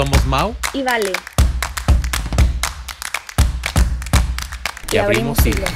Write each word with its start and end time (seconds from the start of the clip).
Somos 0.00 0.26
Mau 0.28 0.54
y 0.72 0.82
Vale. 0.82 1.12
y, 4.90 4.96
abrimos 4.96 5.36
siglo. 5.36 5.66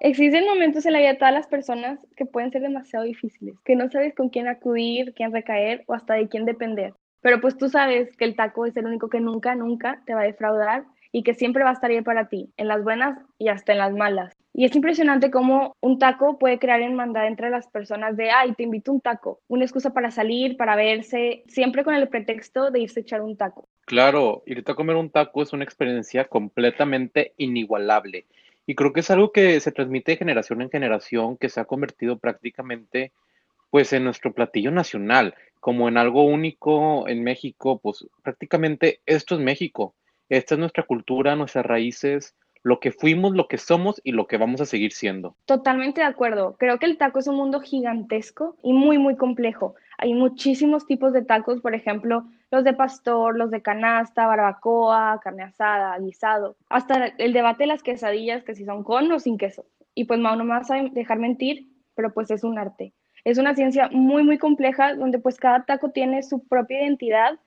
Existen 0.00 0.44
momentos 0.44 0.84
en 0.84 0.92
la 0.92 0.98
vida 0.98 1.08
de 1.08 1.14
todas 1.14 1.32
las 1.32 1.46
personas 1.46 1.98
que 2.14 2.26
pueden 2.26 2.50
ser 2.50 2.60
demasiado 2.60 3.06
difíciles, 3.06 3.58
que 3.64 3.74
no 3.74 3.90
sabes 3.90 4.14
con 4.14 4.28
quién 4.28 4.48
acudir, 4.48 5.14
quién 5.14 5.32
recaer 5.32 5.82
o 5.86 5.94
hasta 5.94 6.12
de 6.12 6.28
quién 6.28 6.44
depender. 6.44 6.92
Pero 7.22 7.40
pues 7.40 7.56
tú 7.56 7.70
sabes 7.70 8.14
que 8.18 8.26
el 8.26 8.36
taco 8.36 8.66
es 8.66 8.76
el 8.76 8.84
único 8.84 9.08
que 9.08 9.20
nunca, 9.20 9.54
nunca 9.54 10.02
te 10.04 10.12
va 10.12 10.20
a 10.20 10.24
defraudar 10.24 10.84
y 11.10 11.22
que 11.22 11.32
siempre 11.32 11.64
va 11.64 11.70
a 11.70 11.72
estar 11.72 11.90
ahí 11.90 12.02
para 12.02 12.28
ti, 12.28 12.52
en 12.58 12.68
las 12.68 12.84
buenas 12.84 13.18
y 13.38 13.48
hasta 13.48 13.72
en 13.72 13.78
las 13.78 13.94
malas. 13.94 14.37
Y 14.52 14.64
es 14.64 14.74
impresionante 14.74 15.30
cómo 15.30 15.76
un 15.80 15.98
taco 15.98 16.38
puede 16.38 16.58
crear 16.58 16.80
hermandad 16.80 17.26
entre 17.26 17.50
las 17.50 17.68
personas 17.68 18.16
de, 18.16 18.30
ay, 18.30 18.54
te 18.54 18.64
invito 18.64 18.92
un 18.92 19.00
taco, 19.00 19.40
una 19.46 19.64
excusa 19.64 19.92
para 19.92 20.10
salir, 20.10 20.56
para 20.56 20.74
verse, 20.74 21.44
siempre 21.46 21.84
con 21.84 21.94
el 21.94 22.08
pretexto 22.08 22.70
de 22.70 22.80
irse 22.80 23.00
a 23.00 23.02
echar 23.02 23.22
un 23.22 23.36
taco. 23.36 23.68
Claro, 23.84 24.42
irte 24.46 24.72
a 24.72 24.74
comer 24.74 24.96
un 24.96 25.10
taco 25.10 25.42
es 25.42 25.52
una 25.52 25.64
experiencia 25.64 26.24
completamente 26.24 27.34
inigualable. 27.36 28.26
Y 28.66 28.74
creo 28.74 28.92
que 28.92 29.00
es 29.00 29.10
algo 29.10 29.32
que 29.32 29.60
se 29.60 29.72
transmite 29.72 30.12
de 30.12 30.18
generación 30.18 30.60
en 30.60 30.70
generación, 30.70 31.36
que 31.36 31.48
se 31.48 31.60
ha 31.60 31.64
convertido 31.64 32.18
prácticamente 32.18 33.12
pues 33.70 33.92
en 33.92 34.04
nuestro 34.04 34.32
platillo 34.32 34.70
nacional, 34.70 35.34
como 35.60 35.88
en 35.88 35.98
algo 35.98 36.24
único 36.24 37.08
en 37.08 37.22
México, 37.22 37.78
pues 37.82 38.06
prácticamente 38.22 39.00
esto 39.06 39.34
es 39.34 39.40
México. 39.40 39.94
Esta 40.28 40.54
es 40.54 40.58
nuestra 40.58 40.84
cultura, 40.84 41.36
nuestras 41.36 41.64
raíces, 41.64 42.34
lo 42.62 42.80
que 42.80 42.92
fuimos, 42.92 43.34
lo 43.34 43.48
que 43.48 43.58
somos 43.58 44.00
y 44.04 44.12
lo 44.12 44.26
que 44.26 44.36
vamos 44.36 44.60
a 44.60 44.66
seguir 44.66 44.92
siendo. 44.92 45.36
Totalmente 45.44 46.00
de 46.00 46.06
acuerdo. 46.06 46.56
Creo 46.58 46.78
que 46.78 46.86
el 46.86 46.96
taco 46.96 47.18
es 47.18 47.26
un 47.26 47.36
mundo 47.36 47.60
gigantesco 47.60 48.56
y 48.62 48.72
muy, 48.72 48.98
muy 48.98 49.16
complejo. 49.16 49.74
Hay 49.98 50.14
muchísimos 50.14 50.86
tipos 50.86 51.12
de 51.12 51.22
tacos, 51.22 51.60
por 51.60 51.74
ejemplo, 51.74 52.24
los 52.50 52.64
de 52.64 52.72
pastor, 52.72 53.36
los 53.36 53.50
de 53.50 53.62
canasta, 53.62 54.26
barbacoa, 54.26 55.20
carne 55.22 55.42
asada, 55.42 55.98
guisado, 55.98 56.56
hasta 56.68 57.06
el 57.18 57.32
debate 57.32 57.64
de 57.64 57.68
las 57.68 57.82
quesadillas, 57.82 58.44
que 58.44 58.54
si 58.54 58.64
son 58.64 58.84
con 58.84 59.10
o 59.10 59.18
sin 59.18 59.38
queso. 59.38 59.66
Y 59.94 60.04
pues 60.04 60.20
Mau 60.20 60.36
no 60.36 60.44
me 60.44 60.50
vas 60.50 60.70
a 60.70 60.76
dejar 60.76 61.18
mentir, 61.18 61.68
pero 61.94 62.14
pues 62.14 62.30
es 62.30 62.44
un 62.44 62.58
arte. 62.58 62.94
Es 63.24 63.38
una 63.38 63.54
ciencia 63.54 63.88
muy, 63.92 64.22
muy 64.22 64.38
compleja 64.38 64.94
donde 64.94 65.18
pues 65.18 65.38
cada 65.38 65.64
taco 65.64 65.90
tiene 65.90 66.22
su 66.22 66.46
propia 66.46 66.82
identidad 66.82 67.38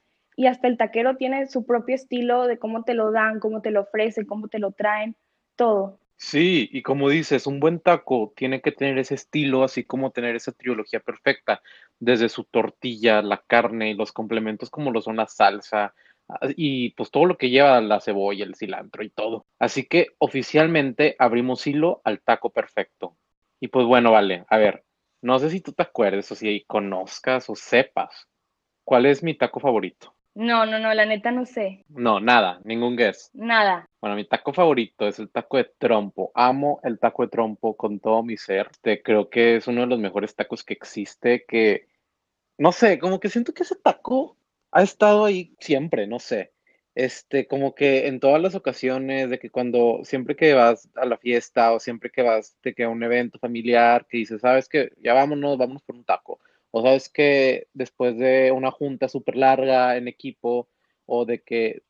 y 0.42 0.48
hasta 0.48 0.68
el 0.68 0.76
taquero 0.76 1.18
tiene 1.18 1.46
su 1.46 1.68
propio 1.68 1.94
estilo 1.94 2.48
de 2.48 2.58
cómo 2.58 2.84
te 2.84 2.96
lo 2.96 3.12
dan, 3.12 3.40
cómo 3.40 3.62
te 3.62 3.70
lo 3.70 3.82
ofrecen, 3.82 4.26
cómo 4.26 4.48
te 4.48 4.58
lo 4.58 4.72
traen, 4.72 5.16
todo. 5.56 6.00
Sí, 6.18 6.68
y 6.72 6.82
como 6.82 7.10
dices, 7.10 7.46
un 7.46 7.60
buen 7.60 7.80
taco 7.80 8.34
tiene 8.36 8.60
que 8.60 8.72
tener 8.72 8.98
ese 8.98 9.14
estilo, 9.14 9.64
así 9.64 9.84
como 9.84 10.10
tener 10.10 10.36
esa 10.36 10.52
trilogía 10.52 11.00
perfecta, 11.00 11.62
desde 12.00 12.28
su 12.28 12.44
tortilla, 12.46 13.22
la 13.22 13.44
carne, 13.46 13.94
los 13.94 14.12
complementos 14.12 14.72
como 14.72 14.90
lo 14.90 15.04
son 15.04 15.18
la 15.18 15.28
salsa 15.28 15.94
ah, 16.28 16.40
y 16.56 16.90
pues 16.96 17.12
todo 17.12 17.26
lo 17.26 17.38
que 17.38 17.52
lleva 17.52 17.80
la 17.80 18.02
cebolla, 18.02 18.44
el 18.44 18.56
cilantro 18.56 19.04
y 19.04 19.12
todo. 19.12 19.46
Así 19.60 19.86
que 19.86 20.08
oficialmente 20.18 21.16
abrimos 21.20 21.68
hilo 21.68 22.02
al 22.04 22.20
taco 22.20 22.50
perfecto. 22.50 23.16
Y 23.60 23.68
pues 23.68 23.86
bueno, 23.86 24.12
vale, 24.12 24.46
a 24.50 24.58
ver, 24.58 24.86
no 25.22 25.38
sé 25.38 25.52
si 25.52 25.62
tú 25.62 25.72
te 25.74 25.84
acuerdes 25.84 26.32
o 26.32 26.36
si 26.36 26.64
conozcas 26.66 27.48
o 27.48 27.56
sepas 27.56 28.28
cuál 28.84 29.06
es 29.06 29.22
mi 29.22 29.36
taco 29.36 29.60
favorito. 29.60 30.16
No, 30.34 30.66
no, 30.66 30.80
no, 30.80 30.94
la 30.94 31.06
neta 31.06 31.32
no 31.32 31.46
sé. 31.46 31.84
No, 31.90 32.20
nada, 32.22 32.62
ningún 32.64 32.96
guess. 32.96 33.30
Nada. 33.34 33.90
Bueno, 34.00 34.16
mi 34.16 34.26
taco 34.26 34.54
favorito 34.54 35.08
es 35.08 35.20
el 35.20 35.30
taco 35.30 35.58
de 35.58 35.66
trompo. 35.78 36.32
Amo 36.34 36.80
el 36.84 37.00
taco 37.00 37.24
de 37.24 37.30
trompo 37.30 37.76
con 37.76 38.00
todo 38.00 38.24
mi 38.24 38.38
ser. 38.38 38.70
Este, 38.72 39.04
creo 39.04 39.30
que 39.30 39.58
es 39.58 39.68
uno 39.68 39.82
de 39.82 39.88
los 39.88 40.00
mejores 40.00 40.34
tacos 40.34 40.64
que 40.64 40.74
existe, 40.74 41.46
que, 41.46 41.88
no 42.58 42.72
sé, 42.72 42.98
como 42.98 43.20
que 43.20 43.30
siento 43.30 43.54
que 43.54 43.64
ese 43.64 43.76
taco 43.76 44.38
ha 44.72 44.82
estado 44.84 45.26
ahí 45.26 45.54
siempre, 45.60 46.08
no 46.08 46.20
sé. 46.20 46.54
Este, 46.96 47.48
como 47.48 47.76
que 47.76 48.08
en 48.08 48.20
todas 48.20 48.42
las 48.42 48.56
ocasiones 48.56 49.30
de 49.30 49.40
que 49.40 49.50
cuando, 49.50 50.02
siempre 50.04 50.36
que 50.36 50.54
vas 50.54 50.90
a 50.96 51.06
la 51.06 51.18
fiesta 51.18 51.74
o 51.74 51.80
siempre 51.80 52.10
que 52.10 52.22
vas 52.22 52.58
de 52.64 52.74
que 52.74 52.84
a 52.84 52.90
un 52.90 53.04
evento 53.04 53.38
familiar, 53.38 54.06
que 54.10 54.20
dices, 54.20 54.42
sabes 54.42 54.70
que 54.70 54.92
ya 55.02 55.14
vámonos, 55.14 55.58
vámonos 55.58 55.84
por 55.84 55.96
un 55.96 56.06
taco 56.06 56.40
o 56.72 56.82
sabes 56.82 57.10
que 57.10 57.68
después 57.74 58.18
de 58.18 58.52
una 58.52 58.72
junta 58.72 59.08
súper 59.08 59.36
larga 59.36 59.98
en 59.98 60.08
equipo, 60.08 60.68
o 61.06 61.26
de 61.26 61.42
que 61.42 61.84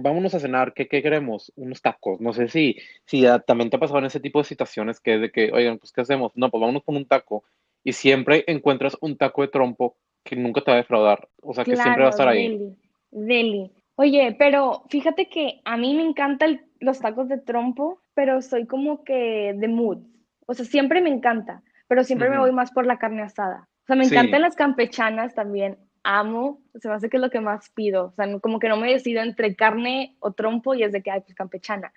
vámonos 0.00 0.34
a 0.34 0.40
cenar, 0.40 0.74
¿qué, 0.74 0.88
queremos? 0.88 1.52
Unos 1.54 1.80
tacos. 1.80 2.20
No 2.20 2.32
sé 2.32 2.48
si, 2.48 2.76
si 3.06 3.24
también 3.46 3.70
te 3.70 3.76
ha 3.76 3.80
pasado 3.80 4.00
en 4.00 4.06
ese 4.06 4.20
tipo 4.20 4.40
de 4.40 4.44
situaciones 4.44 5.00
que 5.00 5.14
es 5.14 5.20
de 5.20 5.30
que, 5.30 5.52
oigan, 5.52 5.78
pues 5.78 5.92
¿qué 5.92 6.00
hacemos? 6.00 6.32
No, 6.34 6.50
pues 6.50 6.60
vámonos 6.60 6.82
con 6.82 6.96
un 6.96 7.06
taco. 7.06 7.44
Y 7.84 7.92
siempre 7.92 8.44
encuentras 8.48 8.96
un 9.00 9.16
taco 9.16 9.42
de 9.42 9.48
trompo 9.48 9.96
que 10.24 10.34
nunca 10.34 10.60
te 10.60 10.70
va 10.70 10.78
a 10.78 10.80
defraudar. 10.80 11.28
O 11.40 11.54
sea, 11.54 11.64
que 11.64 11.76
siempre 11.76 12.02
va 12.02 12.08
a 12.08 12.10
estar 12.10 12.26
ahí. 12.26 12.48
Deli, 12.48 12.76
deli. 13.10 13.72
Oye, 13.96 14.34
pero 14.38 14.82
fíjate 14.88 15.28
que 15.28 15.60
a 15.64 15.76
mí 15.76 15.94
me 15.94 16.02
encantan 16.02 16.62
los 16.80 16.98
tacos 16.98 17.28
de 17.28 17.38
trompo, 17.38 18.00
pero 18.14 18.42
soy 18.42 18.66
como 18.66 19.04
que 19.04 19.54
de 19.56 19.68
mood. 19.68 19.98
O 20.46 20.54
sea, 20.54 20.64
siempre 20.64 21.00
me 21.00 21.10
encanta, 21.10 21.62
pero 21.86 22.02
siempre 22.02 22.28
me 22.28 22.38
voy 22.38 22.50
más 22.50 22.72
por 22.72 22.86
la 22.86 22.98
carne 22.98 23.22
asada. 23.22 23.68
O 23.84 23.86
sea, 23.86 23.96
me 23.96 24.04
encantan 24.04 24.40
las 24.40 24.56
campechanas 24.56 25.34
también. 25.34 25.78
Amo, 26.02 26.62
se 26.74 26.88
me 26.88 26.94
hace 26.94 27.10
que 27.10 27.18
es 27.18 27.20
lo 27.20 27.30
que 27.30 27.40
más 27.40 27.68
pido. 27.70 28.06
O 28.06 28.12
sea, 28.12 28.40
como 28.40 28.58
que 28.58 28.68
no 28.68 28.78
me 28.78 28.90
decido 28.90 29.22
entre 29.22 29.54
carne 29.54 30.16
o 30.20 30.32
trompo 30.32 30.74
y 30.74 30.82
es 30.82 30.92
de 30.92 31.02
que, 31.02 31.10
hay 31.10 31.20
pues 31.20 31.34
campechana. 31.34 31.92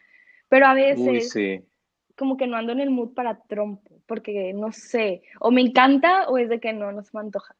Pero 0.50 0.68
a 0.68 0.74
veces, 0.74 1.34
como 2.18 2.36
que 2.36 2.48
no 2.48 2.58
ando 2.58 2.74
en 2.74 2.82
el 2.82 2.90
mood 2.90 3.14
para 3.14 3.42
trompo, 3.44 4.02
porque 4.06 4.52
no 4.54 4.72
sé, 4.74 5.22
o 5.40 5.52
me 5.52 5.62
encanta 5.62 6.28
o 6.28 6.38
es 6.38 6.50
de 6.50 6.60
que 6.60 6.74
no, 6.74 6.92
no 6.92 7.04
se 7.04 7.12
me 7.14 7.22
antoja. 7.22 7.56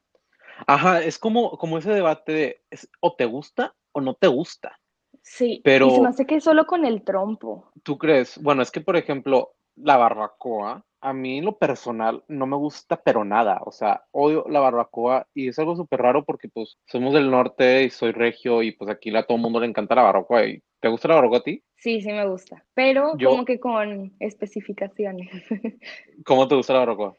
Ajá, 0.66 1.02
es 1.02 1.20
como, 1.20 1.58
como 1.58 1.78
ese 1.78 1.92
debate 1.92 2.32
de, 2.32 2.62
o 3.00 3.16
te 3.16 3.26
gusta 3.26 3.76
o 3.92 4.02
no 4.02 4.16
te 4.16 4.28
gusta. 4.28 4.80
Sí, 5.22 5.62
pero... 5.64 5.88
Y 5.88 5.92
se 5.92 6.02
me 6.02 6.08
hace 6.10 6.26
que 6.26 6.42
solo 6.42 6.66
con 6.66 6.86
el 6.86 7.04
trompo. 7.04 7.72
¿Tú 7.84 7.98
crees? 7.98 8.42
Bueno, 8.42 8.62
es 8.62 8.72
que, 8.72 8.82
por 8.82 8.98
ejemplo, 8.98 9.56
la 9.76 9.98
barbacoa 9.98 10.86
a 11.02 11.14
mí 11.14 11.38
en 11.38 11.46
lo 11.46 11.58
personal 11.58 12.24
no 12.28 12.48
me 12.48 12.56
gusta 12.56 13.02
pero 13.04 13.24
nada, 13.24 13.62
o 13.66 13.72
sea, 13.72 14.04
odio 14.12 14.46
la 14.50 14.60
barbacoa 14.60 15.28
y 15.34 15.48
es 15.48 15.60
algo 15.60 15.76
súper 15.76 16.02
raro 16.02 16.26
porque 16.26 16.50
pues 16.50 16.78
somos 16.86 17.14
del 17.14 17.30
norte 17.30 17.84
y 17.84 17.90
soy 17.90 18.12
regio 18.12 18.64
y 18.64 18.72
pues 18.72 18.90
aquí 18.90 19.16
a 19.16 19.24
todo 19.24 19.38
el 19.38 19.44
mundo 19.44 19.60
le 19.60 19.68
encanta 19.68 19.96
la 19.96 20.04
barbacoa. 20.04 20.46
¿Y 20.46 20.62
¿Te 20.80 20.90
gusta 20.90 21.08
la 21.08 21.16
barbacoa 21.16 21.40
a 21.40 21.44
ti? 21.44 21.64
Sí, 21.78 22.02
sí 22.02 22.12
me 22.12 22.28
gusta, 22.28 22.64
pero 22.74 23.14
como 23.24 23.46
que 23.46 23.60
con 23.60 24.14
especificaciones. 24.20 25.30
¿Cómo 26.26 26.48
te 26.48 26.56
gusta 26.56 26.74
la 26.74 26.80
barbacoa? 26.80 27.16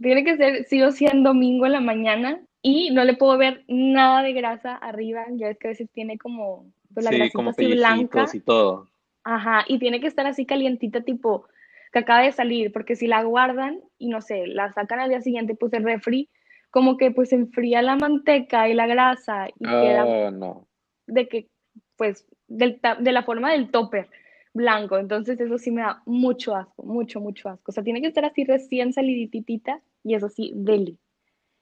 Tiene 0.00 0.24
que 0.24 0.36
ser 0.36 0.64
sí 0.64 0.82
o 0.82 0.90
sí 0.90 1.06
en 1.06 1.22
domingo 1.22 1.66
en 1.66 1.72
la 1.72 1.80
mañana 1.80 2.40
y 2.62 2.90
no 2.90 3.04
le 3.04 3.14
puedo 3.14 3.38
ver 3.38 3.64
nada 3.68 4.22
de 4.22 4.32
grasa 4.32 4.74
arriba, 4.76 5.24
ya 5.30 5.48
ves 5.48 5.58
que 5.58 5.68
a 5.68 5.70
veces 5.70 5.88
tiene 5.92 6.18
como 6.18 6.66
pues, 6.92 7.04
la 7.04 7.10
sí, 7.10 7.30
como 7.30 7.50
así 7.50 7.66
blanca. 7.66 8.26
y 8.32 8.40
todo. 8.40 8.88
Ajá, 9.22 9.64
y 9.68 9.78
tiene 9.78 10.00
que 10.00 10.06
estar 10.06 10.26
así 10.26 10.44
calientita 10.44 11.02
tipo 11.02 11.46
que 11.94 12.00
acaba 12.00 12.22
de 12.22 12.32
salir, 12.32 12.72
porque 12.72 12.96
si 12.96 13.06
la 13.06 13.22
guardan 13.22 13.80
y 13.98 14.08
no 14.08 14.20
sé, 14.20 14.48
la 14.48 14.72
sacan 14.72 14.98
al 14.98 15.10
día 15.10 15.20
siguiente, 15.20 15.54
pues 15.54 15.72
el 15.74 15.84
refri, 15.84 16.28
como 16.70 16.96
que 16.96 17.12
pues 17.12 17.32
enfría 17.32 17.82
la 17.82 17.94
manteca 17.94 18.68
y 18.68 18.74
la 18.74 18.88
grasa 18.88 19.46
y 19.48 19.64
queda 19.64 20.04
oh, 20.04 20.30
no. 20.32 20.66
de 21.06 21.28
que, 21.28 21.48
pues, 21.96 22.26
del, 22.48 22.80
de 22.98 23.12
la 23.12 23.22
forma 23.22 23.52
del 23.52 23.70
topper 23.70 24.08
blanco. 24.52 24.98
Entonces 24.98 25.38
eso 25.38 25.56
sí 25.56 25.70
me 25.70 25.82
da 25.82 26.02
mucho 26.04 26.56
asco, 26.56 26.82
mucho, 26.82 27.20
mucho 27.20 27.48
asco. 27.48 27.70
O 27.70 27.72
sea, 27.72 27.84
tiene 27.84 28.00
que 28.00 28.08
estar 28.08 28.24
así 28.24 28.42
recién 28.42 28.92
saliditita 28.92 29.80
y 30.02 30.16
eso 30.16 30.28
sí, 30.28 30.50
deli. 30.56 30.98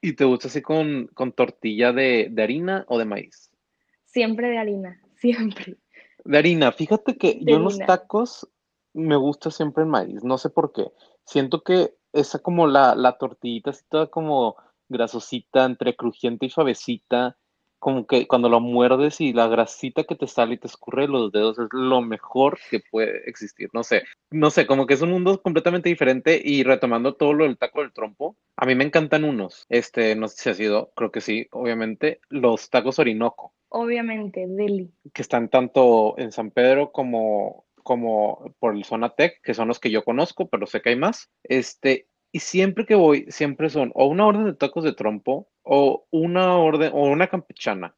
¿Y 0.01 0.15
te 0.15 0.25
gusta 0.25 0.49
así 0.49 0.63
con, 0.63 1.09
con 1.09 1.33
tortilla 1.33 1.93
de, 1.93 2.29
de, 2.31 2.43
harina 2.43 2.87
o 2.89 2.99
de 2.99 3.05
maíz? 3.05 3.53
Siempre 4.07 4.49
de 4.49 4.57
harina, 4.57 4.99
siempre. 5.17 5.77
De 6.25 6.39
harina, 6.39 6.73
fíjate 6.73 7.19
que 7.19 7.39
yo 7.43 7.57
en 7.57 7.65
los 7.65 7.79
tacos 7.81 8.49
me 8.95 9.17
gusta 9.17 9.51
siempre 9.51 9.85
el 9.85 9.91
maíz, 9.91 10.25
no 10.25 10.39
sé 10.39 10.51
por 10.51 10.73
qué. 10.73 10.93
Siento 11.25 11.63
que 11.63 11.95
esa 12.13 12.41
como 12.41 12.67
la, 12.67 12.95
la 12.95 13.19
tortillita 13.19 13.71
así 13.71 13.85
toda 13.89 14.09
como 14.09 14.57
grasosita, 14.89 15.65
entre 15.65 15.97
crujiente 15.97 16.47
y 16.47 16.51
suavecita, 16.51 17.37
como 17.83 18.07
que 18.07 18.29
cuando 18.29 18.49
lo 18.49 18.61
muerdes 18.61 19.21
y 19.21 19.33
la 19.33 19.49
grasita 19.49 20.05
que 20.05 20.15
te 20.15 20.29
sale 20.29 20.55
y 20.55 20.59
te 20.59 20.69
escurre 20.69 21.03
de 21.03 21.09
los 21.09 21.33
dedos 21.33 21.59
es 21.59 21.67
lo 21.73 22.01
mejor 22.01 22.61
que 22.71 22.79
puede 22.79 23.29
existir. 23.29 23.71
No 23.73 23.83
sé, 23.83 24.05
no 24.31 24.51
sé, 24.51 24.69
como 24.69 24.87
que 24.87 24.95
es 24.95 25.03
un 25.03 25.11
mundo 25.11 25.43
completamente 25.43 25.89
diferente 25.89 26.41
y 26.45 26.63
retomando 26.63 27.15
todo 27.17 27.33
lo 27.33 27.43
del 27.43 27.59
taco 27.59 27.81
del 27.81 27.93
trompo, 27.93 28.37
a 28.57 28.67
mí 28.67 28.77
me 28.77 28.85
encantan 28.85 29.25
unos. 29.25 29.67
Este, 29.69 30.15
no 30.15 30.29
sé 30.29 30.37
si 30.37 30.51
ha 30.51 30.55
sido, 30.55 30.93
creo 30.95 31.11
que 31.11 31.21
sí, 31.21 31.49
obviamente, 31.51 32.21
los 32.29 32.71
tacos 32.71 33.01
Orinoco. 33.01 33.53
Obviamente, 33.69 34.47
deli. 34.47 34.93
Que 35.13 35.23
están 35.23 35.49
tanto 35.49 36.15
en 36.19 36.31
San 36.31 36.53
Pedro 36.53 36.93
como 36.93 37.65
como 37.83 38.55
por 38.59 38.75
el 38.75 38.85
Zona 38.85 39.11
Tech, 39.11 39.41
que 39.43 39.55
son 39.55 39.69
los 39.69 39.79
que 39.79 39.91
yo 39.91 40.05
conozco, 40.05 40.49
pero 40.49 40.67
sé 40.67 40.81
que 40.81 40.91
hay 40.91 40.97
más. 40.97 41.31
Este, 41.43 42.09
y 42.33 42.41
siempre 42.41 42.87
que 42.87 42.95
voy, 42.95 43.27
siempre 43.29 43.71
son 43.71 43.93
o 43.95 44.07
una 44.07 44.27
orden 44.27 44.47
de 44.47 44.55
tacos 44.55 44.85
de 44.85 44.95
trompo, 44.95 45.49
o 45.63 46.07
una 46.11 46.57
orden, 46.57 46.93
o 46.95 47.03
una 47.03 47.29
campechana, 47.29 47.95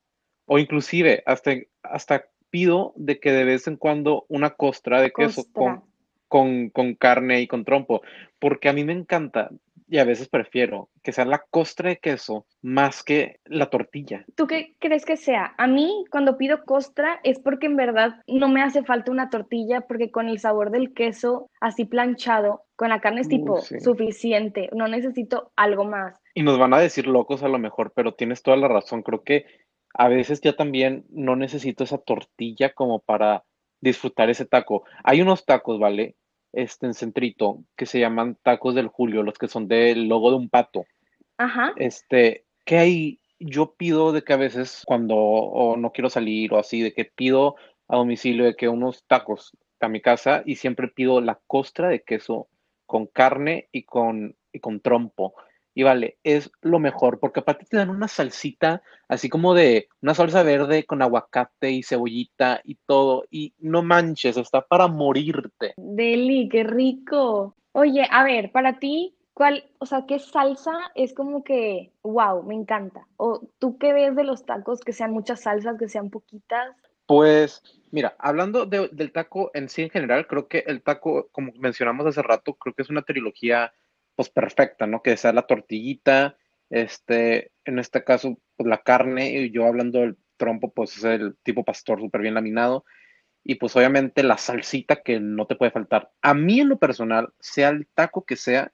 o 0.47 0.59
inclusive 0.59 1.23
hasta, 1.27 1.53
hasta 1.83 2.27
pido 2.51 2.93
de 2.97 3.21
que 3.21 3.33
de 3.33 3.45
vez 3.45 3.67
en 3.67 3.77
cuando 3.77 4.27
una 4.29 4.51
costra 4.51 5.01
de 5.01 5.13
queso 5.13 5.45
con, 5.53 5.85
con, 6.35 6.69
con 6.71 6.97
carne 6.97 7.43
y 7.43 7.47
con 7.47 7.65
trompo, 7.65 8.03
porque 8.41 8.69
a 8.69 8.73
mí 8.73 8.83
me 8.83 8.93
encanta 8.93 9.51
y 9.87 9.99
a 9.99 10.05
veces 10.05 10.29
prefiero 10.29 10.89
que 11.05 11.13
sea 11.13 11.25
la 11.25 11.45
costra 11.49 11.91
de 11.91 11.99
queso 11.99 12.45
más 12.61 13.05
que 13.05 13.39
la 13.45 13.71
tortilla. 13.71 14.25
¿Tú 14.35 14.49
qué 14.49 14.75
crees 14.81 15.05
que 15.05 15.17
sea? 15.17 15.55
A 15.59 15.69
mí 15.69 16.05
cuando 16.11 16.37
pido 16.37 16.65
costra 16.65 17.21
es 17.23 17.39
porque 17.39 17.67
en 17.67 17.77
verdad 17.77 18.17
no 18.27 18.49
me 18.49 18.63
hace 18.63 18.83
falta 18.83 19.13
una 19.13 19.31
tortilla 19.31 19.83
porque 19.83 20.11
con 20.11 20.29
el 20.29 20.41
sabor 20.41 20.73
del 20.73 20.93
queso 20.93 21.49
así 21.61 21.85
planchado, 21.85 22.65
con 22.75 22.89
la 22.89 23.01
carne 23.01 23.21
es 23.21 23.29
tipo 23.29 23.61
suficiente, 23.61 24.71
no 24.73 24.89
necesito 24.89 25.53
algo 25.55 25.85
más. 25.85 26.21
Y 26.35 26.43
nos 26.43 26.59
van 26.59 26.75
a 26.75 26.81
decir 26.81 27.07
locos 27.07 27.45
a 27.45 27.49
lo 27.49 27.61
mejor, 27.61 27.93
pero 27.95 28.15
tienes 28.15 28.43
toda 28.43 28.57
la 28.57 28.67
razón, 28.67 29.03
creo 29.05 29.23
que 29.23 29.47
a 29.95 30.09
veces 30.09 30.41
ya 30.41 30.57
también 30.57 31.05
no 31.11 31.37
necesito 31.37 31.85
esa 31.85 31.99
tortilla 31.99 32.73
como 32.75 32.99
para 32.99 33.45
disfrutar 33.85 34.31
ese 34.31 34.47
taco. 34.47 34.85
Hay 35.05 35.21
unos 35.21 35.45
tacos, 35.45 35.79
¿vale? 35.79 36.17
Este, 36.57 36.87
en 36.87 36.95
Centrito 36.95 37.65
que 37.77 37.87
se 37.87 38.01
llaman 38.01 38.37
tacos 38.43 38.75
del 38.75 38.89
Julio, 38.89 39.23
los 39.23 39.39
que 39.39 39.49
son 39.49 39.69
del 39.69 40.09
logo 40.09 40.31
de 40.31 40.37
un 40.37 40.49
pato. 40.49 40.85
Ajá. 41.39 41.73
Este, 41.77 42.45
que 42.65 42.79
hay, 42.79 43.21
yo 43.39 43.75
pido 43.75 44.13
de 44.13 44.23
que 44.23 44.33
a 44.33 44.39
veces 44.39 44.83
cuando 44.87 45.17
o 45.17 45.77
no 45.77 45.93
quiero 45.93 46.11
salir 46.11 46.53
o 46.53 46.59
así, 46.59 46.81
de 46.81 46.93
que 46.93 47.05
pido 47.05 47.57
a 47.89 47.97
domicilio 47.97 48.45
de 48.45 48.57
que 48.57 48.69
unos 48.69 49.05
tacos 49.07 49.57
a 49.81 49.89
mi 49.89 50.01
casa 50.01 50.43
y 50.45 50.57
siempre 50.57 50.89
pido 50.89 51.21
la 51.21 51.41
costra 51.47 51.89
de 51.89 52.03
queso 52.03 52.49
con 52.87 53.07
carne 53.07 53.69
y 53.73 53.85
con, 53.85 54.37
y 54.53 54.61
con 54.61 54.81
trompo. 54.81 55.35
Y 55.75 55.83
vale, 55.83 56.19
es 56.23 56.51
lo 56.63 56.79
mejor, 56.79 57.19
porque 57.19 57.41
aparte 57.41 57.67
te 57.69 57.77
dan 57.77 57.91
una 57.91 58.07
salsita, 58.07 58.83
así 59.09 59.29
como 59.29 59.55
de 59.55 59.89
una 60.03 60.15
salsa 60.15 60.45
verde 60.45 60.85
con 60.85 61.03
aguacate 61.03 61.73
y 61.73 61.83
cebollita 61.83 62.61
y 62.65 62.77
todo, 62.87 63.25
y 63.29 63.55
no 63.59 63.83
manches, 63.83 64.37
está 64.37 64.63
para 64.63 64.87
morirte. 64.87 65.75
Deli, 65.77 66.49
qué 66.49 66.63
rico. 66.63 67.57
Oye, 67.73 68.07
a 68.09 68.23
ver, 68.23 68.53
para 68.53 68.79
ti, 68.79 69.17
¿cuál, 69.33 69.65
o 69.79 69.87
sea, 69.87 70.07
qué 70.07 70.21
salsa 70.21 70.93
es 70.95 71.13
como 71.13 71.43
que, 71.43 71.91
wow, 72.05 72.45
me 72.45 72.55
encanta? 72.55 73.09
¿O 73.17 73.43
tú 73.59 73.77
qué 73.79 73.93
ves 73.93 74.15
de 74.15 74.23
los 74.23 74.47
tacos, 74.47 74.81
que 74.81 74.93
sean 74.93 75.11
muchas 75.11 75.41
salsas, 75.41 75.77
que 75.77 75.89
sean 75.89 76.09
poquitas? 76.09 76.77
Pues, 77.07 77.63
mira, 77.91 78.15
hablando 78.19 78.65
del 78.65 79.13
taco 79.13 79.51
en 79.55 79.69
sí 79.69 79.83
en 79.83 79.91
general, 79.91 80.27
creo 80.27 80.47
que 80.47 80.65
el 80.67 80.83
taco, 80.83 81.29
como 81.33 81.53
mencionamos 81.59 82.07
hace 82.07 82.23
rato, 82.23 82.55
creo 82.55 82.75
que 82.75 82.83
es 82.83 82.91
una 82.91 83.03
trilogía 83.03 83.73
pues 84.15 84.31
perfecta, 84.31 84.87
¿no? 84.87 85.03
Que 85.03 85.17
sea 85.17 85.33
la 85.33 85.47
tortillita, 85.47 86.37
este, 86.71 87.53
en 87.65 87.79
este 87.79 88.05
caso, 88.05 88.39
pues 88.57 88.69
la 88.69 88.83
carne, 88.83 89.31
y 89.31 89.51
yo 89.51 89.67
hablando 89.67 90.01
del 90.01 90.17
trompo, 90.37 90.73
pues 90.73 90.97
es 90.97 91.05
el 91.05 91.37
tipo 91.43 91.65
pastor 91.65 92.01
súper 92.01 92.23
bien 92.23 92.35
laminado, 92.35 92.85
y 93.43 93.57
pues 93.57 93.77
obviamente 93.77 94.23
la 94.23 94.39
salsita 94.39 95.03
que 95.03 95.21
no 95.21 95.47
te 95.47 95.57
puede 95.57 95.71
faltar. 95.71 96.11
A 96.23 96.35
mí 96.35 96.61
en 96.61 96.71
lo 96.71 96.79
personal, 96.79 97.33
sea 97.41 97.69
el 97.69 97.87
taco 97.95 98.25
que 98.25 98.37
sea, 98.37 98.73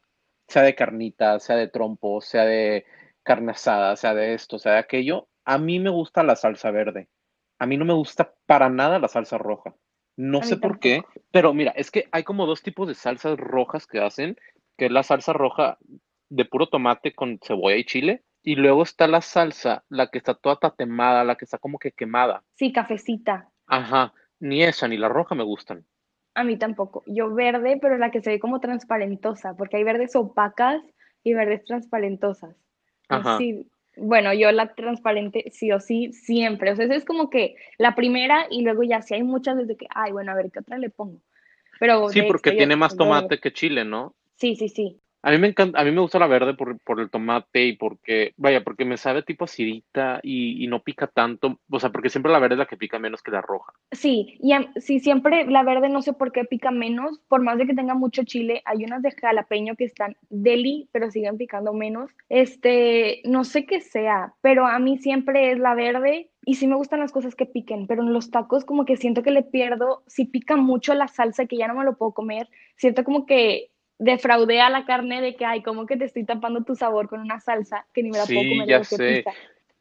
sea 0.49 0.63
de 0.63 0.75
carnita, 0.75 1.39
sea 1.41 1.57
de 1.57 1.69
trompo, 1.69 2.21
sea 2.21 2.45
de 2.45 2.85
carne 3.23 3.53
asada, 3.53 3.97
sea 3.97 4.15
de 4.15 4.35
esto, 4.35 4.59
sea 4.59 4.73
de 4.73 4.79
aquello, 4.79 5.29
a 5.45 5.59
mí 5.59 5.81
me 5.81 5.91
gusta 5.91 6.23
la 6.23 6.37
salsa 6.37 6.71
verde. 6.71 7.09
A 7.59 7.67
mí 7.67 7.77
no 7.77 7.85
me 7.85 7.93
gusta 7.93 8.35
para 8.47 8.71
nada 8.71 8.99
la 8.99 9.09
salsa 9.09 9.37
roja. 9.37 9.75
No 10.17 10.43
sé 10.43 10.57
por 10.57 10.79
qué, 10.81 11.03
pero 11.31 11.55
mira, 11.55 11.73
es 11.73 11.91
que 11.91 12.09
hay 12.13 12.25
como 12.25 12.47
dos 12.47 12.63
tipos 12.63 12.87
de 12.89 12.95
salsas 12.95 13.39
rojas 13.39 13.87
que 13.87 14.01
hacen 14.01 14.37
que 14.81 14.87
es 14.87 14.93
la 14.93 15.03
salsa 15.03 15.35
roja 15.35 15.77
de 16.31 16.47
puro 16.47 16.67
tomate 16.67 17.13
con 17.13 17.39
cebolla 17.43 17.77
y 17.77 17.85
chile. 17.85 18.23
Y 18.43 18.55
luego 18.55 18.83
está 18.83 19.07
la 19.07 19.21
salsa, 19.21 19.85
la 19.91 20.07
que 20.07 20.17
está 20.17 20.33
toda 20.33 20.57
tatemada, 20.57 21.23
la 21.23 21.35
que 21.35 21.45
está 21.45 21.59
como 21.59 21.79
que 21.79 21.93
quemada. 21.93 22.43
Sí, 22.57 22.73
cafecita. 22.73 23.51
Ajá, 23.67 24.15
ni 24.39 24.63
esa 24.63 24.89
ni 24.89 24.97
la 24.97 25.11
roja 25.11 25.35
me 25.35 25.45
gustan. 25.45 25.85
A 26.33 26.45
mí 26.45 26.57
tampoco. 26.57 27.03
Yo 27.07 27.35
verde, 27.35 27.79
pero 27.79 27.99
la 27.99 28.11
que 28.11 28.23
se 28.23 28.31
ve 28.31 28.41
como 28.41 28.59
transparentosa, 28.59 29.55
porque 29.55 29.77
hay 29.77 29.85
verdes 29.85 30.17
opacas 30.17 30.83
y 31.23 31.35
verdes 31.35 31.63
transparentosas. 31.67 32.57
Ajá. 33.11 33.37
Sí, 33.37 33.67
bueno, 33.99 34.33
yo 34.33 34.51
la 34.51 34.75
transparente 34.75 35.51
sí 35.53 35.71
o 35.73 35.81
sí 35.81 36.15
siempre. 36.15 36.71
O 36.71 36.77
sea, 36.77 36.87
es 36.87 37.05
como 37.05 37.29
que 37.29 37.57
la 37.77 37.95
primera 37.95 38.47
y 38.49 38.63
luego 38.63 38.83
ya 38.83 39.03
si 39.03 39.13
hay 39.13 39.25
muchas 39.25 39.59
desde 39.59 39.77
que, 39.77 39.89
ay, 39.91 40.13
bueno, 40.13 40.33
a 40.33 40.37
ver 40.37 40.51
qué 40.51 40.61
otra 40.61 40.79
le 40.79 40.89
pongo. 40.89 41.21
Pero 41.79 42.09
sí, 42.09 42.23
porque 42.23 42.53
tiene 42.53 42.77
más 42.77 42.97
tomate 42.97 43.41
que 43.41 43.53
chile, 43.53 43.85
¿no? 43.85 44.15
Sí, 44.41 44.57
sí, 44.57 44.69
sí. 44.69 45.01
A 45.23 45.31
mí 45.33 45.39
me 45.39 45.49
encanta, 45.49 45.79
a 45.79 45.85
mí 45.85 45.91
me 45.91 46.01
gusta 46.01 46.19
la 46.19 46.27
verde 46.27 46.55
por, 46.55 46.79
por 46.81 46.99
el 46.99 47.11
tomate 47.11 47.67
y 47.67 47.77
porque, 47.77 48.33
vaya, 48.39 48.65
porque 48.65 48.87
me 48.87 48.97
sabe 48.97 49.23
tipo 49.23 49.45
acidita 49.45 50.19
y, 50.23 50.65
y, 50.65 50.67
no 50.67 50.83
pica 50.83 51.09
tanto, 51.09 51.61
o 51.69 51.79
sea, 51.79 51.91
porque 51.91 52.09
siempre 52.09 52.33
la 52.33 52.39
verde 52.39 52.55
es 52.55 52.61
la 52.61 52.67
que 52.67 52.79
pica 52.79 52.99
menos 52.99 53.23
que 53.23 53.31
la 53.31 53.43
roja. 53.43 53.75
Sí, 53.93 54.39
y 54.41 54.53
sí, 54.81 54.99
siempre 54.99 55.45
la 55.45 55.63
verde 55.63 55.91
no 55.91 56.01
sé 56.01 56.15
por 56.15 56.33
qué 56.33 56.47
pica 56.47 56.71
menos, 56.71 57.21
por 57.29 57.43
más 57.43 57.59
de 57.59 57.67
que 57.67 57.75
tenga 57.75 57.93
mucho 57.93 58.25
chile, 58.25 58.63
hay 58.65 58.85
unas 58.85 59.03
de 59.03 59.11
jalapeño 59.11 59.77
que 59.77 59.85
están 59.85 60.17
deli, 60.31 60.89
pero 60.91 61.11
siguen 61.11 61.37
picando 61.37 61.75
menos. 61.75 62.11
Este, 62.31 63.21
no 63.25 63.45
sé 63.45 63.67
qué 63.67 63.83
sea, 63.83 64.33
pero 64.41 64.67
a 64.67 64.79
mí 64.79 64.97
siempre 64.97 65.53
es 65.53 65.59
la 65.59 65.75
verde 65.75 66.31
y 66.47 66.55
sí 66.55 66.67
me 66.67 66.77
gustan 66.77 67.01
las 67.01 67.13
cosas 67.13 67.35
que 67.35 67.45
piquen, 67.45 67.87
pero 67.87 68.03
en 68.03 68.15
los 68.15 68.31
tacos 68.31 68.65
como 68.65 68.87
que 68.87 68.97
siento 68.97 69.23
que 69.23 69.33
le 69.33 69.43
pierdo, 69.43 70.03
si 70.07 70.25
pica 70.25 70.57
mucho 70.57 70.95
la 70.95 71.09
salsa 71.09 71.45
que 71.45 71.59
ya 71.59 71.69
no 71.69 71.75
me 71.75 71.85
lo 71.85 71.99
puedo 71.99 72.13
comer, 72.13 72.49
siento 72.77 73.05
como 73.05 73.27
que 73.27 73.71
defraudé 74.01 74.63
a 74.63 74.71
la 74.71 74.87
carne 74.87 75.21
de 75.21 75.37
que, 75.37 75.45
ay, 75.45 75.63
como 75.63 75.87
que 75.87 75.97
te 75.97 76.07
estoy 76.07 76.25
tapando 76.25 76.65
tu 76.65 76.75
sabor 76.75 77.09
con 77.09 77.21
una 77.21 77.39
salsa 77.39 77.87
que 77.93 78.03
ni 78.03 78.11
me 78.11 78.19
la 78.19 78.25
puedo 78.25 78.41
comer. 78.41 78.67
Ya 78.67 78.83
sé. 78.83 79.25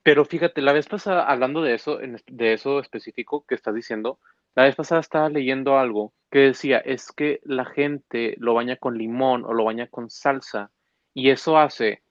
Pero 0.04 0.25
fíjate, 0.25 0.62
la 0.62 0.74
vez 0.74 0.88
pasada, 0.88 1.25
hablando 1.25 1.62
de 1.62 1.75
eso, 1.75 1.98
de 1.98 2.54
eso 2.54 2.80
específico 2.80 3.45
que 3.48 3.56
estás 3.56 3.74
diciendo, 3.74 4.19
la 4.56 4.63
vez 4.63 4.75
pasada 4.75 5.01
estaba 5.01 5.30
leyendo 5.30 5.80
algo 5.80 6.12
que 6.30 6.39
decía, 6.39 6.80
es 6.80 7.12
que 7.12 7.39
la 7.44 7.66
gente 7.66 8.36
lo 8.38 8.54
baña 8.54 8.75
con 8.75 8.98
limón 8.98 9.45
o 9.45 9.54
lo 9.54 9.63
baña 9.63 9.88
con 9.88 10.10
salsa 10.10 10.69
y 11.13 11.30
eso 11.30 11.57
hace 11.57 12.01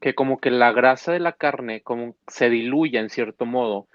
que 0.00 0.14
como 0.14 0.38
que 0.38 0.50
la 0.50 0.72
grasa 0.72 1.12
de 1.12 1.20
la 1.20 1.32
carne 1.32 1.82
como 1.82 2.16
se 2.26 2.48
diluya 2.48 3.00
en 3.00 3.10
cierto 3.10 3.44
modo 3.44 3.86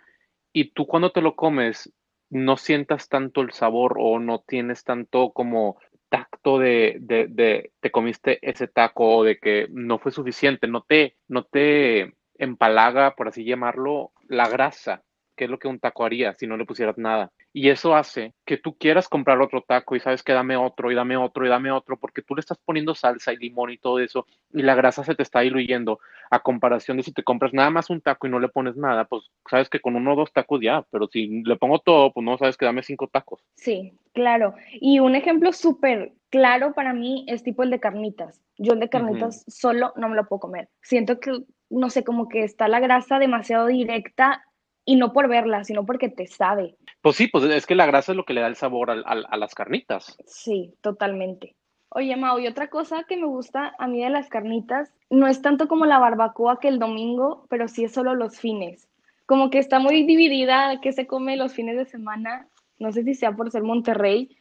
y 0.53 0.71
tú 0.71 0.85
cuando 0.85 1.11
te 1.11 1.21
lo 1.21 1.35
comes 1.35 1.91
no 2.29 2.57
sientas 2.57 3.09
tanto 3.09 3.41
el 3.41 3.51
sabor 3.51 3.95
o 3.99 4.19
no 4.19 4.39
tienes 4.39 4.83
tanto 4.83 5.31
como 5.31 5.77
tacto 6.09 6.59
de, 6.59 6.97
de, 7.01 7.27
de, 7.27 7.71
te 7.79 7.91
comiste 7.91 8.39
ese 8.41 8.67
taco 8.67 9.17
o 9.17 9.23
de 9.23 9.37
que 9.37 9.67
no 9.71 9.99
fue 9.99 10.11
suficiente, 10.11 10.67
no 10.67 10.81
te, 10.81 11.17
no 11.27 11.43
te 11.43 12.13
empalaga, 12.37 13.15
por 13.15 13.27
así 13.29 13.43
llamarlo, 13.45 14.11
la 14.27 14.47
grasa, 14.47 15.03
que 15.35 15.45
es 15.45 15.49
lo 15.49 15.59
que 15.59 15.67
un 15.67 15.79
taco 15.79 16.05
haría 16.05 16.33
si 16.33 16.47
no 16.47 16.57
le 16.57 16.65
pusieras 16.65 16.97
nada. 16.97 17.31
Y 17.53 17.69
eso 17.69 17.95
hace 17.95 18.33
que 18.45 18.57
tú 18.57 18.77
quieras 18.77 19.07
comprar 19.07 19.41
otro 19.41 19.63
taco 19.65 19.95
y 19.95 19.99
sabes 19.99 20.23
que 20.23 20.33
dame 20.33 20.57
otro 20.57 20.91
y 20.91 20.95
dame 20.95 21.17
otro 21.17 21.45
y 21.45 21.49
dame 21.49 21.71
otro 21.71 21.97
porque 21.97 22.21
tú 22.21 22.35
le 22.35 22.41
estás 22.41 22.57
poniendo 22.57 22.95
salsa 22.95 23.33
y 23.33 23.37
limón 23.37 23.71
y 23.71 23.77
todo 23.77 23.99
eso 23.99 24.25
y 24.51 24.61
la 24.61 24.75
grasa 24.75 25.03
se 25.03 25.15
te 25.15 25.23
está 25.23 25.41
diluyendo 25.41 25.99
a 26.29 26.39
comparación 26.39 26.97
de 26.97 27.03
si 27.03 27.11
te 27.11 27.23
compras 27.23 27.53
nada 27.53 27.69
más 27.69 27.89
un 27.89 28.01
taco 28.01 28.27
y 28.27 28.29
no 28.29 28.39
le 28.39 28.49
pones 28.49 28.75
nada, 28.75 29.05
pues 29.05 29.23
sabes 29.49 29.69
que 29.69 29.79
con 29.79 29.95
uno 29.95 30.13
o 30.13 30.15
dos 30.15 30.33
tacos 30.33 30.59
ya, 30.61 30.85
pero 30.91 31.07
si 31.07 31.43
le 31.43 31.55
pongo 31.55 31.79
todo, 31.79 32.11
pues 32.11 32.25
no 32.25 32.37
sabes 32.37 32.57
que 32.57 32.65
dame 32.65 32.83
cinco 32.83 33.07
tacos. 33.07 33.41
Sí, 33.55 33.93
claro. 34.13 34.55
Y 34.73 34.99
un 34.99 35.15
ejemplo 35.15 35.53
súper 35.53 36.13
claro 36.29 36.73
para 36.73 36.93
mí 36.93 37.25
es 37.27 37.43
tipo 37.43 37.63
el 37.63 37.69
de 37.69 37.79
carnitas. 37.79 38.41
Yo 38.57 38.73
el 38.73 38.79
de 38.79 38.89
carnitas 38.89 39.45
solo 39.47 39.93
no 39.95 40.09
me 40.09 40.15
lo 40.15 40.27
puedo 40.27 40.39
comer. 40.39 40.69
Siento 40.81 41.19
que, 41.19 41.31
no 41.69 41.89
sé, 41.89 42.03
como 42.03 42.27
que 42.27 42.43
está 42.43 42.67
la 42.67 42.79
grasa 42.79 43.19
demasiado 43.19 43.67
directa 43.67 44.43
y 44.85 44.95
no 44.95 45.11
por 45.11 45.27
verla, 45.27 45.63
sino 45.63 45.85
porque 45.85 46.09
te 46.09 46.27
sabe. 46.27 46.77
Pues 47.01 47.15
sí, 47.15 47.27
pues 47.27 47.43
es 47.45 47.65
que 47.65 47.75
la 47.75 47.85
grasa 47.85 48.11
es 48.11 48.15
lo 48.15 48.25
que 48.25 48.33
le 48.33 48.41
da 48.41 48.47
el 48.47 48.55
sabor 48.55 48.91
a, 48.91 49.37
las 49.37 49.55
carnitas. 49.55 50.17
Sí, 50.25 50.73
totalmente. 50.81 51.55
Oye, 51.89 52.15
Mau, 52.15 52.39
y 52.39 52.47
otra 52.47 52.69
cosa 52.69 53.05
que 53.07 53.17
me 53.17 53.25
gusta 53.25 53.75
a 53.79 53.87
mí 53.87 54.03
de 54.03 54.09
las 54.09 54.29
carnitas, 54.29 54.93
no 55.09 55.27
es 55.27 55.41
tanto 55.41 55.67
como 55.67 55.85
la 55.85 55.99
barbacoa 55.99 56.59
que 56.59 56.67
el 56.67 56.79
domingo, 56.79 57.45
pero 57.49 57.67
sí 57.67 57.85
es 57.85 57.93
solo 57.93 58.15
los 58.15 58.39
fines. 58.39 58.87
Como 59.25 59.49
que 59.49 59.59
está 59.59 59.79
muy 59.79 60.03
dividida 60.03 60.79
que 60.81 60.93
se 60.93 61.07
come 61.07 61.37
los 61.37 61.53
fines 61.53 61.77
de 61.77 61.85
semana, 61.85 62.47
no 62.79 62.91
sé 62.91 63.03
si 63.03 63.15
sea 63.15 63.31
por 63.31 63.49
ser 63.49 63.63
Monterrey, 63.63 64.37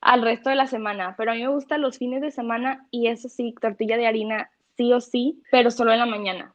al 0.00 0.22
resto 0.22 0.50
de 0.50 0.56
la 0.56 0.66
semana, 0.66 1.14
pero 1.16 1.32
a 1.32 1.34
mí 1.34 1.42
me 1.42 1.48
gustan 1.48 1.82
los 1.82 1.98
fines 1.98 2.22
de 2.22 2.30
semana 2.30 2.86
y 2.90 3.08
eso 3.08 3.28
sí, 3.28 3.54
tortilla 3.60 3.96
de 3.96 4.06
harina 4.06 4.50
sí 4.76 4.92
o 4.92 5.00
sí, 5.00 5.42
pero 5.50 5.70
solo 5.70 5.92
en 5.92 5.98
la 5.98 6.06
mañana. 6.06 6.54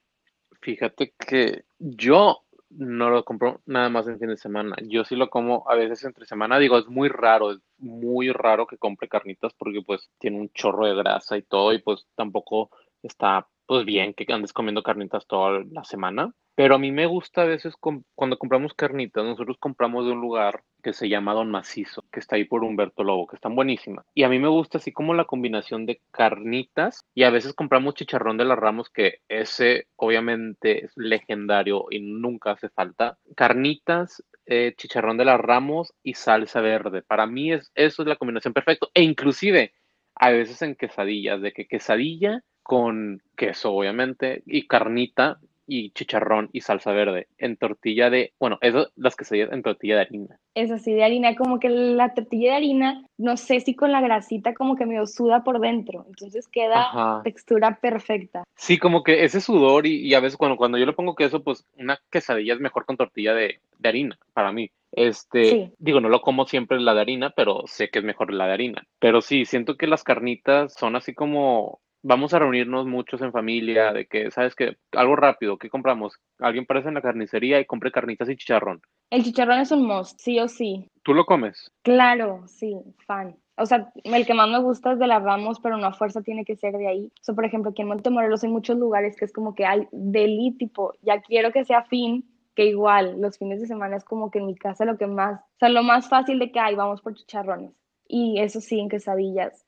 Fíjate 0.61 1.13
que 1.17 1.65
yo 1.77 2.44
no 2.77 3.09
lo 3.09 3.23
compro 3.23 3.61
nada 3.65 3.89
más 3.89 4.07
en 4.07 4.19
fin 4.19 4.29
de 4.29 4.37
semana. 4.37 4.75
Yo 4.83 5.03
sí 5.05 5.15
lo 5.15 5.29
como 5.29 5.69
a 5.69 5.75
veces 5.75 6.03
entre 6.03 6.25
semana. 6.25 6.59
Digo, 6.59 6.77
es 6.77 6.87
muy 6.87 7.09
raro, 7.09 7.51
es 7.51 7.59
muy 7.77 8.31
raro 8.31 8.67
que 8.67 8.77
compre 8.77 9.07
carnitas 9.07 9.53
porque 9.53 9.81
pues 9.85 10.09
tiene 10.19 10.39
un 10.39 10.49
chorro 10.49 10.85
de 10.85 10.95
grasa 10.95 11.37
y 11.37 11.43
todo 11.43 11.73
y 11.73 11.79
pues 11.79 12.05
tampoco 12.15 12.69
está 13.03 13.47
pues 13.65 13.85
bien, 13.85 14.13
que 14.13 14.31
andes 14.31 14.53
comiendo 14.53 14.83
carnitas 14.83 15.25
toda 15.27 15.63
la 15.71 15.83
semana. 15.83 16.33
Pero 16.55 16.75
a 16.75 16.79
mí 16.79 16.91
me 16.91 17.05
gusta 17.05 17.41
a 17.41 17.45
veces 17.45 17.75
cuando 17.77 18.37
compramos 18.37 18.73
carnitas, 18.73 19.25
nosotros 19.25 19.57
compramos 19.59 20.05
de 20.05 20.13
un 20.13 20.21
lugar 20.21 20.63
que 20.85 20.93
se 20.93 21.09
llama 21.09 21.33
Don 21.33 21.49
Macizo, 21.49 22.05
que 22.11 22.19
está 22.19 22.35
ahí 22.35 22.43
por 22.43 22.63
Humberto 22.63 23.03
Lobo, 23.03 23.25
que 23.25 23.37
están 23.37 23.55
buenísimas. 23.55 24.05
Y 24.13 24.21
a 24.21 24.29
mí 24.29 24.37
me 24.37 24.49
gusta 24.49 24.77
así 24.77 24.91
como 24.91 25.15
la 25.15 25.25
combinación 25.25 25.87
de 25.87 25.99
carnitas 26.11 27.03
y 27.15 27.23
a 27.23 27.31
veces 27.31 27.53
compramos 27.53 27.95
chicharrón 27.95 28.37
de 28.37 28.45
las 28.45 28.59
Ramos, 28.59 28.91
que 28.91 29.21
ese 29.27 29.87
obviamente 29.95 30.85
es 30.85 30.91
legendario 30.95 31.87
y 31.89 32.01
nunca 32.01 32.51
hace 32.51 32.69
falta. 32.69 33.17
Carnitas, 33.35 34.23
eh, 34.45 34.75
chicharrón 34.77 35.17
de 35.17 35.25
las 35.25 35.39
Ramos 35.39 35.91
y 36.03 36.13
salsa 36.13 36.61
verde. 36.61 37.01
Para 37.01 37.25
mí 37.25 37.51
es, 37.51 37.71
eso 37.73 38.03
es 38.03 38.07
la 38.07 38.17
combinación 38.17 38.53
perfecta. 38.53 38.85
E 38.93 39.01
inclusive 39.01 39.73
a 40.13 40.29
veces 40.29 40.61
en 40.61 40.75
quesadillas, 40.75 41.41
de 41.41 41.51
que 41.51 41.65
quesadilla 41.65 42.43
con 42.61 43.23
queso, 43.35 43.73
obviamente, 43.73 44.43
y 44.45 44.67
carnita 44.67 45.39
y 45.67 45.91
chicharrón 45.91 46.49
y 46.53 46.61
salsa 46.61 46.91
verde 46.91 47.27
en 47.37 47.57
tortilla 47.57 48.09
de, 48.09 48.33
bueno, 48.39 48.57
eso 48.61 48.89
las 48.95 49.15
quesadillas 49.15 49.51
en 49.51 49.63
tortilla 49.63 49.95
de 49.95 50.01
harina. 50.01 50.39
Es 50.53 50.71
así 50.71 50.93
de 50.93 51.03
harina, 51.03 51.35
como 51.35 51.59
que 51.59 51.69
la 51.69 52.13
tortilla 52.13 52.51
de 52.51 52.57
harina, 52.57 53.05
no 53.17 53.37
sé 53.37 53.59
si 53.59 53.75
con 53.75 53.91
la 53.91 54.01
grasita 54.01 54.53
como 54.53 54.75
que 54.75 54.85
me 54.85 55.05
suda 55.07 55.43
por 55.43 55.59
dentro, 55.59 56.05
entonces 56.07 56.47
queda 56.47 57.21
textura 57.23 57.79
perfecta. 57.81 58.43
Sí, 58.55 58.77
como 58.77 59.03
que 59.03 59.23
ese 59.23 59.41
sudor 59.41 59.85
y, 59.85 60.13
a 60.13 60.19
veces 60.19 60.37
cuando, 60.37 60.57
cuando 60.57 60.77
yo 60.77 60.85
le 60.85 60.93
pongo 60.93 61.15
queso, 61.15 61.43
pues 61.43 61.65
una 61.77 61.99
quesadilla 62.09 62.53
es 62.53 62.59
mejor 62.59 62.85
con 62.85 62.97
tortilla 62.97 63.33
de, 63.33 63.59
de 63.79 63.89
harina, 63.89 64.17
para 64.33 64.51
mí. 64.51 64.71
Este, 64.95 65.73
digo, 65.77 65.99
no 65.99 66.07
lo 66.07 66.21
como 66.21 66.45
siempre 66.45 66.79
la 66.79 66.93
de 66.93 67.01
harina, 67.01 67.31
pero 67.31 67.63
sé 67.65 67.89
que 67.89 67.99
es 67.99 68.05
mejor 68.05 68.33
la 68.33 68.47
de 68.47 68.53
harina. 68.53 68.87
Pero 68.99 69.21
sí, 69.21 69.45
siento 69.45 69.75
que 69.75 69.87
las 69.87 70.03
carnitas 70.03 70.73
son 70.73 70.95
así 70.95 71.13
como 71.13 71.81
vamos 72.05 72.33
a 72.33 72.39
reunirnos 72.39 72.85
muchos 72.85 73.21
en 73.21 73.31
familia, 73.31 73.91
de 73.91 74.05
que, 74.05 74.29
¿sabes 74.29 74.55
qué? 74.55 74.77
Algo 74.91 75.15
rápido, 75.15 75.57
¿qué 75.57 75.69
compramos? 75.69 76.19
Alguien 76.39 76.65
parece 76.65 76.89
en 76.89 76.93
la 76.93 77.01
carnicería 77.01 77.59
y 77.59 77.65
compre 77.65 77.91
carnitas 77.91 78.29
y 78.29 78.37
chicharrón. 78.37 78.81
El 79.09 79.23
chicharrón 79.23 79.59
es 79.59 79.71
un 79.71 79.85
must, 79.85 80.19
sí 80.19 80.39
o 80.39 80.47
sí. 80.47 80.87
¿Tú 81.03 81.13
lo 81.13 81.25
comes? 81.25 81.71
Claro, 81.81 82.43
sí, 82.47 82.75
fan. 83.07 83.35
O 83.57 83.65
sea, 83.65 83.91
el 84.03 84.25
que 84.25 84.33
más 84.33 84.49
me 84.49 84.59
gusta 84.59 84.93
es 84.93 84.99
de 84.99 85.07
la 85.07 85.19
Ramos, 85.19 85.59
pero 85.59 85.77
no 85.77 85.87
a 85.87 85.93
fuerza 85.93 86.21
tiene 86.21 86.45
que 86.45 86.55
ser 86.55 86.73
de 86.73 86.87
ahí. 86.87 87.11
O 87.21 87.23
sea, 87.23 87.33
por 87.33 87.45
ejemplo, 87.45 87.71
aquí 87.71 87.81
en 87.81 87.87
Montemorelos 87.87 88.43
hay 88.43 88.49
muchos 88.51 88.77
lugares 88.77 89.15
que 89.15 89.25
es 89.25 89.33
como 89.33 89.55
que 89.55 89.65
hay 89.65 89.87
deli, 89.91 90.55
tipo, 90.57 90.93
ya 91.01 91.21
quiero 91.21 91.51
que 91.51 91.65
sea 91.65 91.83
fin, 91.85 92.29
que 92.53 92.65
igual 92.65 93.19
los 93.19 93.39
fines 93.39 93.61
de 93.61 93.67
semana 93.67 93.97
es 93.97 94.03
como 94.03 94.29
que 94.29 94.39
en 94.39 94.45
mi 94.45 94.55
casa 94.55 94.85
lo 94.85 94.97
que 94.97 95.07
más, 95.07 95.39
o 95.39 95.59
sea, 95.59 95.69
lo 95.69 95.81
más 95.81 96.07
fácil 96.07 96.37
de 96.37 96.51
que 96.51 96.59
hay, 96.59 96.75
vamos 96.75 97.01
por 97.01 97.15
chicharrones. 97.15 97.71
Y 98.07 98.39
eso 98.39 98.61
sí, 98.61 98.79
en 98.79 98.89
quesadillas. 98.89 99.64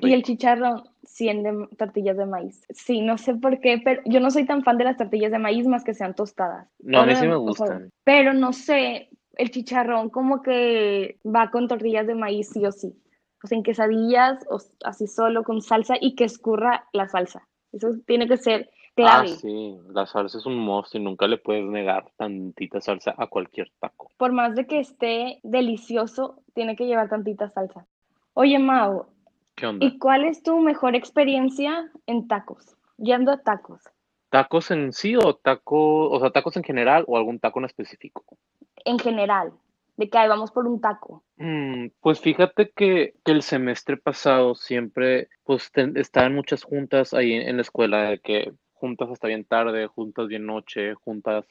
Y 0.00 0.12
el 0.12 0.22
chicharrón, 0.22 0.84
100 1.04 1.42
de 1.42 1.68
tortillas 1.76 2.16
de 2.16 2.26
maíz. 2.26 2.64
Sí, 2.70 3.00
no 3.00 3.18
sé 3.18 3.34
por 3.34 3.60
qué, 3.60 3.80
pero 3.82 4.02
yo 4.04 4.20
no 4.20 4.30
soy 4.30 4.46
tan 4.46 4.62
fan 4.62 4.78
de 4.78 4.84
las 4.84 4.96
tortillas 4.96 5.32
de 5.32 5.38
maíz 5.38 5.66
más 5.66 5.84
que 5.84 5.94
sean 5.94 6.14
tostadas. 6.14 6.68
No, 6.80 7.00
a 7.00 7.06
mí 7.06 7.14
sí 7.16 7.26
me 7.26 7.36
gustan. 7.36 7.90
pero 8.04 8.34
no 8.34 8.52
sé, 8.52 9.08
el 9.36 9.50
chicharrón 9.50 10.10
como 10.10 10.42
que 10.42 11.18
va 11.24 11.50
con 11.50 11.68
tortillas 11.68 12.06
de 12.06 12.14
maíz 12.14 12.50
sí 12.50 12.64
o 12.66 12.72
sí. 12.72 12.94
O 13.42 13.46
sea, 13.46 13.56
en 13.56 13.62
quesadillas 13.64 14.44
o 14.50 14.58
así 14.84 15.06
solo 15.06 15.44
con 15.44 15.62
salsa 15.62 15.94
y 16.00 16.14
que 16.14 16.24
escurra 16.24 16.88
la 16.92 17.08
salsa. 17.08 17.46
Eso 17.72 17.90
tiene 18.06 18.26
que 18.26 18.38
ser 18.38 18.70
clave. 18.94 19.28
Ah, 19.30 19.36
sí, 19.36 19.78
la 19.90 20.06
salsa 20.06 20.38
es 20.38 20.46
un 20.46 20.58
must 20.58 20.94
y 20.94 21.00
nunca 21.00 21.26
le 21.26 21.38
puedes 21.38 21.64
negar 21.64 22.10
tantita 22.16 22.80
salsa 22.80 23.14
a 23.16 23.26
cualquier 23.26 23.70
taco. 23.78 24.10
Por 24.16 24.32
más 24.32 24.54
de 24.54 24.66
que 24.66 24.80
esté 24.80 25.38
delicioso, 25.42 26.42
tiene 26.54 26.74
que 26.76 26.86
llevar 26.86 27.08
tantita 27.08 27.50
salsa. 27.50 27.86
Oye, 28.32 28.58
Mau, 28.58 29.06
¿Y 29.80 29.98
cuál 29.98 30.24
es 30.24 30.42
tu 30.42 30.60
mejor 30.60 30.94
experiencia 30.94 31.90
en 32.06 32.28
tacos? 32.28 32.76
Yendo 32.98 33.32
a 33.32 33.38
tacos. 33.38 33.82
¿Tacos 34.28 34.70
en 34.70 34.92
sí 34.92 35.16
o 35.16 35.34
tacos, 35.36 36.08
o 36.12 36.20
sea, 36.20 36.30
tacos 36.30 36.56
en 36.56 36.64
general 36.64 37.04
o 37.06 37.16
algún 37.16 37.38
taco 37.38 37.60
en 37.60 37.66
específico? 37.66 38.24
En 38.84 38.98
general, 38.98 39.52
de 39.96 40.10
que 40.10 40.18
ahí 40.18 40.28
vamos 40.28 40.50
por 40.50 40.66
un 40.66 40.80
taco. 40.80 41.24
Mm, 41.36 41.86
pues 42.00 42.20
fíjate 42.20 42.70
que, 42.70 43.14
el 43.24 43.42
semestre 43.42 43.96
pasado 43.96 44.54
siempre, 44.54 45.28
pues 45.44 45.70
estaban 45.74 46.34
muchas 46.34 46.62
juntas 46.62 47.14
ahí 47.14 47.32
en, 47.32 47.56
la 47.56 47.62
escuela, 47.62 48.10
de 48.10 48.18
que 48.18 48.52
juntas 48.74 49.08
hasta 49.10 49.28
bien 49.28 49.44
tarde, 49.44 49.86
juntas 49.86 50.28
bien 50.28 50.44
noche, 50.44 50.94
juntas 50.94 51.46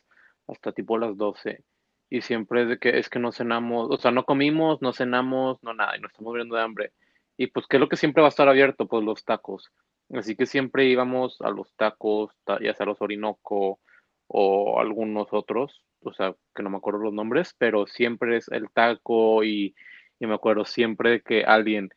hasta 0.47 0.71
tipo 0.74 0.97
las 0.97 1.17
12. 1.17 1.63
Y 2.09 2.21
siempre 2.21 2.63
es 2.63 2.69
de 2.69 2.77
que 2.77 3.00
es 3.00 3.09
que 3.09 3.17
no 3.19 3.31
cenamos, 3.31 3.88
o 3.89 3.97
sea, 3.97 4.12
no 4.12 4.25
comimos, 4.25 4.81
no 4.81 4.93
cenamos, 4.93 5.63
no 5.63 5.74
nada, 5.74 5.97
y 5.97 6.01
nos 6.01 6.12
estamos 6.12 6.31
muriendo 6.31 6.55
de 6.55 6.62
hambre. 6.62 6.91
Y 7.38 7.48
pues, 7.48 7.68
¿qué 7.68 7.77
es 7.77 7.82
lo 7.82 7.89
que 7.89 7.98
siempre 7.98 8.22
va 8.22 8.27
a 8.27 8.30
estar 8.30 8.48
abierto? 8.48 8.88
Pues 8.88 9.04
los 9.04 9.25
tacos. 9.25 9.72
Así 10.13 10.36
que 10.36 10.46
siempre 10.46 10.86
íbamos 10.86 11.42
a 11.42 11.50
los 11.50 11.74
tacos, 11.75 12.32
ya 12.62 12.74
sea 12.74 12.86
los 12.86 13.01
Orinoco 13.01 13.80
o 14.27 14.80
algunos 14.80 15.27
otros, 15.32 15.84
o 16.01 16.13
sea, 16.13 16.36
que 16.54 16.63
no 16.63 16.70
me 16.70 16.77
acuerdo 16.77 17.00
los 17.00 17.13
nombres, 17.13 17.56
pero 17.58 17.88
siempre 17.88 18.38
es 18.38 18.48
el 18.50 18.70
taco 18.72 19.44
y, 19.44 19.75
me 20.20 20.34
acuerdo 20.34 20.65
siempre 20.65 21.22
que 21.22 21.44
alguien, 21.44 21.89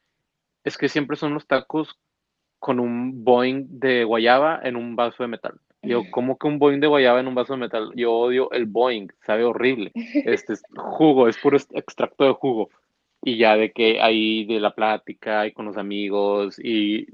es 0.64 0.76
que 0.76 0.88
siempre 0.88 1.16
son 1.16 1.32
los 1.32 1.46
tacos 1.46 1.98
con 2.58 2.80
un 2.80 3.24
Boeing 3.24 3.66
de 3.78 4.04
guayaba 4.04 4.60
en 4.62 4.76
un 4.76 4.96
vaso 4.96 5.22
de 5.22 5.28
metal. 5.28 5.60
Yo, 5.80 6.02
¿cómo 6.10 6.36
que 6.36 6.48
un 6.48 6.58
Boeing 6.58 6.80
de 6.80 6.88
guayaba 6.88 7.20
en 7.20 7.28
un 7.28 7.34
vaso 7.34 7.54
de 7.54 7.60
metal? 7.60 7.92
Yo 7.94 8.12
odio 8.12 8.50
el 8.50 8.66
Boeing, 8.66 9.08
sabe 9.24 9.44
horrible. 9.44 9.92
Este 10.26 10.54
es 10.54 10.62
jugo, 10.76 11.28
es 11.28 11.38
puro 11.38 11.56
extracto 11.56 12.24
de 12.24 12.32
jugo 12.32 12.68
y 13.28 13.36
ya 13.36 13.56
de 13.56 13.72
que 13.72 14.00
ahí 14.00 14.44
de 14.46 14.58
la 14.60 14.74
plática 14.74 15.46
y 15.46 15.52
con 15.52 15.66
los 15.66 15.76
amigos 15.76 16.58
y, 16.58 17.06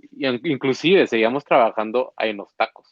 inclusive 0.45 1.07
seguíamos 1.09 1.45
trabajando 1.45 2.13
ahí 2.17 2.31
en 2.31 2.37
los 2.39 2.55
tacos, 2.57 2.89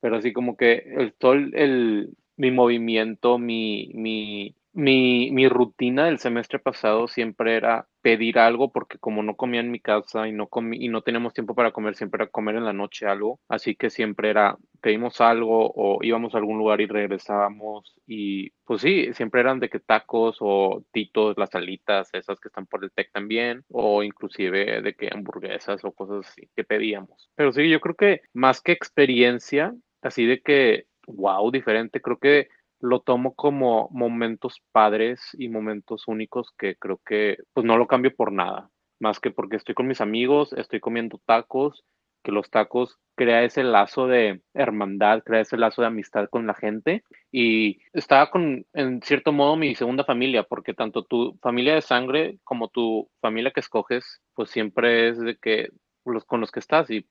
pero 0.00 0.16
así 0.16 0.32
como 0.32 0.56
que 0.56 0.84
el, 0.96 1.12
todo 1.14 1.32
el, 1.34 2.16
mi 2.36 2.50
movimiento, 2.52 3.38
mi, 3.38 3.90
mi, 3.94 4.54
mi, 4.72 5.30
mi 5.32 5.48
rutina 5.48 6.06
del 6.06 6.18
semestre 6.18 6.60
pasado 6.60 7.08
siempre 7.08 7.56
era 7.56 7.88
pedir 8.00 8.38
algo 8.38 8.70
porque 8.72 8.98
como 8.98 9.22
no 9.24 9.34
comía 9.36 9.60
en 9.60 9.70
mi 9.72 9.80
casa 9.80 10.28
y 10.28 10.32
no 10.32 10.46
comí, 10.46 10.78
y 10.84 10.88
no 10.88 11.02
teníamos 11.02 11.34
tiempo 11.34 11.54
para 11.56 11.72
comer, 11.72 11.96
siempre 11.96 12.22
era 12.22 12.30
comer 12.30 12.56
en 12.56 12.64
la 12.64 12.72
noche 12.72 13.06
algo, 13.06 13.40
así 13.48 13.74
que 13.74 13.90
siempre 13.90 14.30
era 14.30 14.56
pedimos 14.82 15.20
algo 15.20 15.72
o 15.74 15.98
íbamos 16.02 16.34
a 16.34 16.38
algún 16.38 16.58
lugar 16.58 16.80
y 16.80 16.86
regresábamos 16.86 17.94
y 18.06 18.50
pues 18.64 18.82
sí, 18.82 19.14
siempre 19.14 19.40
eran 19.40 19.60
de 19.60 19.70
que 19.70 19.78
tacos 19.78 20.36
o 20.40 20.84
titos, 20.92 21.38
las 21.38 21.54
alitas, 21.54 22.10
esas 22.12 22.38
que 22.40 22.48
están 22.48 22.66
por 22.66 22.84
el 22.84 22.90
TEC 22.90 23.12
también 23.12 23.64
o 23.70 24.02
inclusive 24.02 24.82
de 24.82 24.94
que 24.94 25.08
hamburguesas 25.10 25.84
o 25.84 25.92
cosas 25.92 26.26
así 26.26 26.48
que 26.54 26.64
pedíamos. 26.64 27.30
Pero 27.36 27.52
sí, 27.52 27.70
yo 27.70 27.80
creo 27.80 27.94
que 27.94 28.20
más 28.34 28.60
que 28.60 28.72
experiencia, 28.72 29.72
así 30.02 30.26
de 30.26 30.40
que 30.40 30.86
wow, 31.06 31.50
diferente, 31.50 32.00
creo 32.00 32.18
que 32.18 32.48
lo 32.80 33.00
tomo 33.00 33.34
como 33.34 33.88
momentos 33.92 34.60
padres 34.72 35.20
y 35.38 35.48
momentos 35.48 36.08
únicos 36.08 36.52
que 36.58 36.74
creo 36.76 37.00
que 37.06 37.38
pues 37.52 37.64
no 37.64 37.78
lo 37.78 37.86
cambio 37.86 38.14
por 38.14 38.32
nada, 38.32 38.70
más 38.98 39.20
que 39.20 39.30
porque 39.30 39.56
estoy 39.56 39.74
con 39.74 39.86
mis 39.86 40.00
amigos, 40.00 40.52
estoy 40.54 40.80
comiendo 40.80 41.20
tacos, 41.24 41.84
que 42.22 42.32
los 42.32 42.50
tacos 42.50 42.98
crea 43.14 43.44
ese 43.44 43.62
lazo 43.62 44.06
de 44.06 44.42
hermandad, 44.54 45.22
crea 45.24 45.40
ese 45.40 45.56
lazo 45.56 45.82
de 45.82 45.88
amistad 45.88 46.28
con 46.30 46.46
la 46.46 46.54
gente. 46.54 47.04
Y 47.30 47.78
estaba 47.92 48.30
con 48.30 48.64
en 48.72 49.02
cierto 49.02 49.32
modo 49.32 49.56
mi 49.56 49.74
segunda 49.74 50.04
familia, 50.04 50.44
porque 50.44 50.74
tanto 50.74 51.04
tu 51.04 51.38
familia 51.42 51.74
de 51.74 51.82
sangre 51.82 52.38
como 52.44 52.68
tu 52.68 53.08
familia 53.20 53.50
que 53.50 53.60
escoges, 53.60 54.20
pues 54.34 54.50
siempre 54.50 55.08
es 55.08 55.18
de 55.18 55.36
que 55.36 55.68
los 56.04 56.24
con 56.24 56.40
los 56.40 56.50
que 56.50 56.60
estás. 56.60 56.90
Y 56.90 57.06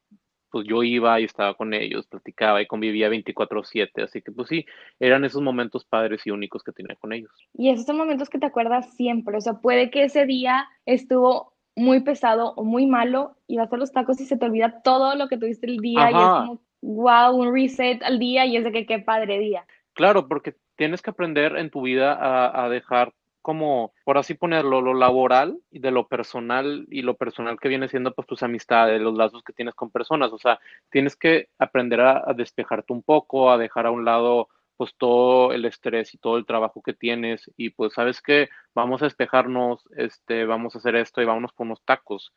pues 0.51 0.67
yo 0.67 0.83
iba 0.83 1.19
y 1.19 1.23
estaba 1.23 1.55
con 1.55 1.73
ellos, 1.73 2.07
platicaba 2.07 2.61
y 2.61 2.67
convivía 2.67 3.09
24/7, 3.09 4.03
así 4.03 4.21
que 4.21 4.31
pues 4.31 4.49
sí, 4.49 4.65
eran 4.99 5.23
esos 5.23 5.41
momentos 5.41 5.85
padres 5.85 6.27
y 6.27 6.31
únicos 6.31 6.61
que 6.61 6.73
tenía 6.73 6.95
con 6.97 7.13
ellos. 7.13 7.31
Y 7.53 7.69
esos 7.69 7.85
son 7.85 7.97
momentos 7.97 8.29
que 8.29 8.37
te 8.37 8.45
acuerdas 8.45 8.93
siempre, 8.95 9.37
o 9.37 9.41
sea, 9.41 9.53
puede 9.53 9.89
que 9.89 10.03
ese 10.03 10.25
día 10.25 10.67
estuvo 10.85 11.50
muy 11.75 12.01
pesado 12.01 12.53
o 12.55 12.63
muy 12.63 12.85
malo 12.85 13.35
y 13.47 13.57
vas 13.57 13.71
a 13.71 13.77
los 13.77 13.91
tacos 13.91 14.19
y 14.19 14.25
se 14.25 14.37
te 14.37 14.45
olvida 14.45 14.81
todo 14.81 15.15
lo 15.15 15.27
que 15.27 15.37
tuviste 15.37 15.67
el 15.67 15.77
día 15.77 16.11
y 16.11 16.13
es 16.13 16.19
como, 16.19 16.61
wow, 16.81 17.35
un 17.35 17.53
reset 17.53 18.01
al 18.03 18.19
día 18.19 18.45
y 18.45 18.57
es 18.57 18.63
de 18.63 18.71
que 18.71 18.85
qué 18.85 18.99
padre 18.99 19.39
día. 19.39 19.65
Claro, 19.93 20.27
porque 20.27 20.55
tienes 20.75 21.01
que 21.01 21.11
aprender 21.11 21.57
en 21.57 21.69
tu 21.69 21.81
vida 21.81 22.13
a, 22.13 22.65
a 22.65 22.69
dejar 22.69 23.13
como, 23.41 23.93
por 24.05 24.17
así 24.17 24.33
ponerlo, 24.33 24.81
lo 24.81 24.93
laboral 24.93 25.57
y 25.71 25.79
de 25.79 25.91
lo 25.91 26.07
personal 26.07 26.85
y 26.89 27.01
lo 27.01 27.15
personal 27.15 27.59
que 27.59 27.69
viene 27.69 27.87
siendo 27.87 28.13
pues 28.13 28.27
tus 28.27 28.43
amistades, 28.43 29.01
los 29.01 29.15
lazos 29.15 29.43
que 29.43 29.53
tienes 29.53 29.75
con 29.75 29.89
personas. 29.89 30.31
O 30.31 30.37
sea, 30.37 30.59
tienes 30.89 31.15
que 31.15 31.49
aprender 31.57 32.01
a, 32.01 32.33
despejarte 32.35 32.93
un 32.93 33.03
poco, 33.03 33.51
a 33.51 33.57
dejar 33.57 33.87
a 33.87 33.91
un 33.91 34.05
lado 34.05 34.49
pues 34.77 34.93
todo 34.97 35.53
el 35.53 35.65
estrés 35.65 36.13
y 36.13 36.17
todo 36.17 36.37
el 36.37 36.45
trabajo 36.45 36.81
que 36.81 36.93
tienes 36.93 37.49
y 37.57 37.71
pues 37.71 37.93
sabes 37.93 38.21
que 38.21 38.49
vamos 38.73 39.01
a 39.01 39.05
despejarnos, 39.05 39.83
este, 39.97 40.45
vamos 40.45 40.75
a 40.75 40.79
hacer 40.79 40.95
esto 40.95 41.21
y 41.21 41.25
vámonos 41.25 41.53
por 41.53 41.65
unos 41.67 41.83
tacos. 41.85 42.33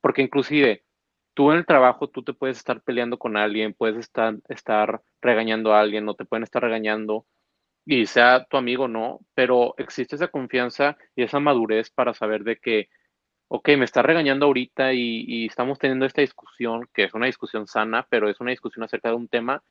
Porque 0.00 0.22
inclusive 0.22 0.84
tú 1.34 1.52
en 1.52 1.58
el 1.58 1.66
trabajo, 1.66 2.08
tú 2.08 2.22
te 2.22 2.34
puedes 2.34 2.58
estar 2.58 2.82
peleando 2.82 3.18
con 3.18 3.36
alguien, 3.36 3.74
puedes 3.74 3.96
estar, 3.98 4.36
estar 4.48 5.02
regañando 5.22 5.74
a 5.74 5.80
alguien 5.80 6.08
o 6.08 6.14
te 6.14 6.24
pueden 6.24 6.44
estar 6.44 6.62
regañando 6.62 7.26
y 7.86 8.06
sea 8.06 8.44
tu 8.44 8.56
amigo 8.56 8.88
no, 8.88 9.20
pero 9.34 9.74
existe 9.78 10.16
esa 10.16 10.28
confianza 10.28 10.96
y 11.16 11.22
esa 11.24 11.40
madurez 11.40 11.90
para 11.90 12.14
saber 12.14 12.44
de 12.44 12.58
que 12.58 12.88
ok, 13.52 13.70
me 13.76 13.84
está 13.84 14.02
regañando 14.02 14.46
ahorita 14.46 14.92
y, 14.92 15.24
y 15.26 15.46
estamos 15.46 15.78
teniendo 15.78 16.06
esta 16.06 16.20
discusión, 16.20 16.88
que 16.94 17.04
es 17.04 17.14
una 17.14 17.26
discusión 17.26 17.66
sana, 17.66 18.06
pero 18.08 18.30
es 18.30 18.40
una 18.40 18.52
discusión 18.52 18.84
acerca 18.84 19.08
de 19.08 19.16
un 19.16 19.26
tema, 19.28 19.64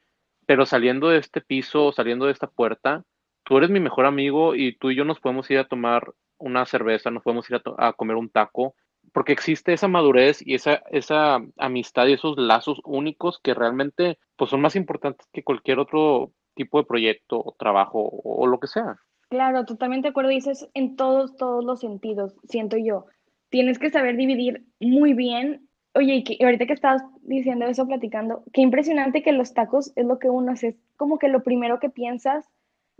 pero 0.49 0.65
saliendo 0.65 1.09
de 1.09 1.19
este 1.19 1.41
piso, 1.41 1.91
saliendo 1.91 2.25
de 2.25 2.31
esta 2.31 2.47
puerta, 2.47 3.03
tú 3.43 3.59
eres 3.59 3.69
mi 3.69 3.79
mejor 3.79 4.07
amigo 4.07 4.55
y 4.55 4.75
tú 4.75 4.89
y 4.89 4.95
yo 4.95 5.05
nos 5.05 5.19
podemos 5.19 5.47
ir 5.51 5.59
a 5.59 5.67
tomar 5.67 6.11
una 6.39 6.65
cerveza, 6.65 7.11
nos 7.11 7.21
podemos 7.21 7.47
ir 7.51 7.61
a, 7.77 7.93
comer 7.93 8.15
un 8.15 8.31
taco, 8.31 8.73
porque 9.13 9.31
existe 9.31 9.73
esa 9.73 9.87
madurez 9.87 10.41
y 10.43 10.55
esa, 10.55 10.81
esa 10.89 11.39
amistad 11.59 12.07
y 12.07 12.13
esos 12.13 12.35
lazos 12.39 12.81
únicos 12.83 13.39
que 13.43 13.53
realmente 13.53 14.17
pues, 14.37 14.49
son 14.49 14.61
más 14.61 14.75
importantes 14.75 15.27
que 15.31 15.43
cualquier 15.43 15.77
otro 15.77 16.31
tipo 16.55 16.79
de 16.79 16.87
proyecto 16.87 17.53
trabajo 17.59 17.99
o, 17.99 18.43
o 18.43 18.47
lo 18.47 18.59
que 18.59 18.65
sea. 18.65 18.95
Claro, 19.29 19.65
totalmente 19.65 20.07
de 20.07 20.09
acuerdo. 20.09 20.31
Dices 20.31 20.67
en 20.73 20.95
todos, 20.95 21.37
todos 21.37 21.63
los 21.63 21.79
sentidos, 21.79 22.33
siento 22.45 22.75
yo. 22.75 23.05
Tienes 23.49 23.77
que 23.77 23.91
saber 23.91 24.17
dividir 24.17 24.65
muy 24.79 25.13
bien. 25.13 25.68
Oye, 25.93 26.15
y 26.15 26.23
que, 26.23 26.37
y 26.39 26.43
ahorita 26.43 26.67
que 26.67 26.73
estabas 26.73 27.03
diciendo 27.21 27.65
eso, 27.65 27.87
platicando, 27.87 28.43
qué 28.53 28.61
impresionante 28.61 29.23
que 29.23 29.31
los 29.31 29.53
tacos 29.53 29.91
es 29.95 30.05
lo 30.05 30.19
que 30.19 30.29
uno 30.29 30.51
hace, 30.51 30.67
es 30.69 30.75
como 30.97 31.17
que 31.17 31.27
lo 31.27 31.43
primero 31.43 31.79
que 31.79 31.89
piensas 31.89 32.47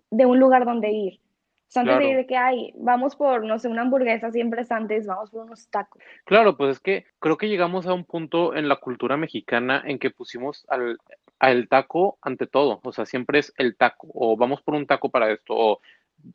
de 0.10 0.26
un 0.26 0.40
lugar 0.40 0.66
donde 0.66 0.92
ir. 0.92 1.20
O 1.70 1.72
sea, 1.72 1.84
antes 1.84 2.00
de 2.00 2.10
ir 2.10 2.18
de 2.18 2.26
que, 2.26 2.36
ay, 2.36 2.74
vamos 2.78 3.16
por, 3.16 3.46
no 3.46 3.60
sé, 3.60 3.68
una 3.68 3.84
hamburguesa, 3.84 4.32
siempre 4.32 4.64
es 4.64 4.72
antes, 4.72 5.06
vamos 5.06 5.30
por 5.30 5.46
unos 5.46 5.70
tacos. 5.70 6.02
Claro, 6.26 6.58
pues 6.58 6.72
es 6.72 6.80
que 6.80 7.06
creo 7.20 7.38
que 7.38 7.48
llegamos 7.48 7.86
a 7.86 7.94
un 7.94 8.06
punto 8.06 8.56
en 8.56 8.68
la 8.68 8.78
cultura 8.78 9.18
mexicana 9.18 9.84
en 9.86 10.00
que 10.00 10.10
pusimos 10.10 10.66
al, 10.68 10.98
al 11.38 11.68
taco 11.68 12.18
ante 12.24 12.48
todo. 12.48 12.80
O 12.84 12.92
sea, 12.92 13.06
siempre 13.06 13.38
es 13.38 13.54
el 13.58 13.76
taco, 13.76 14.08
o 14.16 14.36
vamos 14.36 14.64
por 14.64 14.74
un 14.74 14.88
taco 14.88 15.10
para 15.10 15.32
esto, 15.32 15.54
o 15.56 15.80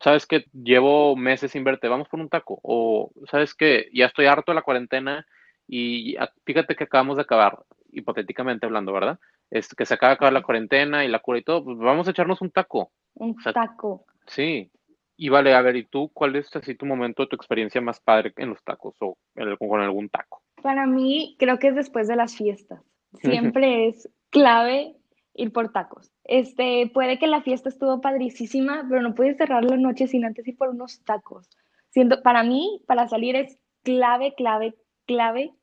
sabes 0.01 0.25
que 0.25 0.45
llevo 0.53 1.17
meses 1.17 1.51
sin 1.51 1.65
verte, 1.65 1.89
vamos 1.89 2.07
por 2.07 2.21
un 2.21 2.29
taco, 2.29 2.59
o 2.63 3.11
sabes 3.29 3.53
que 3.53 3.89
ya 3.93 4.05
estoy 4.05 4.27
harto 4.27 4.53
de 4.53 4.55
la 4.55 4.61
cuarentena 4.61 5.27
y 5.67 6.15
fíjate 6.45 6.75
que 6.75 6.83
acabamos 6.85 7.17
de 7.17 7.23
acabar, 7.23 7.59
hipotéticamente 7.91 8.65
hablando, 8.65 8.93
¿verdad? 8.93 9.19
Es 9.49 9.73
que 9.73 9.85
se 9.85 9.93
acaba 9.93 10.11
de 10.11 10.15
acabar 10.15 10.33
la 10.33 10.41
cuarentena 10.43 11.05
y 11.05 11.07
la 11.07 11.19
cura 11.19 11.39
y 11.39 11.43
todo, 11.43 11.63
pues 11.63 11.77
vamos 11.77 12.07
a 12.07 12.11
echarnos 12.11 12.41
un 12.41 12.51
taco. 12.51 12.91
Un 13.15 13.35
O 13.37 13.41
sea, 13.41 13.53
taco. 13.53 14.05
sí. 14.27 14.71
Y 15.17 15.29
vale, 15.29 15.53
a 15.53 15.61
ver, 15.61 15.77
¿y 15.77 15.85
tú 15.85 16.09
cuál 16.13 16.35
es 16.35 16.53
así 16.57 16.75
tu 16.75 16.85
momento, 16.85 17.27
tu 17.27 17.37
experiencia 17.37 17.79
más 17.79 18.01
padre 18.01 18.33
en 18.35 18.49
los 18.49 18.61
tacos 18.65 18.95
o 18.99 19.17
en- 19.35 19.55
con 19.55 19.79
algún 19.79 20.09
taco? 20.09 20.41
Para 20.61 20.85
mí, 20.85 21.37
creo 21.39 21.57
que 21.57 21.69
es 21.69 21.75
después 21.75 22.07
de 22.09 22.17
las 22.17 22.35
fiestas. 22.35 22.81
Siempre 23.53 23.87
es 23.87 24.09
clave 24.29 24.95
ir 25.33 25.53
por 25.53 25.71
tacos. 25.71 26.11
Este, 26.25 26.91
puede 26.93 27.17
que 27.17 27.27
la 27.27 27.41
fiesta 27.43 27.69
estuvo 27.69 28.01
padricísima, 28.01 28.85
pero 28.89 29.01
no 29.01 29.15
puedes 29.15 29.37
cerrar 29.37 29.63
la 29.63 29.77
noche 29.77 30.07
sin 30.07 30.25
antes 30.25 30.45
ir 30.47 30.57
por 30.57 30.69
unos 30.69 31.01
tacos. 31.05 31.49
Siento, 31.91 32.21
para 32.21 32.43
mí, 32.43 32.81
para 32.87 33.07
salir 33.07 33.37
es 33.37 33.57
clave, 33.83 34.33
clave, 34.35 34.75
clave 35.05 35.53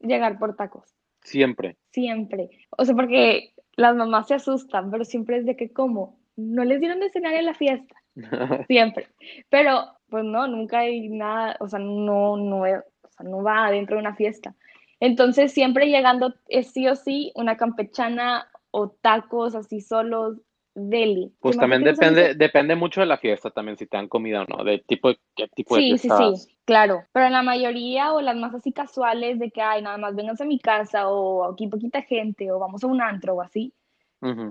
llegar 0.00 0.38
por 0.38 0.56
tacos. 0.56 0.94
Siempre. 1.22 1.76
Siempre. 1.92 2.50
O 2.76 2.84
sea, 2.84 2.94
porque 2.94 3.52
las 3.76 3.96
mamás 3.96 4.28
se 4.28 4.34
asustan, 4.34 4.90
pero 4.90 5.04
siempre 5.04 5.38
es 5.38 5.46
de 5.46 5.56
que, 5.56 5.72
¿cómo? 5.72 6.18
¿No 6.36 6.64
les 6.64 6.80
dieron 6.80 7.00
de 7.00 7.10
cenar 7.10 7.34
en 7.34 7.46
la 7.46 7.54
fiesta? 7.54 7.94
Siempre. 8.68 9.08
Pero, 9.48 9.84
pues 10.08 10.24
no, 10.24 10.46
nunca 10.46 10.80
hay 10.80 11.08
nada, 11.08 11.56
o 11.60 11.68
sea, 11.68 11.78
no, 11.78 12.36
no, 12.36 12.60
o 12.60 12.64
sea, 12.64 13.24
no 13.24 13.42
va 13.42 13.70
dentro 13.70 13.96
de 13.96 14.00
una 14.00 14.14
fiesta. 14.14 14.54
Entonces, 15.00 15.52
siempre 15.52 15.88
llegando 15.88 16.34
es 16.48 16.72
sí 16.72 16.88
o 16.88 16.96
sí 16.96 17.32
una 17.34 17.56
campechana 17.56 18.48
o 18.70 18.90
tacos 18.90 19.54
así 19.54 19.80
solos, 19.80 20.38
deli. 20.76 21.32
Pues 21.40 21.56
también 21.56 21.82
depende, 21.82 22.34
depende 22.34 22.76
mucho 22.76 23.00
de 23.00 23.06
la 23.06 23.16
fiesta 23.16 23.50
también, 23.50 23.78
si 23.78 23.86
te 23.86 23.96
dan 23.96 24.08
comida 24.08 24.42
o 24.42 24.44
no, 24.44 24.62
de 24.62 24.78
tipo, 24.78 25.10
qué 25.34 25.48
tipo 25.48 25.74
de 25.74 25.80
Sí, 25.82 25.88
sí, 25.98 26.08
fiesta 26.08 26.36
sí, 26.36 26.48
claro. 26.64 27.04
Pero 27.12 27.26
en 27.26 27.32
la 27.32 27.42
mayoría 27.42 28.12
o 28.12 28.20
las 28.20 28.36
más 28.36 28.54
así 28.54 28.72
casuales 28.72 29.38
de 29.38 29.50
que, 29.50 29.62
ay, 29.62 29.82
nada 29.82 29.96
más 29.96 30.14
vengas 30.14 30.40
a 30.40 30.44
mi 30.44 30.58
casa 30.58 31.08
o 31.08 31.50
aquí 31.50 31.66
poquita 31.66 32.02
gente 32.02 32.52
o 32.52 32.58
vamos 32.58 32.84
a 32.84 32.86
un 32.86 33.00
antro 33.00 33.34
o 33.34 33.42
así, 33.42 33.72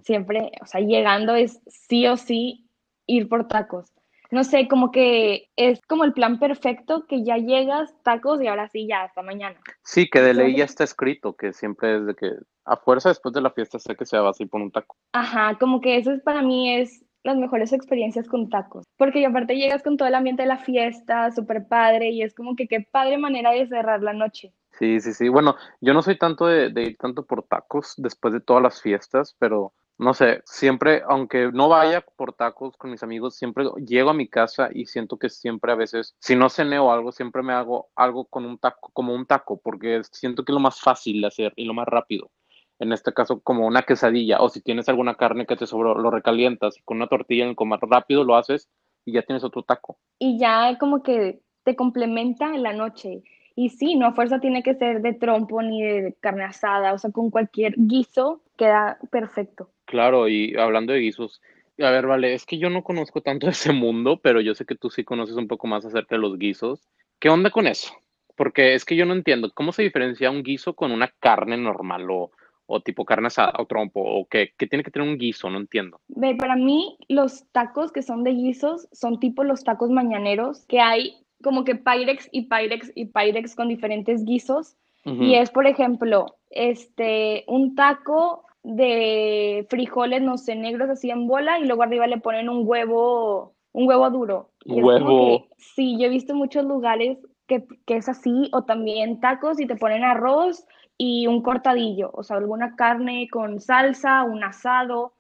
siempre, 0.04 0.52
o 0.62 0.66
sea, 0.66 0.82
llegando 0.82 1.36
es 1.36 1.62
sí 1.68 2.08
o 2.08 2.18
sí 2.18 2.68
ir 3.06 3.30
por 3.30 3.48
tacos. 3.48 3.95
No 4.36 4.44
sé, 4.44 4.68
como 4.68 4.92
que 4.92 5.48
es 5.56 5.80
como 5.88 6.04
el 6.04 6.12
plan 6.12 6.40
perfecto 6.40 7.06
que 7.08 7.24
ya 7.24 7.38
llegas, 7.38 7.96
tacos 8.04 8.42
y 8.42 8.48
ahora 8.48 8.68
sí, 8.68 8.86
ya, 8.86 9.04
hasta 9.04 9.22
mañana. 9.22 9.56
Sí, 9.82 10.10
que 10.10 10.20
de 10.20 10.34
ley 10.34 10.58
ya 10.58 10.66
está 10.66 10.84
escrito, 10.84 11.38
que 11.38 11.54
siempre 11.54 11.96
es 11.96 12.06
de 12.06 12.16
que 12.16 12.32
a 12.66 12.76
fuerza 12.76 13.08
después 13.08 13.34
de 13.34 13.40
la 13.40 13.52
fiesta 13.52 13.80
sé 13.80 13.96
que 13.96 14.06
se 14.06 14.18
va 14.18 14.32
a 14.32 14.34
ir 14.38 14.50
por 14.50 14.62
un 14.62 14.72
taco. 14.72 14.98
Ajá, 15.14 15.58
como 15.58 15.80
que 15.80 15.96
eso 15.96 16.12
es 16.12 16.22
para 16.22 16.42
mí 16.42 16.76
es 16.76 17.06
las 17.24 17.38
mejores 17.38 17.72
experiencias 17.72 18.28
con 18.28 18.50
tacos, 18.50 18.84
porque 18.98 19.26
aparte 19.26 19.56
llegas 19.56 19.82
con 19.82 19.96
todo 19.96 20.10
el 20.10 20.16
ambiente 20.16 20.42
de 20.42 20.50
la 20.50 20.58
fiesta, 20.58 21.32
súper 21.32 21.70
padre, 21.70 22.10
y 22.10 22.22
es 22.22 22.36
como 22.36 22.58
que 22.58 22.68
qué 22.68 22.82
padre 22.82 23.18
manera 23.18 23.52
de 23.52 23.66
cerrar 23.68 24.04
la 24.04 24.12
noche. 24.12 24.52
Sí, 24.78 25.00
sí, 25.00 25.14
sí. 25.14 25.30
Bueno, 25.30 25.56
yo 25.80 25.94
no 25.94 26.02
soy 26.02 26.18
tanto 26.18 26.46
de, 26.48 26.72
de 26.72 26.84
ir 26.84 26.98
tanto 26.98 27.26
por 27.26 27.44
tacos 27.44 27.94
después 27.96 28.34
de 28.34 28.42
todas 28.42 28.62
las 28.62 28.82
fiestas, 28.82 29.34
pero 29.40 29.72
no 29.98 30.14
sé, 30.14 30.42
siempre, 30.46 31.04
aunque 31.08 31.52
no 31.54 31.70
vaya 31.70 32.02
por 32.02 32.34
tacos 32.34 32.76
con 32.78 32.92
mis 32.92 33.02
amigos, 33.04 33.36
siempre 33.36 33.66
llego 33.86 34.10
a 34.10 34.14
mi 34.14 34.28
casa 34.28 34.70
y 34.74 34.86
siento 34.86 35.18
que 35.18 35.30
siempre 35.30 35.72
a 35.72 35.76
veces, 35.76 36.16
si 36.20 36.36
no 36.36 36.50
cené 36.50 36.80
o 36.80 36.92
algo, 36.92 37.12
siempre 37.12 37.44
me 37.44 37.54
hago 37.54 37.90
algo 37.96 38.26
con 38.26 38.46
un 38.46 38.58
taco, 38.58 38.90
como 38.94 39.14
un 39.14 39.26
taco, 39.26 39.60
porque 39.64 40.02
siento 40.12 40.44
que 40.44 40.52
es 40.52 40.54
lo 40.56 40.60
más 40.60 40.82
fácil 40.82 41.22
de 41.22 41.28
hacer 41.28 41.54
y 41.56 41.66
lo 41.66 41.74
más 41.74 41.88
rápido. 41.88 42.30
En 42.78 42.92
este 42.92 43.14
caso, 43.14 43.40
como 43.40 43.66
una 43.66 43.84
quesadilla, 43.84 44.42
o 44.42 44.50
si 44.50 44.62
tienes 44.62 44.90
alguna 44.90 45.16
carne 45.16 45.46
que 45.46 45.56
te 45.56 45.66
sobró, 45.66 45.96
lo 45.96 46.12
recalientas 46.12 46.78
y 46.78 46.82
con 46.82 46.98
una 46.98 47.08
tortilla 47.08 47.44
en 47.44 47.52
el 47.52 47.56
comer 47.56 47.80
rápido 47.82 48.26
lo 48.26 48.36
haces 48.36 48.70
y 49.06 49.14
ya 49.14 49.22
tienes 49.22 49.44
otro 49.44 49.64
taco. 49.64 49.98
y 50.20 50.38
ya 50.38 50.78
como 50.78 51.04
que 51.04 51.42
te 51.64 51.76
complementa 51.76 52.54
en 52.54 52.64
la 52.64 52.74
noche. 52.74 53.24
Y 53.56 53.70
sí, 53.70 53.96
no 53.96 54.08
a 54.08 54.14
fuerza 54.14 54.40
tiene 54.40 54.62
que 54.62 54.76
ser 54.76 55.02
de 55.02 55.14
trompo 55.14 55.62
ni 55.62 55.82
de 55.82 56.18
carne 56.20 56.44
asada, 56.44 56.94
o 56.94 56.98
sea, 56.98 57.12
con 57.12 57.30
cualquier 57.30 57.74
guiso 57.78 58.42
queda 58.58 58.98
perfecto. 59.12 59.70
Claro, 59.86 60.28
y 60.28 60.56
hablando 60.58 60.94
de 60.94 61.00
guisos, 61.00 61.42
a 61.80 61.90
ver, 61.90 62.08
vale, 62.08 62.34
es 62.34 62.46
que 62.46 62.58
yo 62.58 62.70
no 62.70 62.84
conozco 62.84 63.22
tanto 63.22 63.48
ese 63.50 63.74
mundo, 63.74 64.20
pero 64.22 64.42
yo 64.42 64.56
sé 64.56 64.66
que 64.66 64.76
tú 64.76 64.90
sí 64.90 65.04
conoces 65.04 65.36
un 65.36 65.48
poco 65.48 65.68
más 65.68 65.86
acerca 65.86 66.16
de 66.16 66.22
los 66.22 66.38
guisos. 66.38 66.88
¿Qué 67.20 67.30
onda 67.30 67.50
con 67.50 67.68
eso? 67.68 67.94
Porque 68.36 68.74
es 68.74 68.84
que 68.84 68.96
yo 68.96 69.06
no 69.06 69.14
entiendo, 69.14 69.52
¿cómo 69.54 69.72
se 69.72 69.84
diferencia 69.84 70.30
un 70.30 70.44
guiso 70.44 70.74
con 70.74 70.92
una 70.92 71.08
carne 71.20 71.58
normal 71.58 72.10
o, 72.12 72.32
o 72.66 72.82
tipo 72.82 73.06
carne 73.06 73.28
asada 73.28 73.54
o 73.60 73.66
trompo 73.66 74.02
o 74.02 74.28
qué, 74.28 74.52
qué 74.58 74.68
tiene 74.68 74.84
que 74.84 74.92
tener 74.92 75.08
un 75.08 75.18
guiso? 75.18 75.50
No 75.50 75.58
entiendo. 75.58 76.02
Ve, 76.10 76.36
para 76.36 76.58
mí 76.58 76.98
los 77.08 77.46
tacos 77.54 77.94
que 77.94 78.02
son 78.02 78.24
de 78.24 78.32
guisos 78.32 78.90
son 78.92 79.20
tipo 79.22 79.46
los 79.46 79.64
tacos 79.64 79.90
mañaneros, 79.90 80.66
que 80.66 80.82
hay 80.82 81.16
como 81.42 81.64
que 81.64 81.76
Pyrex 81.76 82.28
y 82.32 82.44
Pyrex 82.48 82.92
y 82.96 83.06
Pyrex 83.06 83.56
con 83.56 83.68
diferentes 83.70 84.26
guisos. 84.26 84.76
Y 85.08 85.36
es, 85.36 85.52
por 85.52 85.68
ejemplo, 85.68 86.38
este, 86.50 87.44
un 87.46 87.76
taco 87.76 88.45
de 88.66 89.66
frijoles, 89.70 90.22
no 90.22 90.38
sé, 90.38 90.56
negros 90.56 90.90
así 90.90 91.12
en 91.12 91.28
bola 91.28 91.60
y 91.60 91.66
luego 91.66 91.84
arriba 91.84 92.08
le 92.08 92.18
ponen 92.18 92.50
un 92.50 92.68
huevo, 92.68 93.54
un 93.72 93.88
huevo 93.88 94.10
duro. 94.10 94.50
Y 94.64 94.80
es 94.80 94.82
como 94.84 94.88
Huevo. 94.88 95.48
que, 95.48 95.56
sí, 95.58 95.98
yo 96.00 96.08
he 96.08 96.10
visto 96.10 96.34
muchos 96.34 96.66
lugares 96.66 97.20
que, 97.48 97.64
que 97.86 97.98
es 97.98 98.10
así, 98.10 98.50
o 98.54 98.64
también 98.64 99.20
tacos 99.20 99.60
y 99.60 99.68
te 99.68 99.76
ponen 99.76 100.04
arroz 100.04 100.66
y 100.98 101.28
un 101.28 101.44
cortadillo, 101.44 102.10
o 102.14 102.24
sea, 102.24 102.38
alguna 102.38 102.76
carne 102.76 103.28
con 103.30 103.60
salsa, 103.60 104.24
un 104.24 104.44
asado, 104.44 105.14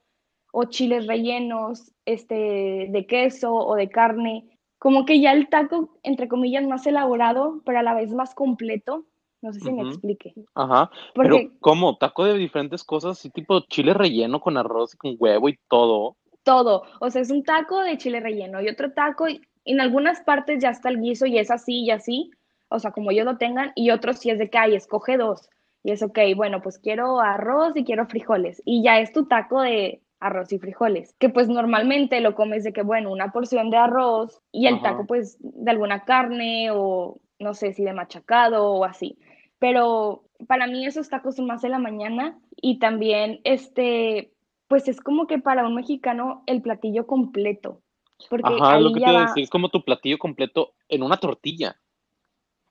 o 0.52 0.64
chiles 0.64 1.06
rellenos, 1.06 1.92
este, 2.06 2.88
de 2.90 3.06
queso 3.08 3.54
o 3.54 3.76
de 3.76 3.90
carne. 3.90 4.58
Como 4.80 5.06
que 5.06 5.20
ya 5.20 5.34
el 5.34 5.50
taco, 5.50 5.98
entre 6.02 6.28
comillas, 6.28 6.66
más 6.66 6.88
elaborado, 6.88 7.62
pero 7.66 7.80
a 7.80 7.84
la 7.84 7.94
vez 7.94 8.14
más 8.14 8.34
completo. 8.34 9.06
No 9.46 9.54
sé 9.54 9.60
si 9.60 9.72
me 9.72 9.84
explique. 9.84 10.34
Ajá, 10.56 10.90
Porque 11.14 11.30
pero 11.30 11.52
¿cómo? 11.60 11.98
Taco 11.98 12.26
de 12.26 12.34
diferentes 12.34 12.84
cosas, 12.84 13.12
así 13.20 13.30
tipo 13.30 13.60
chile 13.70 13.94
relleno 13.94 14.40
con 14.40 14.58
arroz 14.58 14.96
y 14.96 14.98
con 14.98 15.16
huevo 15.20 15.50
y 15.50 15.60
todo. 15.70 16.18
todo, 16.44 16.82
o 17.00 17.10
sea, 17.12 17.22
es 17.22 17.30
un 17.30 17.44
taco 17.44 17.82
de 17.82 17.98
chile 18.00 18.20
relleno 18.22 18.60
y 18.60 18.70
otro 18.70 18.92
taco, 18.94 19.28
y 19.30 19.42
en 19.66 19.82
algunas 19.82 20.22
partes 20.22 20.64
ya 20.64 20.72
está 20.72 20.90
el 20.90 21.00
guiso 21.00 21.28
y 21.28 21.38
es 21.38 21.52
así 21.52 21.84
y 21.84 21.92
así, 21.92 22.32
o 22.70 22.80
sea, 22.80 22.92
como 22.92 23.12
ellos 23.12 23.26
lo 23.26 23.38
tengan, 23.38 23.72
y 23.76 23.92
otros 23.92 24.18
sí 24.18 24.32
es 24.32 24.40
de 24.40 24.50
que, 24.50 24.58
ay, 24.58 24.74
escoge 24.74 25.18
dos. 25.18 25.48
Y 25.84 25.92
es 25.92 26.02
ok, 26.02 26.18
bueno, 26.36 26.62
pues 26.64 26.80
quiero 26.80 27.20
arroz 27.20 27.74
y 27.76 27.84
quiero 27.84 28.08
frijoles. 28.08 28.64
Y 28.66 28.84
ya 28.84 29.00
es 29.00 29.12
tu 29.14 29.28
taco 29.28 29.62
de 29.62 30.02
arroz 30.20 30.52
y 30.54 30.58
frijoles, 30.58 31.14
que 31.20 31.30
pues 31.30 31.48
normalmente 31.48 32.20
lo 32.20 32.34
comes 32.34 32.64
de 32.64 32.74
que, 32.74 32.82
bueno, 32.82 33.12
una 33.12 33.32
porción 33.32 33.70
de 33.70 33.78
arroz 33.78 34.42
y 34.52 34.66
el 34.66 34.76
Ajá. 34.76 34.84
taco 34.84 35.06
pues 35.06 35.38
de 35.40 35.70
alguna 35.70 36.04
carne 36.04 36.72
o 36.72 37.20
no 37.38 37.54
sé 37.54 37.74
si 37.74 37.84
de 37.84 37.94
machacado 37.94 38.72
o 38.72 38.86
así. 38.86 39.20
Pero 39.60 40.24
para 40.48 40.68
mí 40.68 40.86
esos 40.86 41.10
tacos 41.10 41.36
son 41.36 41.48
más 41.48 41.62
de 41.62 41.70
la 41.70 41.80
mañana 41.80 42.38
y 42.56 42.80
también 42.80 43.40
este, 43.44 44.32
pues 44.68 44.88
es 44.88 45.00
como 45.00 45.28
que 45.28 45.40
para 45.40 45.66
un 45.66 45.76
mexicano 45.76 46.44
el 46.46 46.62
platillo 46.62 47.08
completo, 47.08 47.82
porque 48.30 48.44
Ajá, 48.60 48.80
lo 48.80 48.92
que 48.94 49.00
te 49.00 49.10
iba 49.10 49.20
a 49.20 49.28
decir, 49.28 49.44
es 49.44 49.50
como 49.50 49.70
tu 49.70 49.84
platillo 49.84 50.18
completo 50.18 50.74
en 50.90 51.04
una 51.04 51.18
tortilla. 51.18 51.78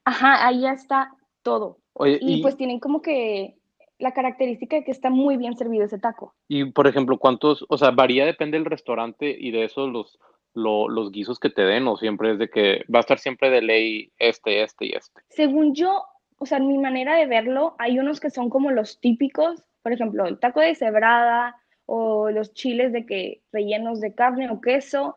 ajá, 0.04 0.46
ahí 0.46 0.60
ya 0.60 0.72
está 0.72 1.14
todo. 1.42 1.78
Oye, 1.94 2.18
Y 2.20 2.34
y, 2.34 2.42
pues 2.42 2.56
tienen 2.56 2.80
como 2.80 3.00
que 3.00 3.56
la 3.98 4.12
característica 4.12 4.76
de 4.76 4.84
que 4.84 4.90
está 4.90 5.08
muy 5.08 5.36
bien 5.36 5.56
servido 5.56 5.84
ese 5.84 5.98
taco. 5.98 6.34
y 6.48 6.64
por 6.64 6.86
ejemplo, 6.86 7.18
¿cuántos, 7.18 7.64
o 7.68 7.78
sea, 7.78 7.90
varía, 7.92 8.26
depende 8.26 8.58
del 8.58 8.66
restaurante 8.66 9.34
y 9.38 9.50
de 9.52 9.64
eso 9.64 9.86
los, 9.86 10.18
los 10.54 11.10
guisos 11.12 11.38
que 11.38 11.50
te 11.50 11.62
den 11.62 11.86
o 11.86 11.96
siempre 11.96 12.32
es 12.32 12.38
de 12.38 12.48
que 12.48 12.84
va 12.92 12.98
a 12.98 13.00
estar 13.00 13.18
siempre 13.18 13.50
de 13.50 13.62
ley 13.62 14.12
este, 14.18 14.62
este 14.62 14.86
y 14.86 14.92
este. 14.92 15.22
Según 15.28 15.74
yo, 15.74 16.02
o 16.38 16.46
sea, 16.46 16.58
en 16.58 16.68
mi 16.68 16.78
manera 16.78 17.16
de 17.16 17.26
verlo, 17.26 17.74
hay 17.78 17.98
unos 17.98 18.20
que 18.20 18.30
son 18.30 18.50
como 18.50 18.70
los 18.70 19.00
típicos, 19.00 19.64
por 19.82 19.92
ejemplo, 19.92 20.26
el 20.26 20.38
taco 20.38 20.60
de 20.60 20.74
cebrada 20.74 21.56
o 21.86 22.30
los 22.30 22.54
chiles 22.54 22.92
de 22.92 23.06
que 23.06 23.42
rellenos 23.52 24.00
de 24.00 24.14
carne 24.14 24.50
o 24.50 24.60
queso 24.60 25.16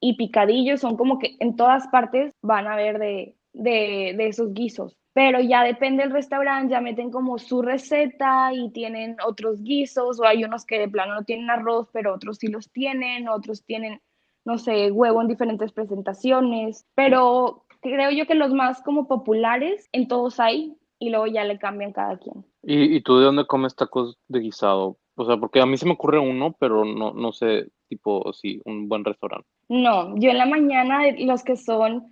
y 0.00 0.16
picadillos 0.16 0.80
son 0.80 0.96
como 0.96 1.18
que 1.18 1.36
en 1.40 1.56
todas 1.56 1.86
partes 1.88 2.34
van 2.42 2.66
a 2.66 2.74
haber 2.74 2.98
de, 2.98 3.36
de, 3.52 4.14
de 4.16 4.26
esos 4.26 4.52
guisos. 4.52 4.96
Pero 5.12 5.40
ya 5.40 5.64
depende 5.64 6.04
del 6.04 6.12
restaurante, 6.12 6.72
ya 6.72 6.80
meten 6.80 7.10
como 7.10 7.38
su 7.38 7.62
receta 7.62 8.52
y 8.52 8.70
tienen 8.70 9.16
otros 9.26 9.62
guisos, 9.62 10.20
o 10.20 10.24
hay 10.24 10.44
unos 10.44 10.64
que 10.64 10.78
de 10.78 10.88
plano 10.88 11.14
no 11.14 11.24
tienen 11.24 11.50
arroz, 11.50 11.88
pero 11.92 12.14
otros 12.14 12.38
sí 12.38 12.46
los 12.46 12.70
tienen, 12.70 13.28
otros 13.28 13.64
tienen, 13.64 14.00
no 14.44 14.56
sé, 14.56 14.90
huevo 14.90 15.20
en 15.20 15.28
diferentes 15.28 15.72
presentaciones, 15.72 16.86
pero 16.94 17.64
creo 17.80 18.10
yo 18.10 18.26
que 18.26 18.34
los 18.34 18.52
más 18.52 18.82
como 18.82 19.08
populares 19.08 19.88
en 19.92 20.08
todos 20.08 20.40
hay 20.40 20.76
y 20.98 21.10
luego 21.10 21.26
ya 21.26 21.44
le 21.44 21.58
cambian 21.58 21.92
cada 21.92 22.18
quien. 22.18 22.44
¿Y, 22.62 22.96
y 22.96 23.00
tú 23.00 23.18
de 23.18 23.24
dónde 23.24 23.46
comes 23.46 23.74
tacos 23.74 24.18
de 24.28 24.40
guisado? 24.40 24.98
O 25.16 25.24
sea, 25.26 25.36
porque 25.36 25.60
a 25.60 25.66
mí 25.66 25.76
se 25.76 25.86
me 25.86 25.92
ocurre 25.92 26.18
uno, 26.18 26.56
pero 26.58 26.84
no, 26.84 27.12
no 27.12 27.32
sé, 27.32 27.68
tipo, 27.88 28.32
sí, 28.32 28.60
un 28.64 28.88
buen 28.88 29.04
restaurante. 29.04 29.48
No, 29.68 30.16
yo 30.16 30.30
en 30.30 30.38
la 30.38 30.46
mañana 30.46 31.02
los 31.18 31.42
que 31.42 31.56
son 31.56 32.08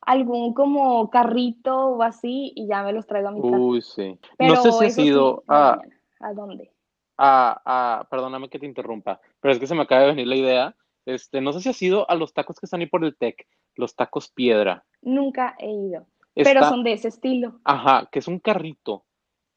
algún 0.00 0.54
como 0.54 1.10
carrito 1.10 1.76
o 1.76 2.02
así 2.02 2.52
y 2.54 2.66
ya 2.66 2.82
me 2.82 2.92
los 2.92 3.06
traigo 3.06 3.28
a 3.28 3.32
mi 3.32 3.42
casa. 3.42 3.56
Uy, 3.56 3.82
sí. 3.82 4.18
no 4.38 4.56
sé 4.56 4.72
si 4.72 4.84
ha 4.84 4.90
sido 4.90 5.44
a... 5.48 5.78
¿A 6.20 6.32
dónde? 6.34 6.70
A, 7.18 7.60
a, 7.64 8.08
perdóname 8.08 8.48
que 8.48 8.58
te 8.58 8.66
interrumpa, 8.66 9.20
pero 9.40 9.52
es 9.52 9.58
que 9.58 9.66
se 9.66 9.74
me 9.74 9.82
acaba 9.82 10.02
de 10.02 10.08
venir 10.08 10.26
la 10.26 10.36
idea. 10.36 10.76
Este, 11.04 11.40
no 11.40 11.52
sé 11.52 11.60
si 11.60 11.68
ha 11.68 11.72
sido 11.72 12.08
a 12.08 12.14
los 12.14 12.32
tacos 12.32 12.58
que 12.58 12.66
están 12.66 12.80
ahí 12.80 12.86
por 12.86 13.04
el 13.04 13.16
TEC, 13.16 13.46
los 13.76 13.94
tacos 13.94 14.28
piedra. 14.28 14.84
Nunca 15.00 15.56
he 15.58 15.70
ido, 15.70 16.06
pero 16.34 16.68
son 16.68 16.84
de 16.84 16.92
ese 16.92 17.08
estilo. 17.08 17.60
Ajá, 17.64 18.08
que 18.10 18.18
es 18.18 18.28
un 18.28 18.38
carrito, 18.38 19.04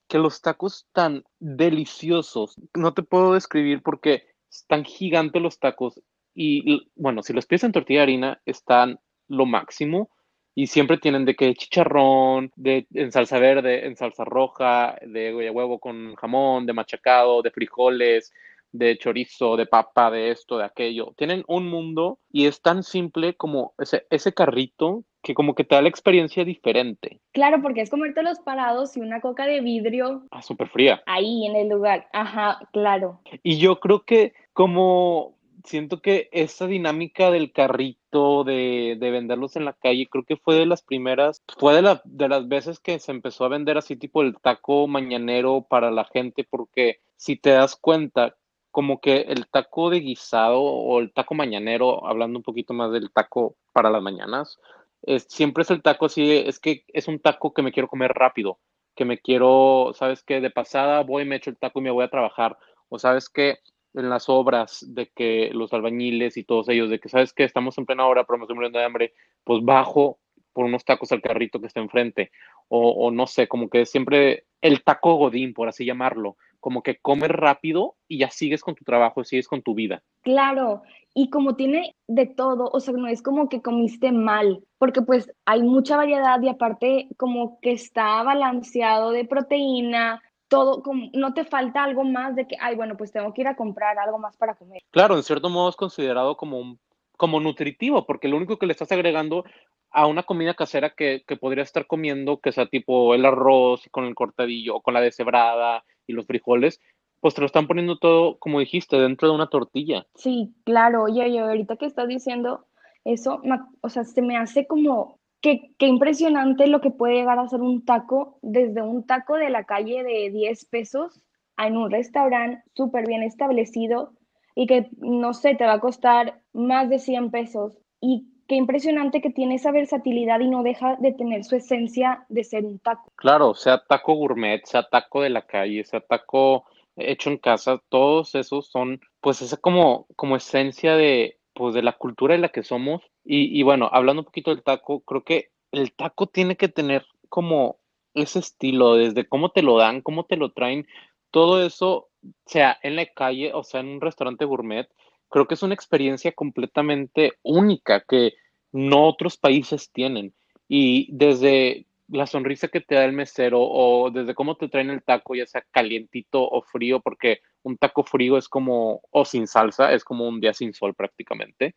que 0.08 0.18
los 0.18 0.42
tacos 0.42 0.88
tan 0.92 1.24
deliciosos, 1.40 2.56
no 2.74 2.94
te 2.94 3.04
puedo 3.04 3.34
describir 3.34 3.82
porque 3.82 4.24
están 4.50 4.84
gigantes 4.84 5.42
los 5.42 5.60
tacos 5.60 6.02
y, 6.34 6.90
bueno, 6.96 7.24
si 7.24 7.34
los 7.34 7.46
pides 7.46 7.64
en 7.64 7.72
tortilla 7.72 8.00
de 8.00 8.04
harina, 8.04 8.42
están 8.46 9.00
lo 9.28 9.46
máximo 9.46 10.10
y 10.54 10.68
siempre 10.68 10.98
tienen 10.98 11.26
de 11.26 11.36
que 11.36 11.54
chicharrón, 11.54 12.52
de 12.56 12.88
en 12.94 13.12
salsa 13.12 13.40
verde, 13.40 13.86
en 13.86 13.96
salsa 13.98 14.24
roja, 14.24 14.98
de 15.02 15.34
huevo 15.52 15.80
con 15.80 16.16
jamón, 16.16 16.66
de 16.66 16.74
machacado, 16.74 17.42
de 17.42 17.52
frijoles, 17.52 18.34
de 18.78 18.98
chorizo, 18.98 19.58
de 19.58 19.66
papa, 19.66 20.12
de 20.12 20.32
esto, 20.32 20.58
de 20.58 20.66
aquello. 20.66 21.14
Tienen 21.18 21.44
un 21.48 21.68
mundo 21.68 22.20
y 22.32 22.46
es 22.46 22.62
tan 22.62 22.84
simple 22.84 23.36
como 23.36 23.74
ese, 23.78 24.06
ese 24.10 24.34
carrito 24.34 25.04
que 25.22 25.34
como 25.34 25.56
que 25.56 25.64
te 25.64 25.76
da 25.76 25.82
la 25.82 25.90
experiencia 25.90 26.46
diferente. 26.46 27.20
Claro, 27.34 27.62
porque 27.62 27.82
es 27.82 27.90
comerte 27.90 28.22
los 28.22 28.40
parados 28.40 28.96
y 28.96 29.02
una 29.02 29.22
coca 29.22 29.48
de 29.48 29.60
vidrio. 29.62 30.24
Ah, 30.30 30.42
súper 30.42 30.70
fría. 30.70 31.02
Ahí 31.08 31.48
en 31.48 31.56
el 31.56 31.68
lugar. 31.68 32.08
Ajá, 32.14 32.60
claro. 32.72 33.22
Y 33.42 33.58
yo 33.58 33.80
creo 33.80 34.04
que 34.04 34.34
como 34.54 35.36
siento 35.66 36.02
que 36.02 36.30
esa 36.32 36.68
dinámica 36.68 37.32
del 37.32 37.52
carrito, 37.52 38.44
de, 38.44 38.98
de, 39.00 39.12
venderlos 39.12 39.56
en 39.56 39.66
la 39.66 39.74
calle, 39.74 40.08
creo 40.10 40.24
que 40.24 40.38
fue 40.38 40.56
de 40.56 40.66
las 40.66 40.84
primeras, 40.84 41.44
fue 41.58 41.74
de, 41.74 41.82
la, 41.82 42.02
de 42.06 42.30
las 42.30 42.48
veces 42.48 42.80
que 42.80 43.00
se 43.00 43.12
empezó 43.12 43.46
a 43.46 43.50
vender 43.50 43.78
así 43.78 43.96
tipo 43.96 44.22
el 44.22 44.36
taco 44.40 44.88
mañanero 44.88 45.66
para 45.68 45.92
la 45.92 46.06
gente, 46.06 46.46
porque 46.48 47.00
si 47.18 47.36
te 47.36 47.52
das 47.52 47.76
cuenta, 47.76 48.36
como 48.76 49.00
que 49.00 49.22
el 49.22 49.48
taco 49.48 49.90
de 49.90 50.02
guisado 50.02 50.62
o 50.62 51.00
el 51.00 51.14
taco 51.14 51.34
mañanero, 51.34 52.06
hablando 52.06 52.40
un 52.40 52.44
poquito 52.44 52.74
más 52.74 52.92
del 52.92 53.10
taco 53.10 53.56
para 53.72 53.90
las 53.90 54.02
mañanas, 54.02 54.60
es, 55.02 55.24
siempre 55.30 55.62
es 55.62 55.72
el 55.72 55.82
taco 55.82 56.08
así, 56.08 56.30
es 56.30 56.60
que 56.60 56.84
es 56.90 57.08
un 57.08 57.20
taco 57.20 57.54
que 57.54 57.62
me 57.62 57.72
quiero 57.72 57.88
comer 57.88 58.12
rápido, 58.12 58.60
que 58.94 59.06
me 59.06 59.18
quiero, 59.18 59.94
sabes 59.94 60.24
que 60.24 60.42
de 60.42 60.50
pasada 60.50 61.04
voy, 61.04 61.24
me 61.24 61.38
echo 61.38 61.52
el 61.52 61.58
taco 61.58 61.80
y 61.80 61.84
me 61.84 61.90
voy 61.90 62.04
a 62.04 62.10
trabajar, 62.10 62.58
o 62.90 63.00
sabes 63.00 63.30
que 63.30 63.60
en 63.94 64.10
las 64.10 64.28
obras 64.28 64.86
de 64.86 65.08
que 65.08 65.52
los 65.54 65.72
albañiles 65.72 66.36
y 66.36 66.44
todos 66.44 66.68
ellos, 66.68 66.90
de 66.90 67.00
que 67.00 67.08
sabes 67.08 67.32
que 67.32 67.46
estamos 67.46 67.78
en 67.78 67.86
plena 67.86 68.06
hora, 68.06 68.26
pero 68.26 68.40
me 68.40 68.44
estoy 68.44 68.56
muriendo 68.56 68.80
de 68.80 68.84
hambre, 68.84 69.14
pues 69.46 69.64
bajo 69.64 70.20
por 70.52 70.66
unos 70.66 70.84
tacos 70.84 71.14
al 71.14 71.22
carrito 71.22 71.62
que 71.62 71.68
está 71.68 71.80
enfrente. 71.80 72.30
O, 72.68 72.90
o 72.90 73.12
no 73.12 73.26
sé, 73.26 73.48
como 73.48 73.70
que 73.70 73.86
siempre 73.86 74.48
el 74.60 74.84
taco 74.84 75.16
godín, 75.16 75.54
por 75.54 75.70
así 75.70 75.86
llamarlo, 75.86 76.36
como 76.66 76.82
que 76.82 76.98
comes 76.98 77.30
rápido 77.30 77.94
y 78.08 78.18
ya 78.18 78.32
sigues 78.32 78.64
con 78.64 78.74
tu 78.74 78.84
trabajo, 78.84 79.24
sigues 79.24 79.48
con 79.48 79.62
tu 79.62 79.76
vida. 79.76 80.02
Claro, 80.24 80.82
y 81.14 81.30
como 81.30 81.56
tiene 81.56 81.96
de 82.08 82.26
todo, 82.26 82.72
o 82.74 82.80
sea, 82.80 82.96
no 82.96 83.08
es 83.08 83.22
como 83.22 83.50
que 83.50 83.62
comiste 83.62 84.12
mal, 84.12 84.64
porque 84.80 85.04
pues 85.04 85.32
hay 85.46 85.62
mucha 85.62 85.96
variedad 85.96 86.42
y 86.42 86.50
aparte 86.50 87.08
como 87.18 87.60
que 87.62 87.72
está 87.72 88.24
balanceado 88.24 89.12
de 89.12 89.26
proteína, 89.26 90.24
todo, 90.48 90.82
como, 90.82 91.12
no 91.14 91.36
te 91.36 91.46
falta 91.46 91.84
algo 91.84 92.04
más 92.04 92.36
de 92.36 92.48
que, 92.48 92.56
ay, 92.60 92.76
bueno, 92.76 92.98
pues 92.98 93.12
tengo 93.12 93.32
que 93.32 93.42
ir 93.42 93.48
a 93.48 93.56
comprar 93.56 94.00
algo 94.00 94.18
más 94.18 94.36
para 94.36 94.56
comer. 94.56 94.82
Claro, 94.90 95.18
en 95.18 95.22
cierto 95.22 95.50
modo 95.50 95.70
es 95.70 95.76
considerado 95.76 96.36
como, 96.36 96.58
un, 96.58 96.80
como 97.18 97.40
nutritivo, 97.40 98.06
porque 98.06 98.28
lo 98.28 98.38
único 98.38 98.58
que 98.58 98.66
le 98.66 98.74
estás 98.74 98.92
agregando 98.92 99.46
a 99.92 100.08
una 100.08 100.24
comida 100.24 100.54
casera 100.54 100.92
que, 100.92 101.24
que 101.26 101.38
podría 101.38 101.64
estar 101.64 101.88
comiendo, 101.88 102.40
que 102.40 102.52
sea 102.52 102.66
tipo 102.66 103.14
el 103.16 103.26
arroz 103.26 103.88
con 103.92 104.06
el 104.06 104.16
cortadillo, 104.16 104.76
o 104.76 104.82
con 104.82 104.94
la 104.94 105.02
deshebrada 105.02 105.86
y 106.06 106.14
los 106.14 106.26
frijoles, 106.28 106.82
pues 107.22 107.34
te 107.34 107.42
lo 107.42 107.48
están 107.48 107.68
poniendo 107.68 107.98
todo, 107.98 108.38
como 108.38 108.60
dijiste, 108.60 108.98
dentro 108.98 109.28
de 109.28 109.36
una 109.36 109.48
tortilla. 109.48 110.06
Sí, 110.16 110.54
claro, 110.66 111.04
oye, 111.04 111.34
yo 111.34 111.46
ahorita 111.46 111.78
que 111.78 111.86
estás 111.86 112.08
diciendo 112.08 112.68
eso, 113.04 113.42
o 113.82 113.90
sea, 113.90 114.04
se 114.04 114.22
me 114.22 114.38
hace 114.38 114.68
como 114.68 115.20
Qué, 115.42 115.76
qué, 115.78 115.86
impresionante 115.86 116.66
lo 116.66 116.82
que 116.82 116.90
puede 116.90 117.16
llegar 117.16 117.38
a 117.38 117.48
ser 117.48 117.62
un 117.62 117.86
taco, 117.86 118.40
desde 118.42 118.82
un 118.82 119.06
taco 119.06 119.36
de 119.36 119.52
la 119.52 119.66
calle 119.66 120.04
de 120.04 120.32
10 120.32 120.66
pesos 120.66 121.22
en 121.58 121.78
un 121.78 121.92
restaurante 121.92 122.64
súper 122.74 123.06
bien 123.06 123.22
establecido 123.22 124.14
y 124.56 124.68
que, 124.68 124.90
no 124.98 125.34
sé, 125.34 125.56
te 125.56 125.66
va 125.66 125.74
a 125.74 125.80
costar 125.80 126.42
más 126.54 126.90
de 126.90 127.00
100 127.00 127.30
pesos. 127.30 127.78
Y 128.00 128.30
qué 128.48 128.56
impresionante 128.56 129.22
que 129.22 129.30
tiene 129.30 129.56
esa 129.56 129.72
versatilidad 129.72 130.40
y 130.40 130.48
no 130.48 130.64
deja 130.64 130.96
de 130.96 131.12
tener 131.12 131.44
su 131.44 131.56
esencia 131.56 132.26
de 132.30 132.44
ser 132.44 132.64
un 132.66 132.80
taco. 132.80 133.12
Claro, 133.16 133.54
sea 133.54 133.84
taco 133.86 134.14
gourmet, 134.14 134.64
sea 134.66 134.84
taco 134.84 135.22
de 135.22 135.30
la 135.30 135.42
calle, 135.42 135.84
sea 135.84 136.00
taco 136.00 136.66
hecho 136.96 137.30
en 137.30 137.38
casa, 137.38 137.82
todos 137.90 138.36
esos 138.36 138.68
son, 138.68 139.02
pues, 139.20 139.42
esa 139.42 139.58
como, 139.58 140.08
como 140.16 140.38
esencia 140.38 140.96
de, 140.96 141.38
pues 141.54 141.74
de 141.74 141.82
la 141.82 141.94
cultura 141.94 142.36
en 142.36 142.42
la 142.42 142.50
que 142.50 142.64
somos. 142.64 143.02
Y, 143.26 143.60
y, 143.60 143.64
bueno, 143.64 143.90
hablando 143.92 144.22
un 144.22 144.26
poquito 144.26 144.52
del 144.52 144.64
taco, 144.64 145.02
creo 145.02 145.24
que 145.24 145.50
el 145.72 145.94
taco 145.94 146.28
tiene 146.28 146.56
que 146.56 146.70
tener 146.70 147.06
como 147.28 147.80
ese 148.14 148.40
estilo, 148.40 148.96
desde 148.96 149.28
cómo 149.28 149.50
te 149.50 149.62
lo 149.62 149.78
dan, 149.78 150.02
cómo 150.02 150.24
te 150.24 150.38
lo 150.38 150.54
traen, 150.54 150.88
todo 151.32 151.62
eso, 151.62 152.08
sea 152.46 152.78
en 152.84 152.96
la 152.96 153.06
calle 153.06 153.52
o 153.54 153.64
sea 153.64 153.82
en 153.82 153.88
un 153.88 154.02
restaurante 154.02 154.46
gourmet, 154.46 154.88
creo 155.30 155.48
que 155.48 155.56
es 155.56 155.64
una 155.64 155.74
experiencia 155.74 156.32
completamente 156.32 157.34
única 157.44 158.02
que 158.08 158.34
no 158.72 159.08
otros 159.08 159.38
países 159.38 159.92
tienen. 159.92 160.34
Y 160.68 161.10
desde 161.16 161.86
la 162.08 162.28
sonrisa 162.28 162.68
que 162.68 162.82
te 162.82 162.96
da 162.96 163.06
el 163.06 163.14
mesero 163.14 163.62
o 163.62 164.12
desde 164.12 164.36
cómo 164.36 164.56
te 164.58 164.70
traen 164.70 164.90
el 164.90 165.04
taco, 165.04 165.36
ya 165.36 165.46
sea 165.46 165.66
calientito 165.72 166.48
o 166.48 166.62
frío, 166.62 167.00
porque 167.00 167.40
un 167.64 167.78
taco 167.78 168.04
frío 168.04 168.38
es 168.38 168.48
como, 168.48 169.02
o 169.12 169.26
sin 169.26 169.48
salsa, 169.48 169.92
es 169.94 170.04
como 170.04 170.28
un 170.28 170.40
día 170.40 170.54
sin 170.54 170.74
sol 170.74 170.94
prácticamente. 170.94 171.76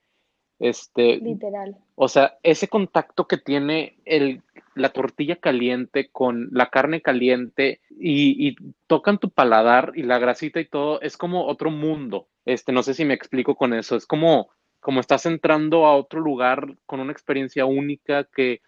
Este, 0.58 1.18
Literal. 1.18 1.76
O 1.94 2.08
sea, 2.08 2.38
ese 2.42 2.68
contacto 2.68 3.26
que 3.26 3.38
tiene 3.38 3.98
el, 4.04 4.42
la 4.74 4.90
tortilla 4.90 5.36
caliente 5.36 6.10
con 6.10 6.48
la 6.52 6.70
carne 6.70 7.00
caliente 7.00 7.80
y, 7.90 8.48
y, 8.48 8.56
tocan 8.86 9.18
tu 9.18 9.30
paladar 9.30 9.92
y 9.94 10.02
la 10.02 10.18
grasita 10.18 10.60
y 10.60 10.66
todo, 10.66 11.00
es 11.00 11.16
como 11.16 11.46
otro 11.46 11.70
mundo. 11.70 12.28
Este, 12.44 12.72
no 12.72 12.82
sé 12.82 12.94
si 12.94 13.04
me 13.04 13.14
explico 13.14 13.54
con 13.54 13.74
eso, 13.74 13.96
es 13.96 14.06
como, 14.06 14.48
como 14.80 15.00
estás 15.00 15.26
entrando 15.26 15.86
a 15.86 15.94
otro 15.94 16.20
lugar 16.20 16.76
con 16.86 17.00
una 17.00 17.12
experiencia 17.12 17.66
única 17.66 18.24
que 18.24 18.62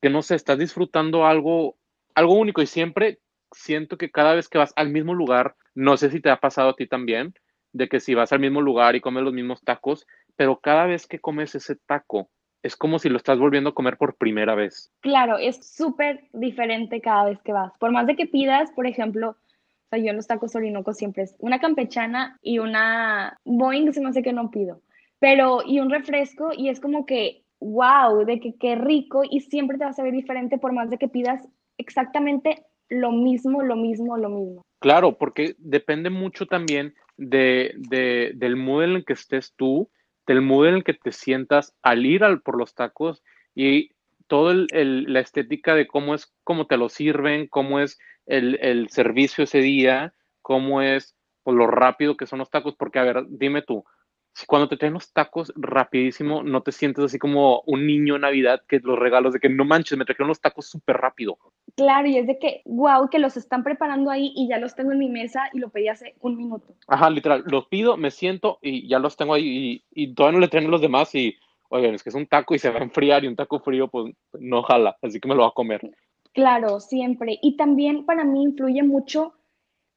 que 0.00 0.10
no 0.10 0.22
sé, 0.22 0.34
estás 0.34 0.58
disfrutando 0.58 1.26
algo, 1.26 1.76
algo 2.14 2.34
único 2.34 2.62
y 2.62 2.66
siempre 2.66 3.20
siento 3.52 3.96
que 3.98 4.10
cada 4.10 4.34
vez 4.34 4.48
que 4.48 4.58
vas 4.58 4.72
al 4.76 4.90
mismo 4.90 5.14
lugar, 5.14 5.56
no 5.74 5.96
sé 5.96 6.10
si 6.10 6.20
te 6.20 6.30
ha 6.30 6.40
pasado 6.40 6.70
a 6.70 6.76
ti 6.76 6.86
también, 6.86 7.34
de 7.72 7.88
que 7.88 8.00
si 8.00 8.14
vas 8.14 8.32
al 8.32 8.40
mismo 8.40 8.60
lugar 8.60 8.96
y 8.96 9.00
comes 9.00 9.22
los 9.24 9.32
mismos 9.32 9.62
tacos, 9.62 10.06
pero 10.38 10.60
cada 10.60 10.86
vez 10.86 11.08
que 11.08 11.18
comes 11.18 11.56
ese 11.56 11.74
taco, 11.74 12.30
es 12.62 12.76
como 12.76 13.00
si 13.00 13.08
lo 13.08 13.16
estás 13.16 13.40
volviendo 13.40 13.70
a 13.70 13.74
comer 13.74 13.96
por 13.96 14.16
primera 14.16 14.54
vez. 14.54 14.92
Claro, 15.00 15.36
es 15.36 15.56
súper 15.74 16.28
diferente 16.32 17.00
cada 17.00 17.24
vez 17.24 17.40
que 17.42 17.52
vas. 17.52 17.72
Por 17.80 17.90
más 17.90 18.06
de 18.06 18.14
que 18.14 18.26
pidas, 18.26 18.70
por 18.70 18.86
ejemplo, 18.86 19.30
o 19.30 19.88
sea, 19.90 19.98
yo 19.98 20.10
en 20.10 20.16
los 20.16 20.28
tacos 20.28 20.54
Orinoco 20.54 20.94
siempre 20.94 21.24
es 21.24 21.34
una 21.40 21.58
campechana 21.58 22.38
y 22.40 22.60
una 22.60 23.36
Boeing, 23.44 23.92
se 23.92 24.00
me 24.00 24.10
hace 24.10 24.22
que 24.22 24.32
no 24.32 24.52
pido, 24.52 24.80
pero 25.18 25.62
y 25.66 25.80
un 25.80 25.90
refresco 25.90 26.50
y 26.56 26.68
es 26.68 26.78
como 26.78 27.04
que 27.04 27.42
wow, 27.58 28.24
de 28.24 28.38
que 28.38 28.54
qué 28.60 28.76
rico 28.76 29.22
y 29.28 29.40
siempre 29.40 29.76
te 29.76 29.86
vas 29.86 29.98
a 29.98 30.04
ver 30.04 30.12
diferente 30.12 30.56
por 30.58 30.72
más 30.72 30.88
de 30.88 30.98
que 30.98 31.08
pidas 31.08 31.48
exactamente 31.78 32.64
lo 32.88 33.10
mismo, 33.10 33.62
lo 33.62 33.74
mismo, 33.74 34.16
lo 34.16 34.28
mismo. 34.28 34.62
Claro, 34.78 35.18
porque 35.18 35.56
depende 35.58 36.10
mucho 36.10 36.46
también 36.46 36.94
de, 37.16 37.74
de, 37.76 38.32
del 38.36 38.54
mood 38.54 38.84
en 38.84 38.90
el 38.90 39.04
que 39.04 39.14
estés 39.14 39.52
tú, 39.56 39.90
del 40.28 40.42
mood 40.42 40.68
en 40.68 40.74
el 40.74 40.84
que 40.84 40.94
te 40.94 41.10
sientas 41.10 41.74
al 41.82 42.06
ir 42.06 42.22
al, 42.22 42.42
por 42.42 42.56
los 42.56 42.74
tacos 42.74 43.24
y 43.54 43.90
toda 44.28 44.54
la 44.54 45.20
estética 45.20 45.74
de 45.74 45.88
cómo 45.88 46.14
es, 46.14 46.32
cómo 46.44 46.66
te 46.66 46.76
lo 46.76 46.90
sirven, 46.90 47.48
cómo 47.48 47.80
es 47.80 47.98
el, 48.26 48.58
el 48.60 48.90
servicio 48.90 49.44
ese 49.44 49.58
día, 49.58 50.12
cómo 50.42 50.82
es 50.82 51.16
por 51.42 51.54
lo 51.54 51.66
rápido 51.66 52.16
que 52.16 52.26
son 52.26 52.38
los 52.38 52.50
tacos, 52.50 52.76
porque 52.76 52.98
a 52.98 53.04
ver, 53.04 53.24
dime 53.30 53.62
tú, 53.62 53.84
cuando 54.46 54.68
te 54.68 54.76
traen 54.76 54.94
los 54.94 55.12
tacos 55.12 55.52
rapidísimo, 55.56 56.42
no 56.42 56.62
te 56.62 56.72
sientes 56.72 57.04
así 57.04 57.18
como 57.18 57.62
un 57.66 57.86
niño 57.86 58.16
en 58.16 58.22
Navidad 58.22 58.62
que 58.68 58.80
los 58.80 58.98
regalos 58.98 59.32
de 59.32 59.40
que 59.40 59.48
no 59.48 59.64
manches, 59.64 59.98
me 59.98 60.04
trajeron 60.04 60.28
los 60.28 60.40
tacos 60.40 60.66
súper 60.66 60.96
rápido. 60.96 61.38
Claro, 61.76 62.08
y 62.08 62.18
es 62.18 62.26
de 62.26 62.38
que, 62.38 62.62
wow, 62.64 63.08
que 63.10 63.18
los 63.18 63.36
están 63.36 63.64
preparando 63.64 64.10
ahí 64.10 64.32
y 64.36 64.48
ya 64.48 64.58
los 64.58 64.74
tengo 64.74 64.92
en 64.92 64.98
mi 64.98 65.08
mesa 65.08 65.50
y 65.52 65.58
lo 65.58 65.70
pedí 65.70 65.88
hace 65.88 66.14
un 66.20 66.36
minuto. 66.36 66.74
Ajá, 66.86 67.10
literal, 67.10 67.44
los 67.46 67.66
pido, 67.66 67.96
me 67.96 68.10
siento 68.10 68.58
y 68.62 68.88
ya 68.88 68.98
los 68.98 69.16
tengo 69.16 69.34
ahí 69.34 69.84
y, 69.92 70.02
y 70.04 70.14
todavía 70.14 70.38
no 70.38 70.40
le 70.40 70.48
traen 70.48 70.70
los 70.70 70.80
demás 70.80 71.14
y, 71.14 71.36
oigan, 71.68 71.94
es 71.94 72.02
que 72.02 72.10
es 72.10 72.14
un 72.14 72.26
taco 72.26 72.54
y 72.54 72.58
se 72.58 72.70
va 72.70 72.78
a 72.78 72.84
enfriar 72.84 73.24
y 73.24 73.28
un 73.28 73.36
taco 73.36 73.60
frío, 73.60 73.88
pues 73.88 74.14
no 74.38 74.62
jala, 74.62 74.96
así 75.02 75.20
que 75.20 75.28
me 75.28 75.34
lo 75.34 75.42
va 75.42 75.48
a 75.48 75.52
comer. 75.52 75.80
Claro, 76.32 76.78
siempre. 76.78 77.38
Y 77.42 77.56
también 77.56 78.06
para 78.06 78.24
mí 78.24 78.44
influye 78.44 78.82
mucho 78.82 79.34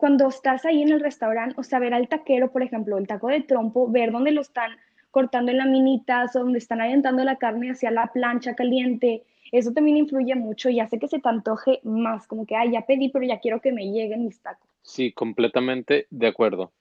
cuando 0.02 0.30
estás 0.30 0.66
ahí 0.66 0.82
en 0.82 0.92
el 0.92 1.00
restaurante, 1.00 1.54
o 1.60 1.64
sea, 1.64 1.78
ver 1.78 1.94
al 1.94 2.08
taquero, 2.08 2.52
por 2.52 2.64
ejemplo, 2.64 2.98
el 2.98 3.06
taco 3.06 3.28
de 3.28 3.42
trompo, 3.42 3.88
ver 3.88 4.12
dónde 4.12 4.32
lo 4.32 4.42
están 4.42 4.72
cortando 5.12 5.52
en 5.52 5.60
laminitas 5.60 6.36
o 6.36 6.40
donde 6.40 6.58
están 6.58 6.82
aventando 6.82 7.24
la 7.24 7.36
carne 7.36 7.70
hacia 7.70 7.92
la 7.92 8.08
plancha 8.08 8.56
caliente, 8.56 9.24
eso 9.52 9.74
también 9.74 9.98
influye 9.98 10.34
mucho 10.34 10.72
y 10.72 10.80
hace 10.80 10.98
que 10.98 11.08
se 11.08 11.20
te 11.20 11.30
antoje 11.30 11.82
más, 11.84 12.26
como 12.26 12.48
que, 12.48 12.56
ay, 12.56 12.72
ya 12.72 12.82
pedí, 12.88 13.10
pero 13.10 13.28
ya 13.28 13.40
quiero 13.40 13.62
que 13.62 13.72
me 13.72 13.92
lleguen 13.92 14.26
mis 14.26 14.42
tacos. 14.42 14.68
Sí, 14.82 15.12
completamente 15.12 16.08
de 16.10 16.28
acuerdo. 16.28 16.72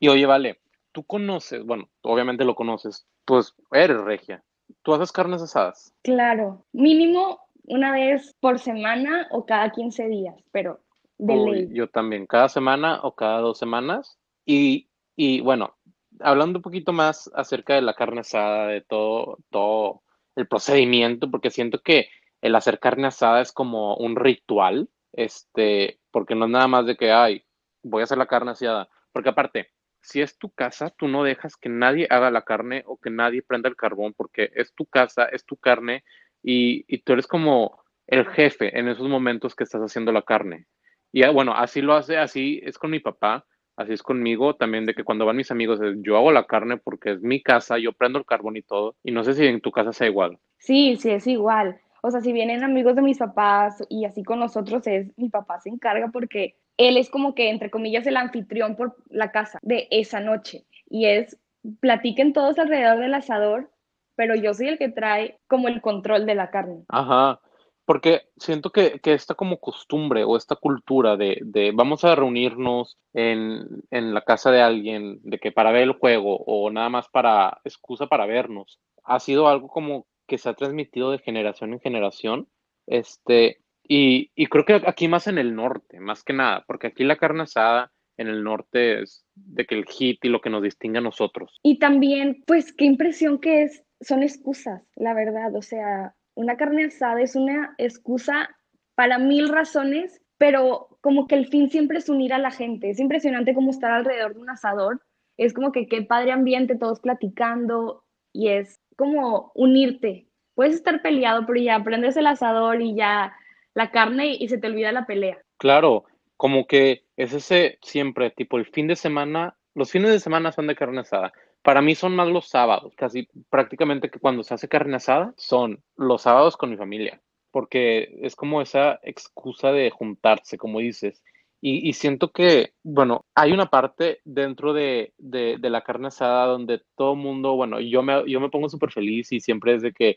Y 0.00 0.08
oye, 0.08 0.26
vale, 0.26 0.58
tú 0.90 1.04
conoces, 1.04 1.64
bueno, 1.64 1.88
obviamente 2.02 2.44
lo 2.44 2.56
conoces, 2.56 3.06
pues 3.24 3.54
eres 3.70 4.00
regia. 4.00 4.42
¿Tú 4.82 4.94
haces 4.94 5.12
carnes 5.12 5.42
asadas? 5.42 5.94
Claro, 6.02 6.64
mínimo 6.72 7.38
una 7.66 7.92
vez 7.92 8.34
por 8.40 8.58
semana 8.58 9.28
o 9.30 9.46
cada 9.46 9.70
15 9.70 10.08
días, 10.08 10.34
pero 10.50 10.80
yo 11.18 11.88
también, 11.88 12.26
cada 12.26 12.48
semana 12.48 13.00
o 13.02 13.14
cada 13.14 13.40
dos 13.40 13.58
semanas. 13.58 14.18
Y, 14.44 14.88
y 15.16 15.40
bueno, 15.40 15.76
hablando 16.20 16.58
un 16.58 16.62
poquito 16.62 16.92
más 16.92 17.30
acerca 17.34 17.74
de 17.74 17.82
la 17.82 17.94
carne 17.94 18.20
asada, 18.20 18.68
de 18.68 18.80
todo, 18.82 19.38
todo 19.50 20.02
el 20.36 20.46
procedimiento, 20.46 21.30
porque 21.30 21.50
siento 21.50 21.80
que 21.82 22.08
el 22.40 22.54
hacer 22.54 22.78
carne 22.78 23.06
asada 23.06 23.40
es 23.40 23.52
como 23.52 23.96
un 23.96 24.16
ritual, 24.16 24.88
este, 25.12 26.00
porque 26.10 26.34
no 26.34 26.46
es 26.46 26.50
nada 26.50 26.68
más 26.68 26.86
de 26.86 26.96
que, 26.96 27.12
ay, 27.12 27.44
voy 27.82 28.00
a 28.00 28.04
hacer 28.04 28.18
la 28.18 28.26
carne 28.26 28.50
asada, 28.52 28.88
porque 29.12 29.30
aparte, 29.30 29.70
si 30.02 30.20
es 30.20 30.36
tu 30.36 30.50
casa, 30.50 30.90
tú 30.90 31.08
no 31.08 31.24
dejas 31.24 31.56
que 31.56 31.68
nadie 31.68 32.06
haga 32.10 32.30
la 32.30 32.42
carne 32.42 32.82
o 32.86 32.98
que 32.98 33.10
nadie 33.10 33.42
prenda 33.42 33.68
el 33.68 33.76
carbón, 33.76 34.12
porque 34.12 34.50
es 34.54 34.74
tu 34.74 34.84
casa, 34.86 35.24
es 35.26 35.46
tu 35.46 35.56
carne, 35.56 36.04
y, 36.42 36.84
y 36.86 36.98
tú 36.98 37.14
eres 37.14 37.26
como 37.26 37.82
el 38.06 38.26
jefe 38.26 38.78
en 38.78 38.88
esos 38.88 39.08
momentos 39.08 39.54
que 39.54 39.64
estás 39.64 39.80
haciendo 39.80 40.12
la 40.12 40.22
carne. 40.22 40.66
Y 41.14 41.22
ah, 41.22 41.30
bueno, 41.30 41.54
así 41.54 41.80
lo 41.80 41.94
hace, 41.94 42.18
así 42.18 42.60
es 42.64 42.76
con 42.76 42.90
mi 42.90 42.98
papá, 42.98 43.46
así 43.76 43.92
es 43.92 44.02
conmigo 44.02 44.56
también, 44.56 44.84
de 44.84 44.94
que 44.94 45.04
cuando 45.04 45.24
van 45.24 45.36
mis 45.36 45.52
amigos, 45.52 45.78
yo 45.98 46.16
hago 46.16 46.32
la 46.32 46.44
carne 46.44 46.76
porque 46.76 47.12
es 47.12 47.22
mi 47.22 47.40
casa, 47.40 47.78
yo 47.78 47.92
prendo 47.92 48.18
el 48.18 48.26
carbón 48.26 48.56
y 48.56 48.62
todo. 48.62 48.96
Y 49.04 49.12
no 49.12 49.22
sé 49.22 49.34
si 49.34 49.46
en 49.46 49.60
tu 49.60 49.70
casa 49.70 49.92
sea 49.92 50.08
igual. 50.08 50.40
Sí, 50.58 50.96
sí, 50.96 51.10
es 51.10 51.28
igual. 51.28 51.78
O 52.02 52.10
sea, 52.10 52.20
si 52.20 52.32
vienen 52.32 52.64
amigos 52.64 52.96
de 52.96 53.02
mis 53.02 53.18
papás 53.18 53.80
y 53.88 54.06
así 54.06 54.24
con 54.24 54.40
nosotros, 54.40 54.84
es 54.88 55.16
mi 55.16 55.28
papá 55.28 55.60
se 55.60 55.68
encarga 55.68 56.08
porque 56.08 56.56
él 56.78 56.96
es 56.96 57.08
como 57.08 57.36
que, 57.36 57.48
entre 57.48 57.70
comillas, 57.70 58.04
el 58.08 58.16
anfitrión 58.16 58.74
por 58.74 58.96
la 59.08 59.30
casa 59.30 59.60
de 59.62 59.86
esa 59.92 60.18
noche. 60.18 60.64
Y 60.90 61.06
es, 61.06 61.38
platiquen 61.78 62.32
todos 62.32 62.58
alrededor 62.58 62.98
del 62.98 63.14
asador, 63.14 63.70
pero 64.16 64.34
yo 64.34 64.52
soy 64.52 64.66
el 64.66 64.78
que 64.78 64.88
trae 64.88 65.38
como 65.46 65.68
el 65.68 65.80
control 65.80 66.26
de 66.26 66.34
la 66.34 66.50
carne. 66.50 66.82
Ajá. 66.88 67.38
Porque 67.84 68.22
siento 68.36 68.70
que, 68.70 69.00
que, 69.00 69.12
esta 69.12 69.34
como 69.34 69.58
costumbre 69.58 70.24
o 70.24 70.36
esta 70.36 70.56
cultura 70.56 71.16
de, 71.16 71.38
de 71.42 71.72
vamos 71.72 72.04
a 72.04 72.14
reunirnos 72.14 72.98
en, 73.12 73.66
en, 73.90 74.14
la 74.14 74.22
casa 74.22 74.50
de 74.50 74.62
alguien, 74.62 75.20
de 75.22 75.38
que 75.38 75.52
para 75.52 75.72
ver 75.72 75.82
el 75.82 75.92
juego 75.92 76.38
o 76.38 76.70
nada 76.70 76.88
más 76.88 77.08
para 77.08 77.60
excusa 77.64 78.06
para 78.06 78.26
vernos, 78.26 78.80
ha 79.04 79.20
sido 79.20 79.48
algo 79.48 79.68
como 79.68 80.06
que 80.26 80.38
se 80.38 80.48
ha 80.48 80.54
transmitido 80.54 81.10
de 81.10 81.18
generación 81.18 81.74
en 81.74 81.80
generación. 81.80 82.48
Este, 82.86 83.58
y, 83.86 84.30
y 84.34 84.46
creo 84.46 84.64
que 84.64 84.80
aquí 84.86 85.08
más 85.08 85.26
en 85.26 85.38
el 85.38 85.54
norte, 85.54 86.00
más 86.00 86.22
que 86.22 86.32
nada, 86.32 86.64
porque 86.66 86.86
aquí 86.86 87.04
la 87.04 87.16
carne 87.16 87.42
asada 87.42 87.92
en 88.16 88.28
el 88.28 88.44
norte 88.44 89.02
es 89.02 89.24
de 89.34 89.66
que 89.66 89.74
el 89.74 89.86
hit 89.86 90.24
y 90.24 90.28
lo 90.28 90.40
que 90.40 90.50
nos 90.50 90.62
distingue 90.62 90.98
a 90.98 91.02
nosotros. 91.02 91.58
Y 91.62 91.78
también, 91.78 92.42
pues, 92.46 92.72
qué 92.72 92.84
impresión 92.84 93.38
que 93.38 93.64
es, 93.64 93.84
son 94.00 94.22
excusas, 94.22 94.82
la 94.96 95.14
verdad, 95.14 95.54
o 95.54 95.62
sea, 95.62 96.14
una 96.34 96.56
carne 96.56 96.84
asada 96.84 97.20
es 97.20 97.36
una 97.36 97.74
excusa 97.78 98.50
para 98.94 99.18
mil 99.18 99.48
razones, 99.48 100.20
pero 100.38 100.98
como 101.00 101.26
que 101.26 101.34
el 101.34 101.46
fin 101.46 101.70
siempre 101.70 101.98
es 101.98 102.08
unir 102.08 102.32
a 102.32 102.38
la 102.38 102.50
gente. 102.50 102.90
Es 102.90 103.00
impresionante 103.00 103.54
como 103.54 103.70
estar 103.70 103.90
alrededor 103.90 104.34
de 104.34 104.40
un 104.40 104.50
asador. 104.50 105.00
Es 105.36 105.52
como 105.52 105.72
que 105.72 105.86
qué 105.86 106.02
padre 106.02 106.32
ambiente, 106.32 106.76
todos 106.76 107.00
platicando 107.00 108.04
y 108.32 108.48
es 108.48 108.80
como 108.96 109.52
unirte. 109.54 110.28
Puedes 110.54 110.74
estar 110.74 111.02
peleado, 111.02 111.46
pero 111.46 111.60
ya 111.60 111.82
prendes 111.82 112.16
el 112.16 112.26
asador 112.26 112.80
y 112.82 112.94
ya 112.94 113.34
la 113.74 113.90
carne 113.90 114.36
y 114.38 114.48
se 114.48 114.58
te 114.58 114.68
olvida 114.68 114.92
la 114.92 115.06
pelea. 115.06 115.38
Claro, 115.58 116.04
como 116.36 116.66
que 116.66 117.04
es 117.16 117.32
ese 117.32 117.78
siempre, 117.82 118.30
tipo 118.30 118.58
el 118.58 118.66
fin 118.66 118.86
de 118.86 118.96
semana, 118.96 119.56
los 119.74 119.90
fines 119.90 120.10
de 120.10 120.20
semana 120.20 120.52
son 120.52 120.66
de 120.66 120.76
carne 120.76 121.00
asada. 121.00 121.32
Para 121.64 121.80
mí 121.80 121.94
son 121.94 122.14
más 122.14 122.28
los 122.28 122.46
sábados, 122.46 122.92
casi 122.94 123.26
prácticamente 123.48 124.10
que 124.10 124.20
cuando 124.20 124.44
se 124.44 124.52
hace 124.52 124.68
carne 124.68 124.96
asada 124.96 125.32
son 125.38 125.82
los 125.96 126.20
sábados 126.20 126.58
con 126.58 126.68
mi 126.68 126.76
familia, 126.76 127.22
porque 127.50 128.18
es 128.20 128.36
como 128.36 128.60
esa 128.60 129.00
excusa 129.02 129.72
de 129.72 129.88
juntarse, 129.88 130.58
como 130.58 130.80
dices. 130.80 131.22
Y, 131.62 131.94
siento 131.94 132.30
que, 132.30 132.74
bueno, 132.82 133.24
hay 133.34 133.52
una 133.52 133.70
parte 133.70 134.20
dentro 134.24 134.74
de, 134.74 135.14
de, 135.16 135.56
la 135.70 135.80
carne 135.80 136.08
asada 136.08 136.44
donde 136.44 136.82
todo 136.94 137.16
mundo, 137.16 137.54
bueno, 137.56 137.80
yo 137.80 138.02
me, 138.02 138.30
yo 138.30 138.38
me 138.38 138.50
pongo 138.50 138.68
súper 138.68 138.90
feliz 138.92 139.32
y 139.32 139.40
siempre 139.40 139.74
es 139.74 139.80
de 139.80 139.92
que, 139.92 140.16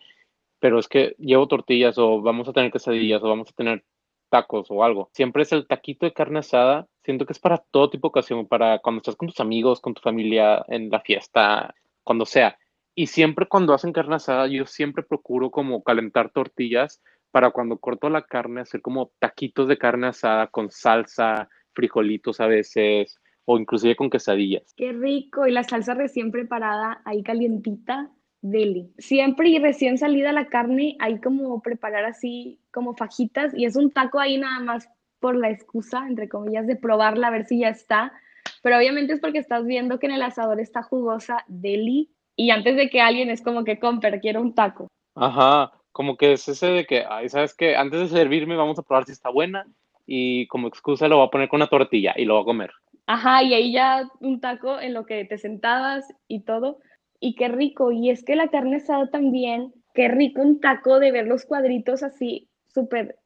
pero 0.59 0.77
es 0.77 0.89
que 0.89 1.15
llevo 1.17 1.47
tortillas 1.47 1.97
o 1.97 2.21
vamos 2.21 2.49
a 2.49 2.51
tener 2.51 2.73
quesadillas 2.73 3.23
o 3.23 3.29
vamos 3.29 3.49
a 3.49 3.53
tener 3.53 3.85
tacos 4.29 4.67
o 4.69 4.83
algo. 4.83 5.09
Siempre 5.13 5.43
es 5.43 5.51
el 5.51 5.67
taquito 5.67 6.05
de 6.05 6.13
carne 6.13 6.39
asada. 6.39 6.87
Siento 7.03 7.25
que 7.25 7.33
es 7.33 7.39
para 7.39 7.57
todo 7.71 7.89
tipo 7.89 8.07
de 8.07 8.09
ocasión, 8.09 8.47
para 8.47 8.79
cuando 8.79 8.99
estás 8.99 9.15
con 9.15 9.29
tus 9.29 9.39
amigos, 9.39 9.81
con 9.81 9.93
tu 9.93 10.01
familia, 10.01 10.63
en 10.67 10.89
la 10.89 10.99
fiesta, 11.01 11.73
cuando 12.03 12.25
sea. 12.25 12.57
Y 12.95 13.07
siempre 13.07 13.47
cuando 13.47 13.73
hacen 13.73 13.93
carne 13.93 14.15
asada, 14.15 14.47
yo 14.47 14.65
siempre 14.65 15.03
procuro 15.03 15.51
como 15.51 15.83
calentar 15.83 16.31
tortillas 16.31 17.01
para 17.31 17.51
cuando 17.51 17.77
corto 17.77 18.09
la 18.09 18.23
carne, 18.23 18.61
hacer 18.61 18.81
como 18.81 19.11
taquitos 19.19 19.67
de 19.67 19.77
carne 19.77 20.07
asada 20.07 20.47
con 20.47 20.71
salsa, 20.71 21.49
frijolitos 21.73 22.39
a 22.39 22.47
veces, 22.47 23.19
o 23.45 23.57
inclusive 23.57 23.95
con 23.95 24.09
quesadillas. 24.09 24.73
Qué 24.75 24.91
rico, 24.91 25.47
y 25.47 25.51
la 25.51 25.63
salsa 25.63 25.93
recién 25.93 26.31
preparada, 26.31 27.01
ahí 27.05 27.23
calientita, 27.23 28.11
deli. 28.41 28.91
Siempre 28.97 29.49
y 29.49 29.59
recién 29.59 29.97
salida 29.97 30.31
la 30.31 30.47
carne, 30.47 30.95
hay 30.99 31.19
como 31.19 31.61
preparar 31.61 32.05
así 32.05 32.59
como 32.71 32.95
fajitas 32.95 33.53
y 33.55 33.65
es 33.65 33.75
un 33.75 33.91
taco 33.91 34.19
ahí 34.19 34.37
nada 34.37 34.59
más 34.59 34.89
por 35.19 35.35
la 35.35 35.49
excusa, 35.49 36.05
entre 36.07 36.29
comillas, 36.29 36.67
de 36.67 36.75
probarla 36.75 37.27
a 37.27 37.31
ver 37.31 37.45
si 37.45 37.59
ya 37.59 37.69
está. 37.69 38.13
Pero 38.61 38.77
obviamente 38.77 39.13
es 39.13 39.19
porque 39.19 39.39
estás 39.39 39.65
viendo 39.65 39.99
que 39.99 40.07
en 40.07 40.13
el 40.13 40.21
asador 40.21 40.59
está 40.59 40.83
jugosa 40.83 41.43
deli 41.47 42.11
y 42.35 42.51
antes 42.51 42.75
de 42.75 42.89
que 42.89 43.01
alguien 43.01 43.29
es 43.29 43.41
como 43.41 43.63
que 43.63 43.79
compre, 43.79 44.19
quiero 44.19 44.41
un 44.41 44.53
taco. 44.53 44.87
Ajá, 45.15 45.71
como 45.91 46.15
que 46.15 46.33
es 46.33 46.47
ese 46.47 46.67
de 46.67 46.85
que, 46.85 47.03
ay, 47.09 47.29
¿sabes 47.29 47.55
que 47.55 47.75
Antes 47.75 47.99
de 47.99 48.17
servirme 48.17 48.55
vamos 48.55 48.77
a 48.77 48.83
probar 48.83 49.05
si 49.05 49.11
está 49.11 49.29
buena 49.29 49.65
y 50.05 50.47
como 50.47 50.67
excusa 50.67 51.07
lo 51.07 51.17
voy 51.17 51.27
a 51.27 51.31
poner 51.31 51.49
con 51.49 51.57
una 51.57 51.67
tortilla 51.67 52.13
y 52.15 52.25
lo 52.25 52.35
voy 52.35 52.43
a 52.43 52.45
comer. 52.45 52.71
Ajá, 53.07 53.41
y 53.41 53.53
ahí 53.53 53.71
ya 53.71 54.07
un 54.19 54.39
taco 54.39 54.79
en 54.79 54.93
lo 54.93 55.05
que 55.05 55.25
te 55.25 55.37
sentabas 55.37 56.05
y 56.27 56.41
todo 56.41 56.79
y 57.19 57.35
qué 57.35 57.47
rico. 57.47 57.91
Y 57.91 58.09
es 58.09 58.23
que 58.23 58.35
la 58.35 58.49
carne 58.49 58.77
asada 58.77 59.09
también, 59.09 59.73
qué 59.93 60.07
rico 60.07 60.41
un 60.41 60.59
taco 60.59 60.99
de 60.99 61.11
ver 61.11 61.27
los 61.27 61.45
cuadritos 61.45 62.03
así 62.03 62.49
súper 62.67 63.17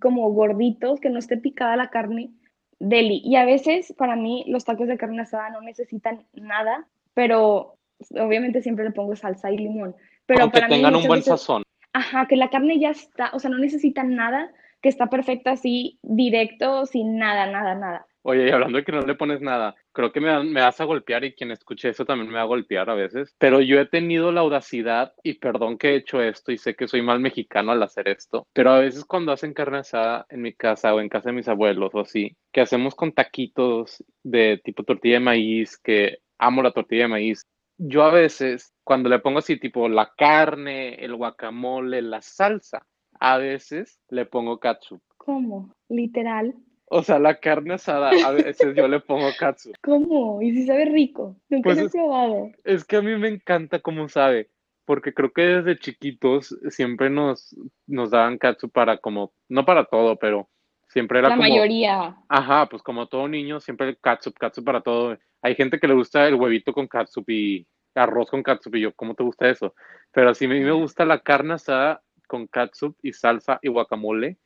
como 0.00 0.30
gorditos, 0.30 1.00
que 1.00 1.10
no 1.10 1.18
esté 1.18 1.36
picada 1.36 1.76
la 1.76 1.90
carne, 1.90 2.30
deli. 2.78 3.20
Y 3.24 3.36
a 3.36 3.44
veces 3.44 3.92
para 3.96 4.16
mí 4.16 4.44
los 4.48 4.64
tacos 4.64 4.88
de 4.88 4.96
carne 4.96 5.22
asada 5.22 5.50
no 5.50 5.60
necesitan 5.60 6.24
nada, 6.32 6.86
pero 7.12 7.76
obviamente 8.10 8.62
siempre 8.62 8.84
le 8.84 8.92
pongo 8.92 9.16
salsa 9.16 9.50
y 9.50 9.58
limón. 9.58 9.94
Pero 10.26 10.50
para 10.50 10.68
tengan 10.68 10.96
un 10.96 11.06
buen 11.06 11.22
sazón. 11.22 11.64
Ajá, 11.92 12.26
que 12.26 12.36
la 12.36 12.50
carne 12.50 12.78
ya 12.80 12.90
está, 12.90 13.30
o 13.34 13.38
sea, 13.38 13.50
no 13.50 13.58
necesitan 13.58 14.16
nada, 14.16 14.50
que 14.80 14.88
está 14.88 15.06
perfecta 15.06 15.52
así, 15.52 15.98
directo, 16.02 16.86
sin 16.86 17.18
nada, 17.18 17.46
nada, 17.46 17.74
nada. 17.74 18.06
Oye, 18.22 18.48
y 18.48 18.50
hablando 18.50 18.78
de 18.78 18.84
que 18.84 18.92
no 18.92 19.02
le 19.02 19.14
pones 19.14 19.40
nada, 19.40 19.76
creo 19.94 20.12
que 20.12 20.20
me, 20.20 20.44
me, 20.44 20.60
vas 20.60 20.80
a 20.80 20.84
golpear 20.84 21.24
y 21.24 21.34
quien 21.34 21.50
escuche 21.50 21.88
eso 21.88 22.04
también 22.04 22.28
me 22.28 22.36
va 22.36 22.42
a 22.42 22.46
golpear 22.46 22.90
a 22.90 22.94
veces, 22.94 23.34
pero 23.38 23.60
yo 23.60 23.80
he 23.80 23.86
tenido 23.86 24.32
la 24.32 24.42
audacidad 24.42 25.14
y 25.22 25.34
perdón 25.34 25.78
que 25.78 25.90
he 25.90 25.96
hecho 25.96 26.20
esto 26.20 26.52
y 26.52 26.58
sé 26.58 26.74
que 26.74 26.88
soy 26.88 27.00
mal 27.00 27.20
mexicano 27.20 27.72
al 27.72 27.82
hacer 27.82 28.08
esto, 28.08 28.46
pero 28.52 28.72
a 28.72 28.80
veces 28.80 29.04
cuando 29.06 29.32
hacen 29.32 29.54
carne 29.54 29.78
asada 29.78 30.26
en 30.28 30.42
mi 30.42 30.52
casa 30.52 30.94
o 30.94 31.00
en 31.00 31.08
casa 31.08 31.30
de 31.30 31.36
mis 31.36 31.48
abuelos 31.48 31.94
o 31.94 32.00
así, 32.00 32.36
que 32.52 32.60
hacemos 32.60 32.94
con 32.94 33.12
taquitos 33.12 34.04
de 34.22 34.60
tipo 34.62 34.82
tortilla 34.82 35.14
de 35.14 35.20
maíz, 35.20 35.78
que 35.78 36.18
amo 36.38 36.62
la 36.62 36.72
tortilla 36.72 37.02
de 37.02 37.08
maíz, 37.08 37.46
yo 37.78 38.04
a 38.04 38.12
veces, 38.12 38.72
cuando 38.84 39.08
le 39.08 39.18
pongo 39.18 39.38
así, 39.38 39.58
tipo 39.58 39.88
la 39.88 40.12
carne, 40.16 40.94
el 40.94 41.16
guacamole, 41.16 42.02
la 42.02 42.22
salsa, 42.22 42.86
a 43.18 43.38
veces 43.38 44.00
le 44.10 44.26
pongo 44.26 44.58
katsu. 44.58 45.00
¿Cómo? 45.16 45.72
¿Literal? 45.88 46.54
O 46.86 47.02
sea, 47.02 47.18
la 47.18 47.40
carne 47.40 47.74
asada, 47.74 48.10
a 48.10 48.30
veces 48.30 48.74
yo 48.76 48.86
le 48.88 49.00
pongo 49.00 49.28
katsu. 49.38 49.72
¿Cómo? 49.82 50.40
¿Y 50.42 50.52
si 50.52 50.66
sabe 50.66 50.84
rico? 50.84 51.36
Nunca 51.48 51.68
Pues 51.68 51.76
lo 51.76 51.82
he 51.82 51.86
es- 51.86 51.92
probado. 51.92 52.50
Es 52.64 52.84
que 52.84 52.96
a 52.96 53.02
mí 53.02 53.16
me 53.16 53.28
encanta 53.28 53.80
cómo 53.80 54.08
sabe, 54.08 54.50
porque 54.84 55.12
creo 55.14 55.32
que 55.32 55.42
desde 55.42 55.78
chiquitos 55.78 56.56
siempre 56.70 57.08
nos, 57.10 57.56
nos 57.86 58.10
daban 58.10 58.38
katsu 58.38 58.68
para 58.68 58.98
como, 58.98 59.32
no 59.48 59.64
para 59.64 59.84
todo, 59.86 60.16
pero 60.16 60.48
siempre 60.88 61.18
era 61.20 61.30
La 61.30 61.36
como, 61.36 61.48
mayoría. 61.48 62.16
ajá, 62.28 62.66
pues 62.68 62.82
como 62.82 63.06
todo 63.08 63.26
niño, 63.28 63.60
siempre 63.60 63.88
el 63.88 63.98
catsup, 63.98 64.34
catsup 64.38 64.64
para 64.64 64.80
todo. 64.82 65.18
Hay 65.42 65.54
gente 65.54 65.80
que 65.80 65.88
le 65.88 65.94
gusta 65.94 66.26
el 66.28 66.34
huevito 66.36 66.72
con 66.72 66.86
catsup 66.86 67.28
y 67.28 67.66
arroz 67.94 68.30
con 68.30 68.42
catsup 68.42 68.74
y 68.76 68.80
yo, 68.82 68.92
¿cómo 68.94 69.14
te 69.14 69.22
gusta 69.22 69.48
eso? 69.48 69.74
Pero 70.12 70.30
así 70.30 70.44
a 70.44 70.48
mí 70.48 70.60
me 70.60 70.72
gusta 70.72 71.04
la 71.04 71.20
carne 71.20 71.54
asada 71.54 72.02
con 72.28 72.46
catsup 72.46 72.96
y 73.02 73.12
salsa 73.12 73.58
y 73.62 73.68
guacamole. 73.68 74.36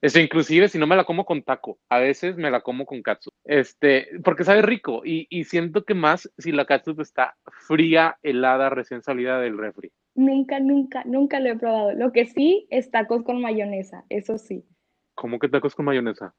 Este, 0.00 0.22
inclusive 0.22 0.68
si 0.68 0.78
no 0.78 0.86
me 0.86 0.96
la 0.96 1.04
como 1.04 1.24
con 1.24 1.42
taco, 1.42 1.78
a 1.88 1.98
veces 1.98 2.36
me 2.36 2.50
la 2.50 2.60
como 2.60 2.84
con 2.84 3.02
catsup. 3.02 3.32
Este, 3.44 4.08
porque 4.22 4.44
sabe 4.44 4.62
rico 4.62 5.02
y, 5.04 5.26
y 5.30 5.44
siento 5.44 5.84
que 5.84 5.94
más 5.94 6.30
si 6.38 6.52
la 6.52 6.66
catsup 6.66 7.00
está 7.00 7.36
fría, 7.66 8.18
helada, 8.22 8.68
recién 8.70 9.02
salida 9.02 9.40
del 9.40 9.58
refri. 9.58 9.90
Nunca, 10.14 10.60
nunca, 10.60 11.02
nunca 11.04 11.40
lo 11.40 11.50
he 11.50 11.56
probado. 11.56 11.92
Lo 11.92 12.12
que 12.12 12.26
sí 12.26 12.66
es 12.70 12.90
tacos 12.90 13.22
con 13.22 13.40
mayonesa, 13.40 14.04
eso 14.08 14.38
sí. 14.38 14.64
¿Cómo 15.14 15.38
que 15.38 15.48
tacos 15.48 15.74
con 15.74 15.86
mayonesa? 15.86 16.34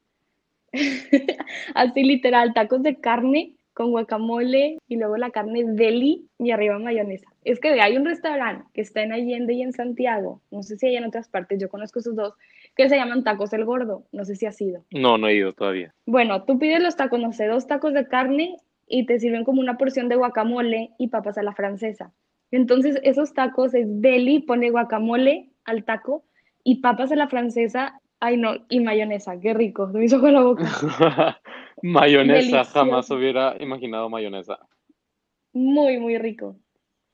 Así 1.75 2.03
literal, 2.03 2.53
tacos 2.53 2.83
de 2.83 2.99
carne 2.99 3.55
con 3.73 3.91
guacamole 3.91 4.79
y 4.87 4.97
luego 4.97 5.17
la 5.17 5.29
carne 5.29 5.63
deli 5.63 6.27
y 6.39 6.49
arriba 6.49 6.79
mayonesa. 6.79 7.27
Es 7.43 7.59
que 7.59 7.79
hay 7.79 7.95
un 7.95 8.05
restaurante 8.05 8.65
que 8.73 8.81
está 8.81 9.03
en 9.03 9.13
Allende 9.13 9.53
y 9.53 9.61
en 9.61 9.71
Santiago, 9.71 10.41
no 10.49 10.63
sé 10.63 10.77
si 10.77 10.87
hay 10.87 10.95
en 10.95 11.05
otras 11.05 11.29
partes, 11.29 11.59
yo 11.61 11.69
conozco 11.69 11.99
esos 11.99 12.15
dos, 12.15 12.33
que 12.77 12.87
se 12.89 12.95
llaman 12.95 13.23
tacos 13.23 13.51
el 13.53 13.65
gordo, 13.65 14.05
no 14.11 14.23
sé 14.23 14.35
si 14.35 14.45
ha 14.45 14.51
sido. 14.51 14.85
No, 14.91 15.17
no 15.17 15.27
he 15.27 15.35
ido 15.35 15.51
todavía. 15.51 15.93
Bueno, 16.05 16.43
tú 16.43 16.59
pides 16.59 16.81
los 16.81 16.95
tacos, 16.95 17.19
no 17.19 17.33
sé, 17.33 17.47
dos 17.47 17.65
tacos 17.67 17.93
de 17.93 18.07
carne 18.07 18.57
y 18.87 19.05
te 19.05 19.19
sirven 19.19 19.43
como 19.43 19.59
una 19.59 19.77
porción 19.77 20.07
de 20.09 20.15
guacamole 20.15 20.91
y 20.99 21.07
papas 21.07 21.37
a 21.37 21.43
la 21.43 21.53
francesa. 21.53 22.13
Entonces, 22.51 22.99
esos 23.03 23.33
tacos 23.33 23.73
es 23.73 23.85
deli, 24.01 24.39
pone 24.39 24.69
guacamole 24.69 25.49
al 25.65 25.83
taco 25.83 26.23
y 26.63 26.75
papas 26.81 27.11
a 27.11 27.15
la 27.15 27.27
francesa, 27.27 27.99
ay 28.19 28.37
no, 28.37 28.53
y 28.69 28.79
mayonesa, 28.79 29.39
qué 29.39 29.53
rico, 29.53 29.87
me 29.87 30.05
hizo 30.05 30.21
con 30.21 30.33
la 30.33 30.41
boca. 30.43 30.65
Mayonesa, 31.81 32.63
jamás 32.65 33.09
hubiera 33.11 33.55
imaginado 33.59 34.09
mayonesa. 34.09 34.59
Muy, 35.53 35.99
muy 35.99 36.17
rico. 36.17 36.55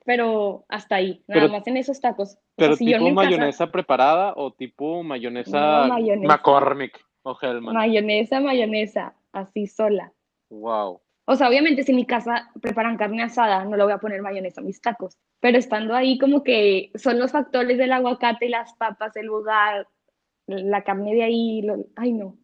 Pero 0.06 0.66
hasta 0.70 0.96
ahí, 0.96 1.24
nada 1.28 1.42
Pero- 1.44 1.54
más 1.54 1.68
en 1.68 1.78
esos 1.78 2.00
tacos. 2.02 2.38
Pero 2.56 2.76
si 2.76 2.86
yo 2.92 2.98
tipo 3.00 3.16
casa- 3.16 3.30
mayonesa 3.30 3.72
preparada 3.72 4.34
o 4.36 4.52
tipo 4.54 5.04
mayonesa 5.04 5.84
No, 5.84 5.88
mayonesa. 5.90 6.28
McCormick 6.28 7.00
o 7.24 7.38
Hellman. 7.42 7.74
mayonesa, 7.74 8.40
mayonesa, 8.40 9.16
así 9.32 9.68
sola. 9.68 10.12
Wow. 10.50 11.02
O 11.26 11.36
sea, 11.36 11.48
obviamente 11.48 11.84
si 11.84 11.92
en 11.92 11.96
mi 11.98 12.06
casa 12.06 12.52
preparan 12.62 12.98
carne 12.98 13.24
asada, 13.24 13.64
no 13.66 13.78
le 13.78 13.84
voy 13.84 13.94
a 13.94 13.98
poner 13.98 14.22
mayonesa 14.22 14.62
a 14.62 14.64
mis 14.64 14.82
tacos. 14.82 15.18
Pero 15.40 15.58
estando 15.58 15.96
ahí 15.96 16.18
como 16.20 16.44
que 16.44 16.92
son 16.96 17.18
los 17.18 17.32
factores 17.32 17.78
del 17.78 17.94
aguacate 17.94 18.46
y 18.48 18.50
las 18.50 18.74
papas, 18.76 19.16
el 19.16 19.26
lugar, 19.28 19.88
la 20.48 20.84
carne 20.84 21.14
de 21.16 21.24
ahí, 21.24 21.62
lo- 21.62 21.86
ay 21.96 22.12
no, 22.14 22.36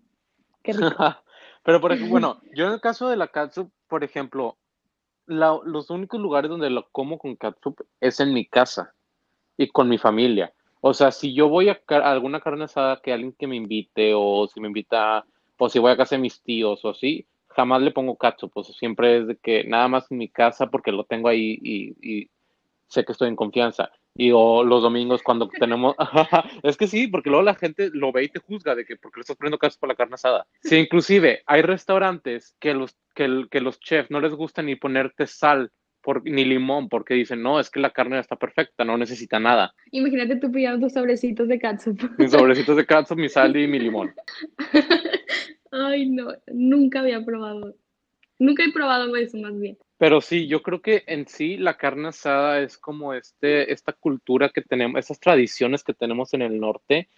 qué 0.64 0.74
rico. 0.74 0.86
Pero 1.64 1.82
por 1.82 1.92
ejemplo, 1.92 2.12
bueno, 2.12 2.42
yo 2.56 2.68
en 2.68 2.74
el 2.74 2.80
caso 2.82 3.10
de 3.10 3.18
la 3.18 3.28
catsup, 3.28 3.70
por 3.90 4.04
ejemplo, 4.06 4.58
la- 5.28 5.60
los 5.66 5.90
únicos 5.90 6.20
lugares 6.20 6.50
donde 6.50 6.70
lo 6.70 6.90
como 6.92 7.20
con 7.20 7.36
catsup 7.36 7.82
es 8.00 8.20
en 8.22 8.34
mi 8.34 8.46
casa 8.46 8.96
y 9.60 9.68
con 9.68 9.90
mi 9.90 9.98
familia. 9.98 10.54
O 10.80 10.94
sea, 10.94 11.12
si 11.12 11.34
yo 11.34 11.50
voy 11.50 11.68
a, 11.68 11.82
alguna 11.90 12.40
carne 12.40 12.64
asada 12.64 13.02
que 13.04 13.12
alguien 13.12 13.34
que 13.34 13.46
me 13.46 13.58
invite 13.58 14.14
o 14.16 14.48
si 14.48 14.62
me 14.62 14.68
invita 14.68 15.26
o 15.58 15.70
si 15.70 15.80
voy 15.80 15.92
a 15.92 15.98
casa 15.98 16.16
de 16.16 16.22
mis 16.22 16.42
tíos 16.42 16.86
o 16.86 16.90
así, 16.90 17.28
jamás 17.50 17.82
le 17.82 17.92
pongo 17.92 18.16
catsup. 18.16 18.54
Sea, 18.64 18.74
siempre 18.74 19.18
es 19.18 19.28
de 19.28 19.36
que 19.36 19.66
nada 19.66 19.90
más 19.90 20.10
en 20.12 20.18
mi 20.18 20.30
casa 20.30 20.68
porque 20.68 20.94
lo 20.94 21.04
tengo 21.04 21.28
ahí 21.28 21.60
y, 21.62 21.90
y 22.02 22.30
sé 22.88 23.04
que 23.04 23.12
estoy 23.12 23.28
en 23.28 23.36
confianza. 23.36 23.92
Y 24.16 24.32
o 24.34 24.64
los 24.64 24.82
domingos 24.82 25.22
cuando 25.24 25.50
tenemos, 25.60 25.94
es 26.64 26.78
que 26.78 26.88
sí, 26.88 27.08
porque 27.08 27.30
luego 27.30 27.44
la 27.44 27.56
gente 27.56 27.90
lo 27.92 28.14
ve 28.14 28.24
y 28.24 28.30
te 28.30 28.40
juzga 28.40 28.76
de 28.76 28.86
que 28.86 28.96
porque 28.96 29.20
le 29.20 29.22
estás 29.22 29.36
poniendo 29.36 29.60
catsup 29.60 29.82
para 29.82 29.92
la 29.92 29.98
carne 29.98 30.16
asada. 30.16 30.48
Sí, 30.64 30.78
inclusive 30.78 31.44
hay 31.46 31.64
restaurantes 31.64 32.56
que 32.62 32.74
los 32.74 32.96
que, 33.14 33.46
que 33.52 33.60
los 33.60 33.82
chefs 33.82 34.10
no 34.10 34.22
les 34.22 34.34
gusta 34.34 34.62
ni 34.62 34.78
ponerte 34.78 35.28
sal 35.28 35.70
por, 36.02 36.24
ni 36.24 36.46
limón 36.46 36.90
porque 36.90 37.14
dicen, 37.14 37.42
no, 37.42 37.60
es 37.60 37.70
que 37.70 37.80
la 37.80 37.92
carne 37.92 38.20
está 38.20 38.36
perfecta, 38.36 38.84
no 38.86 38.98
necesita 38.98 39.40
nada. 39.40 39.74
Imagínate 39.92 40.38
tú 40.38 40.52
pidiendo 40.52 40.80
tus 40.80 40.94
sobrecitos 40.94 41.48
de 41.48 41.60
catsup. 41.60 42.00
Mis 42.18 42.32
sobrecitos 42.32 42.78
de 42.78 42.86
catsup, 42.86 43.18
mi 43.18 43.30
sal 43.30 43.56
y 43.56 43.68
mi 43.68 43.80
limón. 43.80 44.14
Ay 45.72 46.10
no, 46.10 46.34
nunca 46.48 47.02
había 47.02 47.24
probado. 47.24 47.76
Nunca 48.40 48.64
he 48.64 48.72
probado 48.72 49.16
eso 49.16 49.38
más 49.38 49.60
bien. 49.60 49.78
Pero 49.98 50.22
sí, 50.22 50.48
yo 50.48 50.64
creo 50.64 50.82
que 50.82 51.04
en 51.08 51.28
sí 51.28 51.58
la 51.58 51.76
carne 51.76 52.08
asada 52.08 52.62
es 52.62 52.78
como 52.78 53.14
este, 53.14 53.74
esta 53.74 53.92
cultura 53.92 54.48
que 54.48 54.62
tenemos, 54.62 54.98
estas 54.98 55.20
tradiciones 55.20 55.84
que 55.84 55.94
tenemos 55.94 56.34
en 56.34 56.42
el 56.42 56.58
norte. 56.58 57.10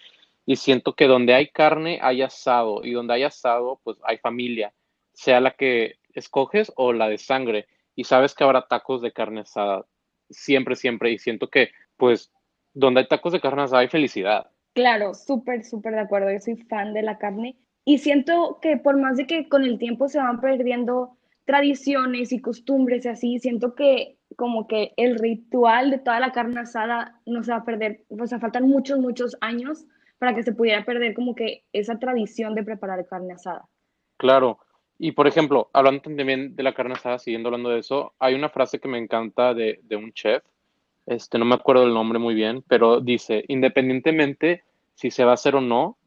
Y 0.47 0.55
siento 0.55 0.93
que 0.93 1.05
donde 1.05 1.35
hay 1.35 1.49
carne 1.49 1.99
hay 2.01 2.23
asado. 2.23 2.83
Y 2.83 2.93
donde 2.93 3.13
hay 3.13 3.23
asado, 3.23 3.79
pues 3.83 3.97
hay 4.03 4.17
familia. 4.17 4.73
Sea 5.13 5.39
la 5.39 5.51
que 5.51 5.97
escoges 6.13 6.73
o 6.75 6.91
la 6.91 7.07
de 7.07 7.19
sangre. 7.19 7.67
Y 7.95 8.03
sabes 8.05 8.33
que 8.33 8.43
habrá 8.43 8.67
tacos 8.67 9.01
de 9.01 9.11
carne 9.11 9.41
asada. 9.41 9.85
Siempre, 10.29 10.75
siempre. 10.75 11.11
Y 11.11 11.17
siento 11.17 11.49
que, 11.49 11.71
pues, 11.97 12.31
donde 12.73 13.01
hay 13.01 13.07
tacos 13.07 13.33
de 13.33 13.41
carne 13.41 13.63
asada 13.63 13.81
hay 13.81 13.89
felicidad. 13.89 14.49
Claro, 14.73 15.13
súper, 15.13 15.63
súper 15.63 15.93
de 15.93 16.01
acuerdo. 16.01 16.31
Yo 16.31 16.39
soy 16.39 16.55
fan 16.55 16.93
de 16.93 17.01
la 17.01 17.17
carne 17.17 17.57
y 17.83 17.97
siento 17.97 18.59
que 18.61 18.77
por 18.77 18.97
más 18.97 19.17
de 19.17 19.27
que 19.27 19.49
con 19.49 19.63
el 19.63 19.77
tiempo 19.77 20.07
se 20.07 20.19
van 20.19 20.39
perdiendo 20.39 21.17
tradiciones 21.45 22.31
y 22.31 22.39
costumbres 22.39 23.05
y 23.05 23.09
así, 23.09 23.39
siento 23.39 23.75
que 23.75 24.17
como 24.37 24.67
que 24.67 24.93
el 24.95 25.19
ritual 25.19 25.91
de 25.91 25.99
toda 25.99 26.19
la 26.19 26.31
carne 26.31 26.61
asada 26.61 27.19
no 27.25 27.43
se 27.43 27.51
va 27.51 27.57
a 27.57 27.65
perder. 27.65 28.05
O 28.07 28.25
sea, 28.27 28.39
faltan 28.39 28.67
muchos, 28.67 28.99
muchos 28.99 29.35
años 29.41 29.85
para 30.19 30.35
que 30.35 30.43
se 30.43 30.53
pudiera 30.53 30.85
perder 30.85 31.13
como 31.13 31.35
que 31.35 31.65
esa 31.73 31.99
tradición 31.99 32.55
de 32.55 32.63
preparar 32.63 33.05
carne 33.07 33.33
asada. 33.33 33.67
Claro. 34.17 34.59
Y 35.03 35.13
por 35.13 35.27
ejemplo, 35.27 35.69
hablando 35.73 36.01
también 36.03 36.55
de 36.55 36.63
la 36.63 36.73
carne 36.75 36.93
asada, 36.93 37.17
siguiendo 37.17 37.49
hablando 37.49 37.69
de 37.69 37.79
eso, 37.79 38.13
hay 38.19 38.35
una 38.35 38.49
frase 38.49 38.79
que 38.79 38.87
me 38.87 38.99
encanta 38.99 39.53
de, 39.55 39.79
de 39.83 39.95
un 39.95 40.13
chef, 40.13 40.43
este, 41.07 41.39
no 41.39 41.45
me 41.45 41.55
acuerdo 41.55 41.83
el 41.85 41.93
nombre 41.93 42.19
muy 42.19 42.35
bien, 42.35 42.63
pero 42.67 43.01
dice, 43.01 43.43
independientemente 43.47 44.63
si 44.93 45.09
se 45.09 45.25
va 45.25 45.31
a 45.31 45.33
hacer 45.33 45.55
o 45.55 45.61
no, 45.61 45.97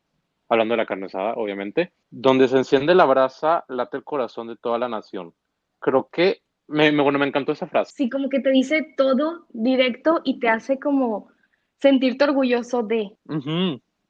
hablando 0.49 0.75
de 0.75 0.79
la 0.79 0.87
carne 0.87 1.07
asada, 1.07 1.35
obviamente, 1.35 1.93
donde 2.11 2.47
se 2.47 2.57
enciende 2.59 2.95
la 2.95 3.05
brasa, 3.07 3.65
late 3.69 3.97
el 3.97 4.05
corazón 4.05 4.47
de 4.49 4.57
toda 4.57 4.79
la 4.79 4.89
nación. 4.89 5.35
Creo 5.81 6.09
que, 6.13 6.43
me, 6.69 6.93
me- 6.93 7.03
bueno, 7.03 7.19
me 7.19 7.27
encantó 7.27 7.53
esa 7.53 7.67
frase. 7.67 7.93
Sí, 7.97 8.09
como 8.09 8.29
que 8.29 8.41
te 8.41 8.51
dice 8.51 8.95
todo 8.97 9.47
directo 9.51 10.21
y 10.25 10.39
te 10.39 10.49
hace 10.49 10.79
como 10.79 11.29
sentirte 11.81 12.25
orgulloso 12.25 12.83
de. 12.85 13.11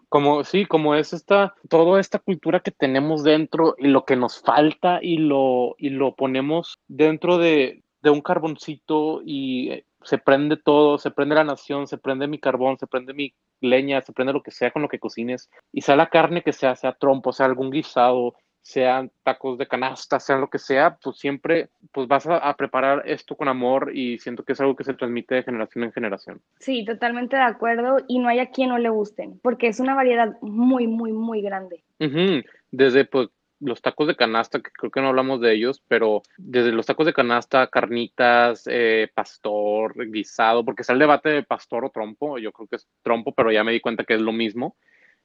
Como, 0.09 0.45
sí, 0.45 0.67
como 0.67 0.95
es 0.95 1.13
esta, 1.13 1.55
toda 1.69 2.01
esta 2.01 2.19
cultura 2.19 2.61
que 2.61 2.71
tenemos 2.71 3.25
dentro 3.25 3.75
y 3.79 3.89
lo 3.89 4.05
que 4.05 4.17
nos 4.17 4.41
falta 4.41 4.99
y 5.03 5.19
lo, 5.19 5.75
y 5.79 5.91
lo 5.91 6.15
ponemos 6.15 6.79
dentro 6.89 7.39
de, 7.39 7.83
de 8.05 8.11
un 8.11 8.21
carboncito 8.21 9.23
y 9.25 9.71
eh, 9.71 9.87
se 10.03 10.19
prende 10.19 10.57
todo, 10.57 10.99
se 10.99 11.11
prende 11.11 11.35
la 11.35 11.45
nación, 11.45 11.87
se 11.87 11.99
prende 11.99 12.29
mi 12.29 12.39
carbón, 12.39 12.79
se 12.79 12.87
prende 12.87 13.15
mi 13.15 13.35
leña, 13.61 14.03
se 14.03 14.13
prende 14.13 14.35
lo 14.35 14.43
que 14.43 14.51
sea 14.51 14.71
con 14.71 14.83
lo 14.83 14.89
que 14.89 14.99
cocines 14.99 15.51
y 15.73 15.81
sea 15.81 15.97
la 15.97 16.11
carne 16.11 16.43
que 16.43 16.53
sea, 16.53 16.77
sea 16.77 16.93
trompo, 16.93 17.33
sea 17.33 17.47
algún 17.47 17.71
guisado, 17.71 18.35
sean 18.65 19.11
tacos 19.23 19.59
de 19.59 19.69
canasta, 19.69 20.19
sea 20.19 20.39
lo 20.39 20.49
que 20.49 20.59
sea, 20.59 20.97
pues 20.97 21.19
siempre 21.19 21.69
pues 21.93 22.09
vas 22.09 22.27
a, 22.27 22.39
a 22.39 22.57
preparar 22.57 23.03
esto 23.05 23.37
con 23.37 23.47
amor 23.47 23.91
y 23.95 24.19
siento 24.19 24.43
que 24.43 24.55
es 24.55 24.61
algo 24.61 24.75
que 24.75 24.85
se 24.85 24.95
transmite 24.95 25.35
de 25.35 25.43
generación 25.43 25.85
en 25.85 25.93
generación. 25.93 26.41
Sí, 26.61 26.83
totalmente 26.83 27.37
de 27.37 27.43
acuerdo 27.43 27.99
y 28.09 28.19
no 28.19 28.29
hay 28.29 28.39
a 28.39 28.51
quien 28.51 28.71
no 28.71 28.79
le 28.79 28.89
gusten, 28.89 29.39
porque 29.43 29.69
es 29.69 29.81
una 29.81 29.95
variedad 29.95 30.41
muy, 30.41 30.87
muy, 30.87 31.13
muy 31.13 31.43
grande. 31.43 31.85
Ujú, 32.01 32.43
Desde 32.71 33.05
pues 33.05 33.29
los 33.61 33.83
tacos 33.83 34.07
de 34.07 34.17
canasta, 34.17 34.61
que 34.61 34.71
creo 34.71 34.91
que 34.91 35.01
no 35.03 35.09
hablamos 35.09 35.43
de 35.43 35.53
ellos, 35.53 35.83
pero 35.87 36.23
desde 36.39 36.73
los 36.73 36.87
tacos 36.87 37.05
de 37.05 37.13
canasta, 37.13 37.67
carnitas, 37.67 38.65
eh, 38.67 39.11
pastor, 39.15 39.95
guisado, 40.11 40.65
porque 40.65 40.83
está 40.83 40.95
el 40.95 40.99
debate 41.01 41.29
de 41.29 41.43
pastor 41.43 41.85
o 41.85 41.91
trompo, 41.91 42.39
yo 42.39 42.51
creo 42.51 42.67
que 42.67 42.77
es 42.77 42.89
trompo, 43.03 43.33
pero 43.33 43.53
ya 43.53 43.63
me 43.63 43.73
di 43.73 43.81
cuenta 43.81 44.05
que 44.05 44.15
es 44.15 44.21
lo 44.21 44.33
mismo. 44.33 44.75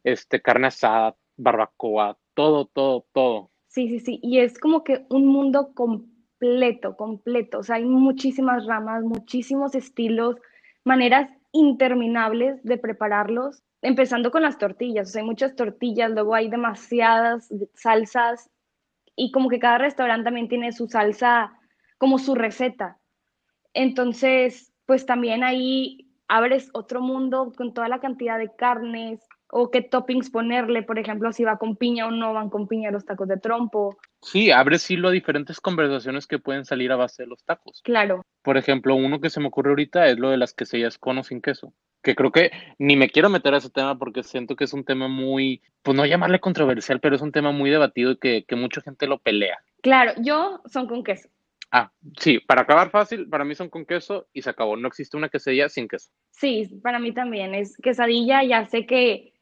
Este, 0.04 0.42
carne 0.42 0.68
asada, 0.68 1.16
barbacoa, 1.38 2.18
todo, 2.40 2.68
todo, 2.68 3.06
todo. 3.12 3.52
Sí, 3.68 3.90
sí, 3.90 4.00
sí, 4.00 4.20
y 4.24 4.40
es 4.40 4.58
como 4.58 4.86
que 4.86 5.06
un 5.10 5.28
mundo 5.28 5.74
completo, 5.74 6.96
completo, 6.96 7.60
o 7.60 7.64
sea, 7.64 7.76
hay 7.76 7.84
muchísimas 7.84 8.66
ramas, 8.66 9.04
muchísimos 9.04 9.76
estilos, 9.76 10.38
maneras 10.86 11.30
interminables 11.52 12.64
de 12.64 12.78
prepararlos, 12.78 13.62
empezando 13.82 14.32
con 14.32 14.44
las 14.44 14.58
tortillas, 14.58 15.10
o 15.10 15.12
sea, 15.12 15.22
hay 15.22 15.28
muchas 15.28 15.54
tortillas, 15.58 16.12
luego 16.12 16.34
hay 16.34 16.50
demasiadas 16.50 17.50
salsas 17.74 18.50
y 19.18 19.32
como 19.32 19.50
que 19.50 19.60
cada 19.60 19.80
restaurante 19.80 20.24
también 20.24 20.48
tiene 20.48 20.72
su 20.72 20.88
salsa, 20.88 21.52
como 21.98 22.20
su 22.20 22.36
receta. 22.36 23.00
Entonces, 23.74 24.72
pues 24.86 25.06
también 25.06 25.44
ahí 25.44 26.10
abres 26.30 26.70
otro 26.72 27.02
mundo 27.02 27.52
con 27.58 27.74
toda 27.74 27.90
la 27.90 28.00
cantidad 28.00 28.38
de 28.38 28.56
carnes 28.56 29.20
o 29.52 29.72
qué 29.72 29.82
toppings 29.82 30.30
ponerle, 30.30 30.84
por 30.84 31.00
ejemplo, 31.00 31.32
si 31.32 31.44
va 31.44 31.58
con 31.58 31.76
piña 31.76 32.08
o 32.08 32.12
no 32.12 32.34
van 32.34 32.50
con 32.50 32.68
piña 32.68 32.92
los 32.92 33.06
tacos 33.06 33.28
de 33.28 33.38
trompo. 33.38 33.98
Sí, 34.22 34.52
abres 34.52 34.90
hilo 34.92 35.10
a 35.10 35.12
diferentes 35.12 35.60
conversaciones 35.60 36.28
que 36.28 36.40
pueden 36.40 36.66
salir 36.66 36.92
a 36.92 36.96
base 36.96 37.24
de 37.24 37.28
los 37.28 37.44
tacos. 37.44 37.82
Claro. 37.84 38.22
Por 38.44 38.58
ejemplo, 38.58 38.96
uno 38.96 39.20
que 39.20 39.30
se 39.30 39.40
me 39.40 39.48
ocurre 39.48 39.70
ahorita 39.70 40.08
es 40.08 40.20
lo 40.20 40.30
de 40.30 40.38
las 40.38 40.54
quesillas 40.54 40.98
con 40.98 41.18
o 41.18 41.24
sin 41.24 41.42
queso. 41.42 41.74
Que 42.02 42.16
creo 42.16 42.32
que 42.32 42.52
ni 42.78 42.96
me 42.96 43.10
quiero 43.10 43.30
meter 43.30 43.54
a 43.54 43.58
ese 43.58 43.70
tema 43.70 43.98
porque 43.98 44.24
siento 44.24 44.56
que 44.56 44.64
es 44.64 44.74
un 44.74 44.86
tema 44.86 45.08
muy, 45.08 45.62
pues 45.82 45.98
no 45.98 46.06
llamarle 46.06 46.40
controversial, 46.40 47.00
pero 47.02 47.16
es 47.16 47.22
un 47.22 47.32
tema 47.32 47.52
muy 47.52 47.70
debatido 47.70 48.12
y 48.12 48.18
que, 48.18 48.46
que 48.48 48.56
mucha 48.56 48.82
gente 48.82 49.08
lo 49.08 49.18
pelea. 49.18 49.58
Claro, 49.82 50.14
yo 50.18 50.62
son 50.66 50.88
con 50.88 51.04
queso. 51.04 51.30
Ah, 51.72 51.92
sí, 52.18 52.40
para 52.40 52.62
acabar 52.62 52.90
fácil, 52.90 53.30
para 53.30 53.46
mí 53.46 53.54
son 53.54 53.70
con 53.70 53.86
queso 53.86 54.28
y 54.34 54.42
se 54.42 54.50
acabó. 54.50 54.76
No 54.76 54.88
existe 54.88 55.18
una 55.18 55.30
quesadilla 55.30 55.70
sin 55.70 55.88
queso. 55.88 56.10
Sí, 56.32 56.68
para 56.82 57.00
mí 57.00 57.14
también 57.14 57.54
es 57.54 57.78
quesadilla, 57.78 58.44
ya 58.44 58.66
sé 58.66 58.86
que 58.86 59.34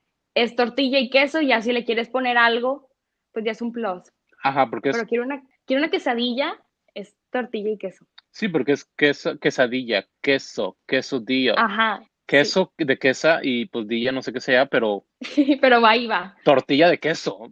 es 0.43 0.55
tortilla 0.55 0.99
y 0.99 1.09
queso, 1.09 1.41
ya 1.41 1.61
si 1.61 1.73
le 1.73 1.85
quieres 1.85 2.09
poner 2.09 2.37
algo, 2.37 2.89
pues 3.33 3.45
ya 3.45 3.51
es 3.51 3.61
un 3.61 3.71
plus. 3.71 4.03
Ajá, 4.43 4.69
porque 4.69 4.89
es... 4.89 4.95
Pero 4.95 5.07
quiero 5.07 5.23
una, 5.23 5.43
quiero 5.65 5.81
una 5.81 5.91
quesadilla, 5.91 6.57
es 6.93 7.15
tortilla 7.31 7.71
y 7.71 7.77
queso. 7.77 8.05
Sí, 8.31 8.47
porque 8.47 8.73
es 8.73 8.85
queso, 8.97 9.37
quesadilla, 9.39 10.07
queso, 10.21 10.77
quesodillo. 10.87 11.57
Ajá. 11.57 12.01
Queso 12.25 12.73
de 12.77 12.97
quesa 12.97 13.39
y 13.41 13.65
pues 13.67 13.87
dilla 13.87 14.11
no 14.11 14.21
sé 14.21 14.33
qué 14.33 14.41
sea, 14.41 14.65
pero... 14.65 15.05
pero 15.61 15.81
va 15.81 15.95
y 15.95 16.07
va. 16.07 16.35
Tortilla 16.43 16.89
de 16.89 16.99
queso, 16.99 17.51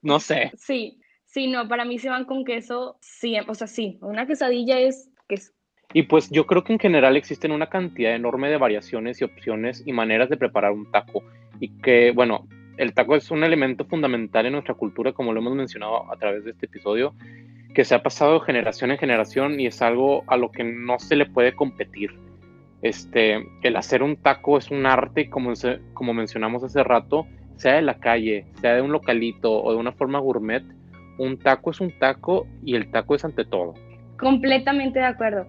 no 0.00 0.20
sé. 0.20 0.52
Sí, 0.56 1.00
Sí, 1.36 1.48
no, 1.48 1.68
para 1.68 1.84
mí 1.84 1.98
se 1.98 2.08
van 2.08 2.24
con 2.24 2.46
queso, 2.46 2.96
sí, 3.02 3.36
o 3.46 3.54
sea, 3.54 3.66
sí, 3.66 3.98
una 4.00 4.26
quesadilla 4.26 4.78
es 4.78 5.10
queso. 5.28 5.52
Y 5.92 6.04
pues 6.04 6.30
yo 6.30 6.46
creo 6.46 6.64
que 6.64 6.72
en 6.72 6.78
general 6.78 7.14
existen 7.14 7.52
una 7.52 7.68
cantidad 7.68 8.14
enorme 8.14 8.48
de 8.48 8.56
variaciones 8.56 9.20
y 9.20 9.24
opciones 9.24 9.82
y 9.84 9.92
maneras 9.92 10.30
de 10.30 10.38
preparar 10.38 10.72
un 10.72 10.90
taco. 10.90 11.22
Y 11.60 11.68
que, 11.80 12.12
bueno, 12.12 12.46
el 12.76 12.92
taco 12.92 13.16
es 13.16 13.30
un 13.30 13.44
elemento 13.44 13.84
fundamental 13.84 14.46
en 14.46 14.52
nuestra 14.52 14.74
cultura, 14.74 15.12
como 15.12 15.32
lo 15.32 15.40
hemos 15.40 15.54
mencionado 15.54 16.12
a 16.12 16.16
través 16.16 16.44
de 16.44 16.50
este 16.50 16.66
episodio, 16.66 17.14
que 17.74 17.84
se 17.84 17.94
ha 17.94 18.02
pasado 18.02 18.40
generación 18.40 18.90
en 18.90 18.98
generación 18.98 19.60
y 19.60 19.66
es 19.66 19.82
algo 19.82 20.24
a 20.26 20.36
lo 20.36 20.50
que 20.50 20.64
no 20.64 20.98
se 20.98 21.16
le 21.16 21.26
puede 21.26 21.52
competir. 21.54 22.10
Este, 22.82 23.46
el 23.62 23.76
hacer 23.76 24.02
un 24.02 24.16
taco 24.16 24.58
es 24.58 24.70
un 24.70 24.86
arte, 24.86 25.28
como, 25.28 25.52
como 25.94 26.14
mencionamos 26.14 26.62
hace 26.64 26.82
rato, 26.82 27.26
sea 27.56 27.74
de 27.74 27.82
la 27.82 27.98
calle, 27.98 28.46
sea 28.60 28.74
de 28.74 28.82
un 28.82 28.92
localito 28.92 29.62
o 29.62 29.72
de 29.72 29.78
una 29.78 29.92
forma 29.92 30.18
gourmet, 30.18 30.62
un 31.18 31.38
taco 31.38 31.70
es 31.70 31.80
un 31.80 31.98
taco 31.98 32.46
y 32.62 32.76
el 32.76 32.90
taco 32.90 33.14
es 33.14 33.24
ante 33.24 33.44
todo. 33.44 33.74
Completamente 34.18 34.98
de 34.98 35.06
acuerdo. 35.06 35.46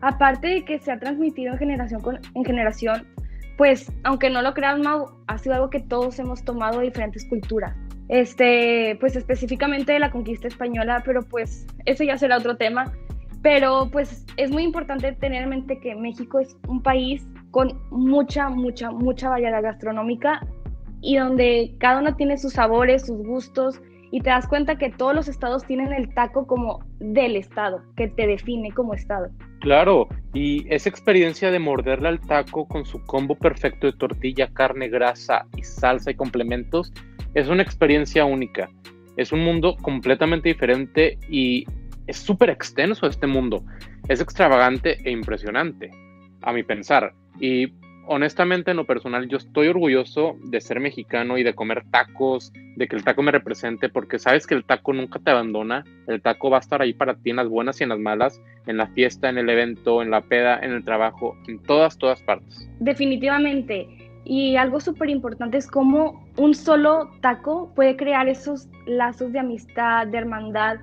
Aparte 0.00 0.48
de 0.48 0.64
que 0.64 0.78
se 0.78 0.92
ha 0.92 0.98
transmitido 0.98 1.52
en 1.52 1.58
generación 1.58 2.02
en 2.34 2.44
generación, 2.44 3.06
pues 3.56 3.92
aunque 4.02 4.30
no 4.30 4.42
lo 4.42 4.54
creas, 4.54 4.78
Mau, 4.78 5.06
ha 5.26 5.38
sido 5.38 5.54
algo 5.54 5.70
que 5.70 5.80
todos 5.80 6.18
hemos 6.18 6.44
tomado 6.44 6.78
de 6.78 6.86
diferentes 6.86 7.24
culturas. 7.26 7.74
Este, 8.08 8.96
pues 9.00 9.16
específicamente 9.16 9.92
de 9.92 9.98
la 9.98 10.10
conquista 10.10 10.48
española, 10.48 11.02
pero 11.04 11.22
pues 11.22 11.66
eso 11.86 12.04
ya 12.04 12.18
será 12.18 12.38
otro 12.38 12.56
tema. 12.56 12.92
Pero 13.42 13.88
pues 13.90 14.24
es 14.36 14.50
muy 14.50 14.62
importante 14.62 15.12
tener 15.12 15.42
en 15.42 15.50
mente 15.50 15.78
que 15.78 15.94
México 15.94 16.40
es 16.40 16.56
un 16.66 16.82
país 16.82 17.26
con 17.50 17.78
mucha, 17.90 18.48
mucha, 18.48 18.90
mucha 18.90 19.28
variedad 19.28 19.62
gastronómica 19.62 20.40
y 21.00 21.16
donde 21.16 21.74
cada 21.78 22.00
uno 22.00 22.16
tiene 22.16 22.38
sus 22.38 22.54
sabores, 22.54 23.06
sus 23.06 23.18
gustos 23.24 23.80
y 24.14 24.20
te 24.20 24.30
das 24.30 24.46
cuenta 24.46 24.78
que 24.78 24.90
todos 24.90 25.12
los 25.12 25.26
estados 25.26 25.66
tienen 25.66 25.92
el 25.92 26.14
taco 26.14 26.46
como 26.46 26.84
del 27.00 27.34
estado, 27.34 27.82
que 27.96 28.06
te 28.06 28.28
define 28.28 28.70
como 28.70 28.94
estado. 28.94 29.28
Claro, 29.58 30.06
y 30.32 30.72
esa 30.72 30.88
experiencia 30.88 31.50
de 31.50 31.58
morderle 31.58 32.06
al 32.06 32.20
taco 32.20 32.68
con 32.68 32.86
su 32.86 33.04
combo 33.06 33.34
perfecto 33.34 33.88
de 33.88 33.92
tortilla, 33.94 34.46
carne, 34.52 34.88
grasa 34.88 35.46
y 35.56 35.64
salsa 35.64 36.12
y 36.12 36.14
complementos 36.14 36.92
es 37.34 37.48
una 37.48 37.64
experiencia 37.64 38.24
única. 38.24 38.70
Es 39.16 39.32
un 39.32 39.42
mundo 39.42 39.76
completamente 39.82 40.48
diferente 40.48 41.18
y 41.28 41.66
es 42.06 42.16
súper 42.16 42.50
extenso 42.50 43.08
este 43.08 43.26
mundo. 43.26 43.64
Es 44.06 44.20
extravagante 44.20 44.96
e 45.04 45.10
impresionante, 45.10 45.90
a 46.42 46.52
mi 46.52 46.62
pensar. 46.62 47.12
Y 47.40 47.66
honestamente, 48.06 48.70
en 48.70 48.76
lo 48.76 48.86
personal, 48.86 49.28
yo 49.28 49.38
estoy 49.38 49.68
orgulloso 49.68 50.36
de 50.44 50.60
ser 50.60 50.80
mexicano 50.80 51.38
y 51.38 51.42
de 51.42 51.54
comer 51.54 51.84
tacos, 51.90 52.52
de 52.76 52.88
que 52.88 52.96
el 52.96 53.04
taco 53.04 53.22
me 53.22 53.30
represente, 53.32 53.88
porque 53.88 54.18
sabes 54.18 54.46
que 54.46 54.54
el 54.54 54.64
taco 54.64 54.92
nunca 54.92 55.18
te 55.18 55.30
abandona, 55.30 55.84
el 56.06 56.20
taco 56.20 56.50
va 56.50 56.58
a 56.58 56.60
estar 56.60 56.82
ahí 56.82 56.92
para 56.92 57.14
ti 57.14 57.30
en 57.30 57.36
las 57.36 57.48
buenas 57.48 57.80
y 57.80 57.84
en 57.84 57.90
las 57.90 57.98
malas, 57.98 58.40
en 58.66 58.76
la 58.76 58.86
fiesta, 58.88 59.28
en 59.28 59.38
el 59.38 59.48
evento, 59.48 60.02
en 60.02 60.10
la 60.10 60.22
peda, 60.22 60.58
en 60.60 60.72
el 60.72 60.84
trabajo, 60.84 61.36
en 61.46 61.60
todas, 61.62 61.98
todas 61.98 62.22
partes. 62.22 62.68
Definitivamente. 62.80 63.86
Y 64.24 64.56
algo 64.56 64.80
súper 64.80 65.10
importante 65.10 65.58
es 65.58 65.66
cómo 65.66 66.26
un 66.38 66.54
solo 66.54 67.10
taco 67.20 67.72
puede 67.74 67.96
crear 67.96 68.26
esos 68.28 68.68
lazos 68.86 69.32
de 69.32 69.38
amistad, 69.38 70.06
de 70.06 70.18
hermandad, 70.18 70.78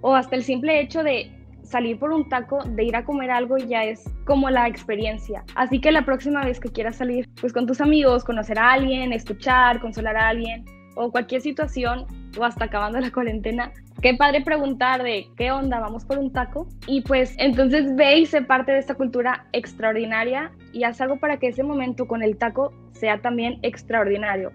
o 0.00 0.14
hasta 0.14 0.36
el 0.36 0.42
simple 0.42 0.80
hecho 0.80 1.02
de 1.02 1.30
salir 1.66 1.98
por 1.98 2.12
un 2.12 2.28
taco, 2.28 2.62
de 2.64 2.84
ir 2.84 2.96
a 2.96 3.04
comer 3.04 3.30
algo 3.30 3.56
ya 3.58 3.84
es 3.84 4.04
como 4.24 4.50
la 4.50 4.68
experiencia. 4.68 5.44
Así 5.54 5.80
que 5.80 5.92
la 5.92 6.04
próxima 6.04 6.44
vez 6.44 6.60
que 6.60 6.70
quieras 6.70 6.96
salir 6.96 7.28
pues 7.40 7.52
con 7.52 7.66
tus 7.66 7.80
amigos, 7.80 8.24
conocer 8.24 8.58
a 8.58 8.72
alguien, 8.72 9.12
escuchar, 9.12 9.80
consolar 9.80 10.16
a 10.16 10.28
alguien 10.28 10.64
o 10.94 11.10
cualquier 11.10 11.40
situación 11.42 12.06
o 12.38 12.44
hasta 12.44 12.66
acabando 12.66 12.98
la 13.00 13.10
cuarentena, 13.10 13.72
qué 14.00 14.14
padre 14.14 14.42
preguntar 14.42 15.02
de 15.02 15.26
qué 15.36 15.50
onda, 15.50 15.80
vamos 15.80 16.04
por 16.04 16.18
un 16.18 16.32
taco. 16.32 16.68
Y 16.86 17.02
pues 17.02 17.34
entonces 17.38 17.94
ve 17.96 18.18
y 18.18 18.26
sé 18.26 18.42
parte 18.42 18.72
de 18.72 18.78
esta 18.78 18.94
cultura 18.94 19.46
extraordinaria 19.52 20.52
y 20.72 20.84
haz 20.84 21.00
algo 21.00 21.16
para 21.16 21.38
que 21.38 21.48
ese 21.48 21.62
momento 21.62 22.06
con 22.06 22.22
el 22.22 22.36
taco 22.36 22.72
sea 22.92 23.20
también 23.20 23.58
extraordinario. 23.62 24.52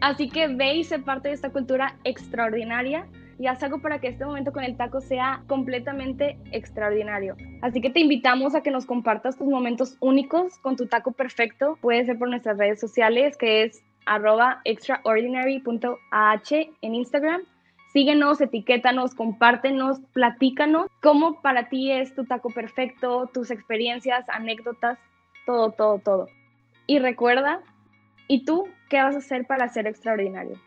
Así 0.00 0.28
que 0.28 0.48
ve 0.48 0.76
y 0.76 0.84
sé 0.84 0.98
parte 0.98 1.28
de 1.28 1.34
esta 1.34 1.50
cultura 1.50 1.96
extraordinaria 2.04 3.06
y 3.38 3.46
haz 3.46 3.62
algo 3.62 3.80
para 3.80 4.00
que 4.00 4.08
este 4.08 4.24
momento 4.24 4.52
con 4.52 4.64
el 4.64 4.76
taco 4.76 5.00
sea 5.00 5.42
completamente 5.46 6.38
extraordinario. 6.52 7.36
Así 7.62 7.80
que 7.80 7.90
te 7.90 8.00
invitamos 8.00 8.54
a 8.54 8.62
que 8.62 8.70
nos 8.70 8.86
compartas 8.86 9.36
tus 9.36 9.48
momentos 9.48 9.96
únicos 10.00 10.58
con 10.58 10.76
tu 10.76 10.86
taco 10.86 11.12
perfecto. 11.12 11.78
Puede 11.80 12.04
ser 12.04 12.18
por 12.18 12.28
nuestras 12.28 12.58
redes 12.58 12.80
sociales, 12.80 13.36
que 13.36 13.64
es 13.64 13.82
arroba 14.06 14.60
extraordinary.ah 14.64 16.40
en 16.82 16.94
Instagram. 16.94 17.42
Síguenos, 17.92 18.40
etiquétanos, 18.40 19.14
compártenos, 19.14 20.00
platícanos 20.12 20.88
cómo 21.00 21.40
para 21.42 21.68
ti 21.68 21.92
es 21.92 22.12
tu 22.14 22.24
taco 22.24 22.50
perfecto, 22.50 23.30
tus 23.32 23.52
experiencias, 23.52 24.28
anécdotas, 24.28 24.98
todo, 25.46 25.70
todo, 25.70 25.98
todo. 26.00 26.28
Y 26.88 26.98
recuerda, 26.98 27.60
¿y 28.26 28.44
tú 28.44 28.66
qué 28.90 29.00
vas 29.00 29.14
a 29.14 29.18
hacer 29.18 29.46
para 29.46 29.68
ser 29.68 29.86
extraordinario? 29.86 30.58